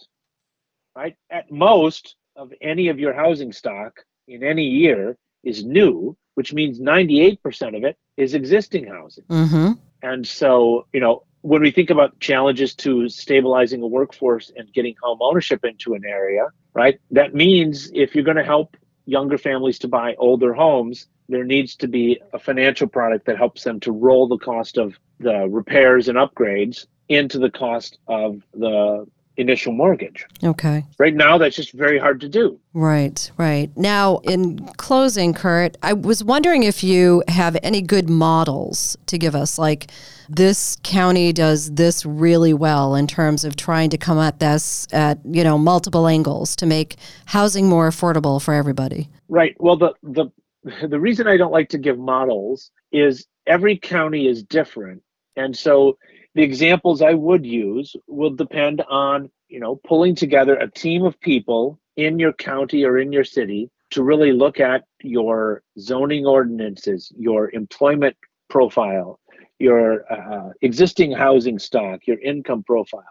right? 0.96 1.16
At 1.30 1.50
most 1.50 2.16
of 2.36 2.52
any 2.60 2.88
of 2.88 2.98
your 2.98 3.12
housing 3.12 3.52
stock 3.52 4.04
in 4.28 4.42
any 4.42 4.64
year 4.64 5.16
is 5.44 5.64
new, 5.64 6.16
which 6.34 6.52
means 6.52 6.80
98% 6.80 7.76
of 7.76 7.84
it 7.84 7.96
is 8.16 8.34
existing 8.34 8.86
housing. 8.86 9.24
Mm-hmm. 9.24 9.72
And 10.02 10.26
so, 10.26 10.86
you 10.92 11.00
know, 11.00 11.24
when 11.42 11.62
we 11.62 11.70
think 11.70 11.90
about 11.90 12.18
challenges 12.20 12.74
to 12.76 13.08
stabilizing 13.08 13.82
a 13.82 13.86
workforce 13.86 14.50
and 14.56 14.72
getting 14.72 14.94
home 15.02 15.18
ownership 15.20 15.64
into 15.64 15.94
an 15.94 16.02
area, 16.06 16.48
right? 16.74 17.00
That 17.10 17.34
means 17.34 17.90
if 17.94 18.14
you're 18.14 18.24
going 18.24 18.36
to 18.36 18.44
help 18.44 18.76
younger 19.06 19.36
families 19.36 19.78
to 19.80 19.88
buy 19.88 20.14
older 20.18 20.54
homes, 20.54 21.08
there 21.28 21.44
needs 21.44 21.74
to 21.76 21.88
be 21.88 22.20
a 22.32 22.38
financial 22.38 22.86
product 22.86 23.26
that 23.26 23.36
helps 23.36 23.64
them 23.64 23.80
to 23.80 23.92
roll 23.92 24.28
the 24.28 24.38
cost 24.38 24.78
of 24.78 24.98
the 25.18 25.48
repairs 25.48 26.08
and 26.08 26.18
upgrades 26.18 26.86
into 27.08 27.38
the 27.38 27.50
cost 27.50 27.98
of 28.06 28.42
the 28.54 29.06
initial 29.36 29.72
mortgage. 29.72 30.26
Okay. 30.44 30.84
Right 30.98 31.14
now, 31.14 31.38
that's 31.38 31.56
just 31.56 31.72
very 31.72 31.98
hard 31.98 32.20
to 32.20 32.28
do. 32.28 32.58
Right, 32.74 33.30
right. 33.38 33.70
Now, 33.76 34.18
in 34.18 34.58
closing, 34.76 35.32
Kurt, 35.32 35.76
I 35.82 35.92
was 35.92 36.22
wondering 36.22 36.62
if 36.64 36.84
you 36.84 37.22
have 37.28 37.56
any 37.62 37.80
good 37.80 38.10
models 38.10 38.96
to 39.06 39.18
give 39.18 39.34
us, 39.34 39.58
like 39.58 39.90
this 40.28 40.76
county 40.82 41.32
does 41.32 41.72
this 41.72 42.06
really 42.06 42.54
well 42.54 42.94
in 42.94 43.06
terms 43.06 43.44
of 43.44 43.56
trying 43.56 43.90
to 43.90 43.98
come 43.98 44.18
at 44.18 44.38
this 44.38 44.86
at 44.92 45.18
you 45.24 45.44
know 45.44 45.58
multiple 45.58 46.06
angles 46.06 46.56
to 46.56 46.66
make 46.66 46.96
housing 47.26 47.68
more 47.68 47.88
affordable 47.88 48.40
for 48.40 48.54
everybody. 48.54 49.08
Right. 49.28 49.54
Well, 49.58 49.76
the 49.76 49.92
the 50.02 50.26
the 50.88 51.00
reason 51.00 51.26
I 51.26 51.36
don't 51.36 51.52
like 51.52 51.68
to 51.70 51.78
give 51.78 51.98
models 51.98 52.70
is 52.92 53.26
every 53.46 53.76
county 53.76 54.26
is 54.26 54.42
different, 54.42 55.02
and 55.36 55.56
so 55.56 55.98
the 56.34 56.42
examples 56.42 57.02
I 57.02 57.14
would 57.14 57.44
use 57.44 57.94
will 58.06 58.30
depend 58.30 58.82
on, 58.88 59.30
you 59.48 59.60
know, 59.60 59.76
pulling 59.76 60.14
together 60.14 60.56
a 60.56 60.70
team 60.70 61.04
of 61.04 61.20
people 61.20 61.78
in 61.96 62.18
your 62.18 62.32
county 62.32 62.84
or 62.84 62.98
in 62.98 63.12
your 63.12 63.24
city 63.24 63.70
to 63.90 64.02
really 64.02 64.32
look 64.32 64.58
at 64.58 64.84
your 65.02 65.62
zoning 65.78 66.26
ordinances, 66.26 67.12
your 67.16 67.50
employment 67.50 68.16
profile, 68.48 69.20
your 69.58 70.10
uh, 70.10 70.50
existing 70.62 71.12
housing 71.12 71.58
stock, 71.58 72.00
your 72.06 72.18
income 72.20 72.62
profile. 72.62 73.04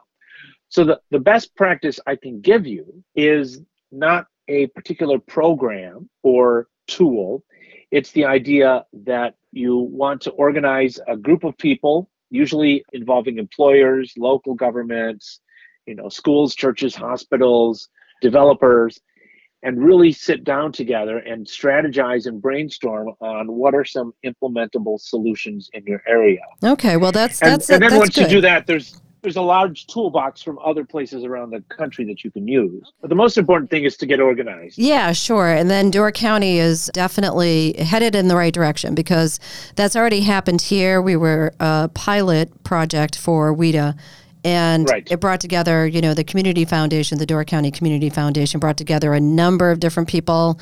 So 0.69 0.83
the, 0.83 0.99
the 1.11 1.19
best 1.19 1.55
practice 1.55 1.99
I 2.07 2.15
can 2.15 2.41
give 2.41 2.65
you 2.65 3.03
is 3.15 3.61
not 3.91 4.25
a 4.47 4.67
particular 4.67 5.19
program 5.19 6.09
or 6.23 6.67
tool. 6.87 7.43
It's 7.91 8.11
the 8.11 8.25
idea 8.25 8.85
that 9.05 9.35
you 9.51 9.77
want 9.77 10.21
to 10.21 10.31
organize 10.31 10.99
a 11.07 11.15
group 11.15 11.43
of 11.43 11.57
people 11.57 12.09
usually 12.31 12.83
involving 12.93 13.37
employers, 13.37 14.13
local 14.17 14.55
governments, 14.55 15.41
you 15.85 15.95
know, 15.95 16.09
schools, 16.09 16.55
churches, 16.55 16.95
hospitals, 16.95 17.89
developers, 18.21 18.99
and 19.63 19.83
really 19.83 20.11
sit 20.11 20.43
down 20.43 20.71
together 20.71 21.19
and 21.19 21.45
strategize 21.45 22.25
and 22.25 22.41
brainstorm 22.41 23.09
on 23.19 23.51
what 23.51 23.75
are 23.75 23.85
some 23.85 24.11
implementable 24.25 24.99
solutions 24.99 25.69
in 25.73 25.83
your 25.85 26.01
area. 26.07 26.41
Okay, 26.63 26.97
well 26.97 27.11
that's 27.11 27.41
and, 27.41 27.51
that's 27.51 27.69
and 27.69 27.83
then 27.83 27.91
that's 27.91 27.99
once 27.99 28.15
good. 28.15 28.23
you 28.23 28.37
do 28.37 28.41
that, 28.41 28.65
there's 28.65 28.99
there's 29.21 29.35
a 29.35 29.41
large 29.41 29.87
toolbox 29.87 30.41
from 30.41 30.57
other 30.59 30.83
places 30.83 31.23
around 31.23 31.51
the 31.51 31.61
country 31.75 32.05
that 32.05 32.23
you 32.23 32.31
can 32.31 32.47
use. 32.47 32.91
But 33.01 33.09
the 33.09 33.15
most 33.15 33.37
important 33.37 33.69
thing 33.69 33.83
is 33.83 33.95
to 33.97 34.05
get 34.05 34.19
organized. 34.19 34.77
Yeah, 34.79 35.11
sure. 35.11 35.47
And 35.47 35.69
then 35.69 35.91
Door 35.91 36.13
County 36.13 36.57
is 36.57 36.89
definitely 36.93 37.73
headed 37.77 38.15
in 38.15 38.27
the 38.27 38.35
right 38.35 38.53
direction 38.53 38.95
because 38.95 39.39
that's 39.75 39.95
already 39.95 40.21
happened 40.21 40.61
here. 40.61 41.01
We 41.01 41.15
were 41.15 41.53
a 41.59 41.89
pilot 41.93 42.63
project 42.63 43.17
for 43.17 43.55
WHEDA. 43.55 43.95
And 44.43 44.89
Right. 44.89 45.07
it 45.11 45.19
brought 45.19 45.39
together, 45.39 45.85
you 45.85 46.01
know, 46.01 46.15
the 46.15 46.23
Community 46.23 46.65
Foundation, 46.65 47.19
the 47.19 47.27
Door 47.27 47.45
County 47.45 47.69
Community 47.69 48.09
Foundation 48.09 48.59
brought 48.59 48.77
together 48.77 49.13
a 49.13 49.19
number 49.19 49.69
of 49.69 49.79
different 49.79 50.09
people, 50.09 50.59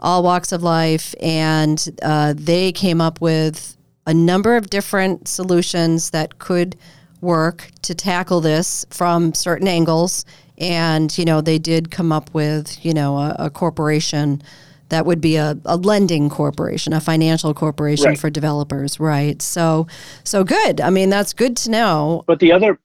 all 0.00 0.22
walks 0.22 0.52
of 0.52 0.62
life, 0.62 1.14
and 1.18 1.88
uh, 2.02 2.34
they 2.36 2.72
came 2.72 3.00
up 3.00 3.22
with 3.22 3.74
a 4.06 4.12
number 4.12 4.54
of 4.56 4.68
different 4.68 5.28
solutions 5.28 6.10
that 6.10 6.38
could 6.40 6.76
work 7.22 7.70
to 7.82 7.94
tackle 7.94 8.40
this 8.40 8.84
from 8.90 9.32
certain 9.32 9.68
angles. 9.68 10.26
And, 10.58 11.16
you 11.16 11.24
know, 11.24 11.40
they 11.40 11.58
did 11.58 11.90
come 11.90 12.12
up 12.12 12.32
with, 12.34 12.84
you 12.84 12.92
know, 12.92 13.16
a, 13.16 13.36
a 13.38 13.50
corporation 13.50 14.42
that 14.90 15.06
would 15.06 15.22
be 15.22 15.36
a, 15.36 15.56
a 15.64 15.76
lending 15.76 16.28
corporation, 16.28 16.92
a 16.92 17.00
financial 17.00 17.54
corporation 17.54 18.08
Right. 18.08 18.18
for 18.18 18.28
developers, 18.28 19.00
right? 19.00 19.40
So, 19.40 19.86
so 20.22 20.44
good. 20.44 20.82
I 20.82 20.90
mean, 20.90 21.08
that's 21.08 21.32
good 21.32 21.56
to 21.58 21.70
know. 21.70 22.24
But 22.26 22.40
the 22.40 22.52
other 22.52 22.78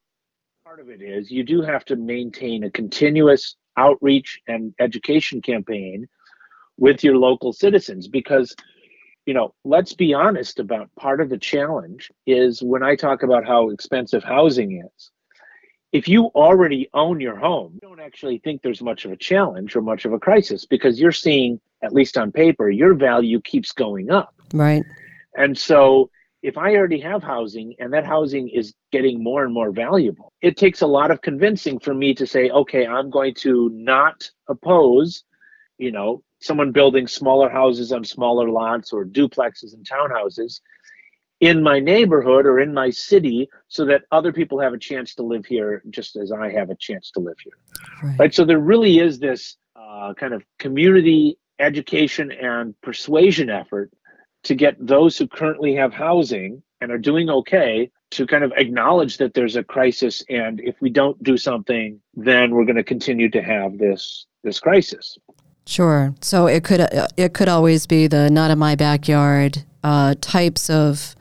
part 0.63 0.79
of 0.79 0.89
it 0.89 1.01
is 1.01 1.29
you 1.29 1.43
do 1.43 1.61
have 1.61 1.83
to 1.85 1.97
maintain 1.97 2.63
a 2.63 2.71
continuous 2.71 3.57
outreach 3.75 4.39
and 4.47 4.73
education 4.79 5.41
campaign 5.41 6.07
with 6.77 7.03
your 7.03 7.17
local 7.17 7.51
citizens 7.51 8.07
because 8.07 8.55
you 9.27 9.33
know 9.33 9.53
let's 9.63 9.93
be 9.93 10.13
honest 10.13 10.59
about 10.59 10.89
part 10.95 11.21
of 11.21 11.29
the 11.29 11.37
challenge 11.37 12.11
is 12.25 12.63
when 12.63 12.81
i 12.81 12.95
talk 12.95 13.21
about 13.21 13.45
how 13.45 13.69
expensive 13.69 14.23
housing 14.23 14.83
is 14.83 15.11
if 15.91 16.07
you 16.07 16.25
already 16.27 16.89
own 16.93 17.19
your 17.19 17.35
home 17.35 17.73
you 17.73 17.79
don't 17.87 17.99
actually 17.99 18.39
think 18.39 18.61
there's 18.61 18.81
much 18.81 19.05
of 19.05 19.11
a 19.11 19.17
challenge 19.17 19.75
or 19.75 19.81
much 19.81 20.05
of 20.05 20.13
a 20.13 20.19
crisis 20.19 20.65
because 20.65 20.99
you're 20.99 21.11
seeing 21.11 21.59
at 21.83 21.93
least 21.93 22.17
on 22.17 22.31
paper 22.31 22.69
your 22.69 22.95
value 22.95 23.39
keeps 23.41 23.71
going 23.71 24.09
up 24.09 24.33
Right. 24.53 24.83
and 25.35 25.55
so 25.55 26.09
if 26.43 26.57
I 26.57 26.75
already 26.75 26.99
have 27.01 27.23
housing 27.23 27.75
and 27.79 27.91
that 27.93 28.05
housing 28.05 28.47
is 28.47 28.73
getting 28.91 29.21
more 29.21 29.43
and 29.43 29.53
more 29.53 29.71
valuable, 29.71 30.31
it 30.41 30.55
takes 30.55 30.81
a 30.81 30.87
lot 30.87 31.09
of 31.11 31.21
convincing 31.21 31.79
for 31.79 31.93
me 31.95 32.13
to 32.13 32.27
say, 32.27 32.49
okay, 32.51 32.85
I'm 32.85 33.09
going 33.09 33.33
to 33.39 33.69
not 33.73 34.29
oppose, 34.47 35.23
you 35.79 35.91
know, 35.91 36.23
someone 36.39 36.71
building 36.71 37.07
smaller 37.07 37.49
houses 37.49 37.91
on 37.91 38.03
smaller 38.03 38.49
lots 38.49 38.93
or 38.93 39.05
duplexes 39.05 39.73
and 39.73 39.87
townhouses 39.87 40.61
in 41.39 41.61
my 41.61 41.79
neighborhood 41.79 42.45
or 42.45 42.59
in 42.59 42.73
my 42.73 42.89
city 42.89 43.47
so 43.67 43.85
that 43.85 44.03
other 44.11 44.33
people 44.33 44.59
have 44.59 44.73
a 44.73 44.77
chance 44.77 45.13
to 45.15 45.23
live 45.23 45.45
here 45.45 45.83
just 45.89 46.15
as 46.15 46.31
I 46.31 46.51
have 46.51 46.69
a 46.69 46.75
chance 46.75 47.11
to 47.11 47.19
live 47.19 47.37
here. 47.43 47.53
Right. 48.03 48.19
Right. 48.19 48.33
So 48.33 48.43
there 48.43 48.59
really 48.59 48.99
is 48.99 49.19
this 49.19 49.57
uh, 49.75 50.13
kind 50.15 50.33
of 50.33 50.43
community 50.57 51.37
education 51.59 52.31
and 52.31 52.79
persuasion 52.81 53.49
effort 53.49 53.91
to 54.43 54.55
get 54.55 54.75
those 54.79 55.17
who 55.17 55.27
currently 55.27 55.75
have 55.75 55.93
housing 55.93 56.61
and 56.81 56.91
are 56.91 56.97
doing 56.97 57.29
okay 57.29 57.89
to 58.11 58.25
kind 58.25 58.43
of 58.43 58.53
acknowledge 58.55 59.17
that 59.17 59.33
there's 59.33 59.55
a 59.55 59.63
crisis 59.63 60.23
and 60.29 60.61
if 60.61 60.75
we 60.81 60.89
don't 60.89 61.21
do 61.23 61.35
something 61.35 61.99
then 62.13 62.51
we're 62.51 62.65
going 62.65 62.77
to 62.77 62.83
continue 62.83 63.29
to 63.29 63.41
have 63.41 63.77
this 63.77 64.27
this 64.43 64.59
crisis 64.59 65.17
Sure. 65.67 66.13
So 66.21 66.47
it 66.47 66.63
could 66.63 66.79
uh, 66.79 67.07
it 67.17 67.33
could 67.33 67.49
always 67.49 67.85
be 67.85 68.07
the 68.07 68.29
not 68.29 68.51
in 68.51 68.57
my 68.57 68.75
backyard 68.75 69.63
uh, 69.83 70.15
types 70.21 70.69
of 70.69 71.15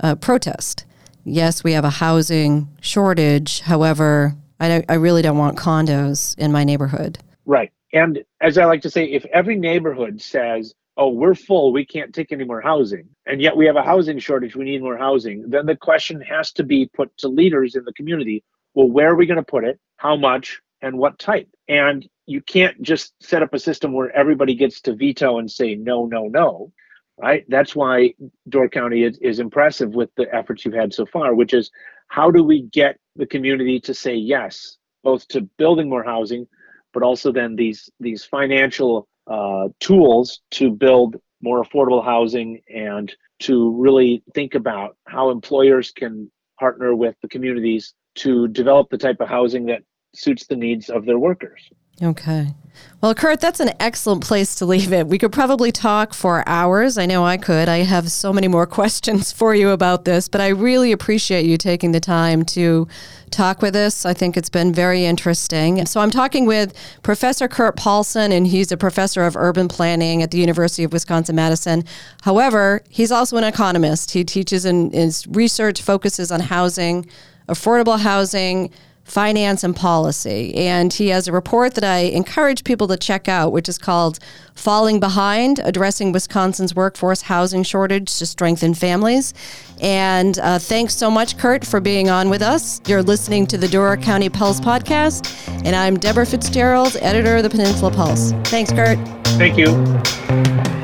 uh, 0.00 0.14
protest. 0.16 0.86
Yes, 1.24 1.62
we 1.62 1.72
have 1.72 1.84
a 1.84 1.90
housing 1.90 2.68
shortage. 2.80 3.60
However, 3.60 4.34
I 4.58 4.82
I 4.88 4.94
really 4.94 5.20
don't 5.22 5.38
want 5.38 5.58
condos 5.58 6.36
in 6.38 6.50
my 6.50 6.64
neighborhood. 6.64 7.18
right 7.44 7.70
and 7.94 8.24
as 8.40 8.58
i 8.58 8.64
like 8.64 8.82
to 8.82 8.90
say 8.90 9.04
if 9.04 9.24
every 9.26 9.56
neighborhood 9.56 10.20
says 10.20 10.74
oh 10.96 11.08
we're 11.08 11.34
full 11.34 11.72
we 11.72 11.84
can't 11.84 12.14
take 12.14 12.32
any 12.32 12.44
more 12.44 12.60
housing 12.60 13.08
and 13.26 13.40
yet 13.40 13.56
we 13.56 13.64
have 13.66 13.76
a 13.76 13.82
housing 13.82 14.18
shortage 14.18 14.54
we 14.56 14.64
need 14.64 14.82
more 14.82 14.98
housing 14.98 15.48
then 15.48 15.66
the 15.66 15.76
question 15.76 16.20
has 16.20 16.52
to 16.52 16.62
be 16.62 16.90
put 16.94 17.16
to 17.16 17.28
leaders 17.28 17.74
in 17.74 17.84
the 17.84 17.92
community 17.92 18.42
well 18.74 18.88
where 18.88 19.10
are 19.10 19.16
we 19.16 19.26
going 19.26 19.36
to 19.36 19.42
put 19.42 19.64
it 19.64 19.78
how 19.96 20.16
much 20.16 20.60
and 20.82 20.98
what 20.98 21.18
type 21.18 21.48
and 21.68 22.08
you 22.26 22.40
can't 22.40 22.80
just 22.82 23.14
set 23.20 23.42
up 23.42 23.52
a 23.54 23.58
system 23.58 23.92
where 23.92 24.14
everybody 24.16 24.54
gets 24.54 24.80
to 24.80 24.94
veto 24.94 25.38
and 25.38 25.50
say 25.50 25.74
no 25.74 26.06
no 26.06 26.26
no 26.26 26.72
right 27.18 27.44
that's 27.48 27.76
why 27.76 28.12
door 28.48 28.68
county 28.68 29.04
is, 29.04 29.18
is 29.18 29.38
impressive 29.38 29.94
with 29.94 30.10
the 30.16 30.32
efforts 30.34 30.64
you've 30.64 30.74
had 30.74 30.92
so 30.92 31.06
far 31.06 31.34
which 31.34 31.54
is 31.54 31.70
how 32.08 32.30
do 32.30 32.42
we 32.42 32.62
get 32.62 32.98
the 33.16 33.26
community 33.26 33.78
to 33.78 33.94
say 33.94 34.14
yes 34.14 34.76
both 35.02 35.26
to 35.28 35.42
building 35.58 35.88
more 35.88 36.04
housing 36.04 36.46
but 36.92 37.02
also 37.02 37.32
then 37.32 37.56
these 37.56 37.90
these 38.00 38.24
financial 38.24 39.08
uh, 39.26 39.68
tools 39.80 40.40
to 40.50 40.70
build 40.70 41.16
more 41.42 41.62
affordable 41.62 42.04
housing 42.04 42.60
and 42.74 43.14
to 43.40 43.76
really 43.76 44.22
think 44.34 44.54
about 44.54 44.96
how 45.06 45.30
employers 45.30 45.90
can 45.90 46.30
partner 46.58 46.94
with 46.94 47.14
the 47.20 47.28
communities 47.28 47.94
to 48.14 48.48
develop 48.48 48.88
the 48.90 48.98
type 48.98 49.20
of 49.20 49.28
housing 49.28 49.66
that 49.66 49.82
suits 50.14 50.46
the 50.46 50.56
needs 50.56 50.88
of 50.88 51.04
their 51.04 51.18
workers. 51.18 51.68
Okay. 52.02 52.54
Well, 53.00 53.14
Kurt, 53.14 53.40
that's 53.40 53.60
an 53.60 53.72
excellent 53.80 54.24
place 54.24 54.54
to 54.56 54.66
leave 54.66 54.92
it. 54.92 55.06
We 55.06 55.18
could 55.18 55.30
probably 55.30 55.70
talk 55.70 56.14
for 56.14 56.42
hours. 56.48 56.96
I 56.96 57.06
know 57.06 57.24
I 57.24 57.36
could. 57.36 57.68
I 57.68 57.78
have 57.78 58.10
so 58.10 58.32
many 58.32 58.48
more 58.48 58.66
questions 58.80 59.30
for 59.30 59.54
you 59.54 59.70
about 59.70 60.04
this, 60.04 60.26
but 60.26 60.40
I 60.40 60.48
really 60.48 60.90
appreciate 60.90 61.44
you 61.44 61.56
taking 61.58 61.92
the 61.92 62.00
time 62.00 62.44
to 62.46 62.88
talk 63.30 63.60
with 63.60 63.76
us. 63.76 64.06
I 64.06 64.14
think 64.14 64.36
it's 64.36 64.48
been 64.48 64.72
very 64.72 65.04
interesting. 65.04 65.84
So 65.86 66.00
I'm 66.00 66.10
talking 66.10 66.46
with 66.46 66.72
Professor 67.02 67.46
Kurt 67.46 67.76
Paulsen, 67.76 68.32
and 68.32 68.46
he's 68.46 68.72
a 68.72 68.76
professor 68.76 69.24
of 69.24 69.36
urban 69.36 69.68
planning 69.68 70.22
at 70.22 70.30
the 70.30 70.38
University 70.38 70.82
of 70.82 70.92
Wisconsin 70.92 71.36
Madison. 71.36 71.84
However, 72.22 72.82
he's 72.88 73.12
also 73.12 73.36
an 73.36 73.44
economist. 73.44 74.12
He 74.12 74.24
teaches 74.24 74.64
and 74.64 74.92
his 74.94 75.26
research 75.26 75.82
focuses 75.82 76.32
on 76.32 76.40
housing, 76.40 77.06
affordable 77.48 78.00
housing 78.00 78.70
finance 79.04 79.62
and 79.62 79.76
policy. 79.76 80.54
And 80.54 80.92
he 80.92 81.08
has 81.08 81.28
a 81.28 81.32
report 81.32 81.74
that 81.74 81.84
I 81.84 81.98
encourage 81.98 82.64
people 82.64 82.88
to 82.88 82.96
check 82.96 83.28
out, 83.28 83.52
which 83.52 83.68
is 83.68 83.78
called 83.78 84.18
Falling 84.54 84.98
Behind 84.98 85.60
Addressing 85.60 86.12
Wisconsin's 86.12 86.74
Workforce 86.74 87.22
Housing 87.22 87.62
Shortage 87.62 88.16
to 88.18 88.26
Strengthen 88.26 88.74
Families. 88.74 89.34
And 89.80 90.38
uh, 90.38 90.58
thanks 90.58 90.94
so 90.94 91.10
much, 91.10 91.36
Kurt, 91.36 91.64
for 91.64 91.80
being 91.80 92.08
on 92.08 92.30
with 92.30 92.42
us. 92.42 92.80
You're 92.86 93.02
listening 93.02 93.46
to 93.48 93.58
the 93.58 93.68
Door 93.68 93.98
County 93.98 94.28
Pulse 94.28 94.60
podcast, 94.60 95.26
and 95.64 95.76
I'm 95.76 95.98
Deborah 95.98 96.26
Fitzgerald, 96.26 96.96
editor 97.00 97.36
of 97.36 97.42
the 97.42 97.50
Peninsula 97.50 97.90
Pulse. 97.90 98.32
Thanks, 98.44 98.72
Kurt. 98.72 98.98
Thank 99.36 99.58
you. 99.58 100.83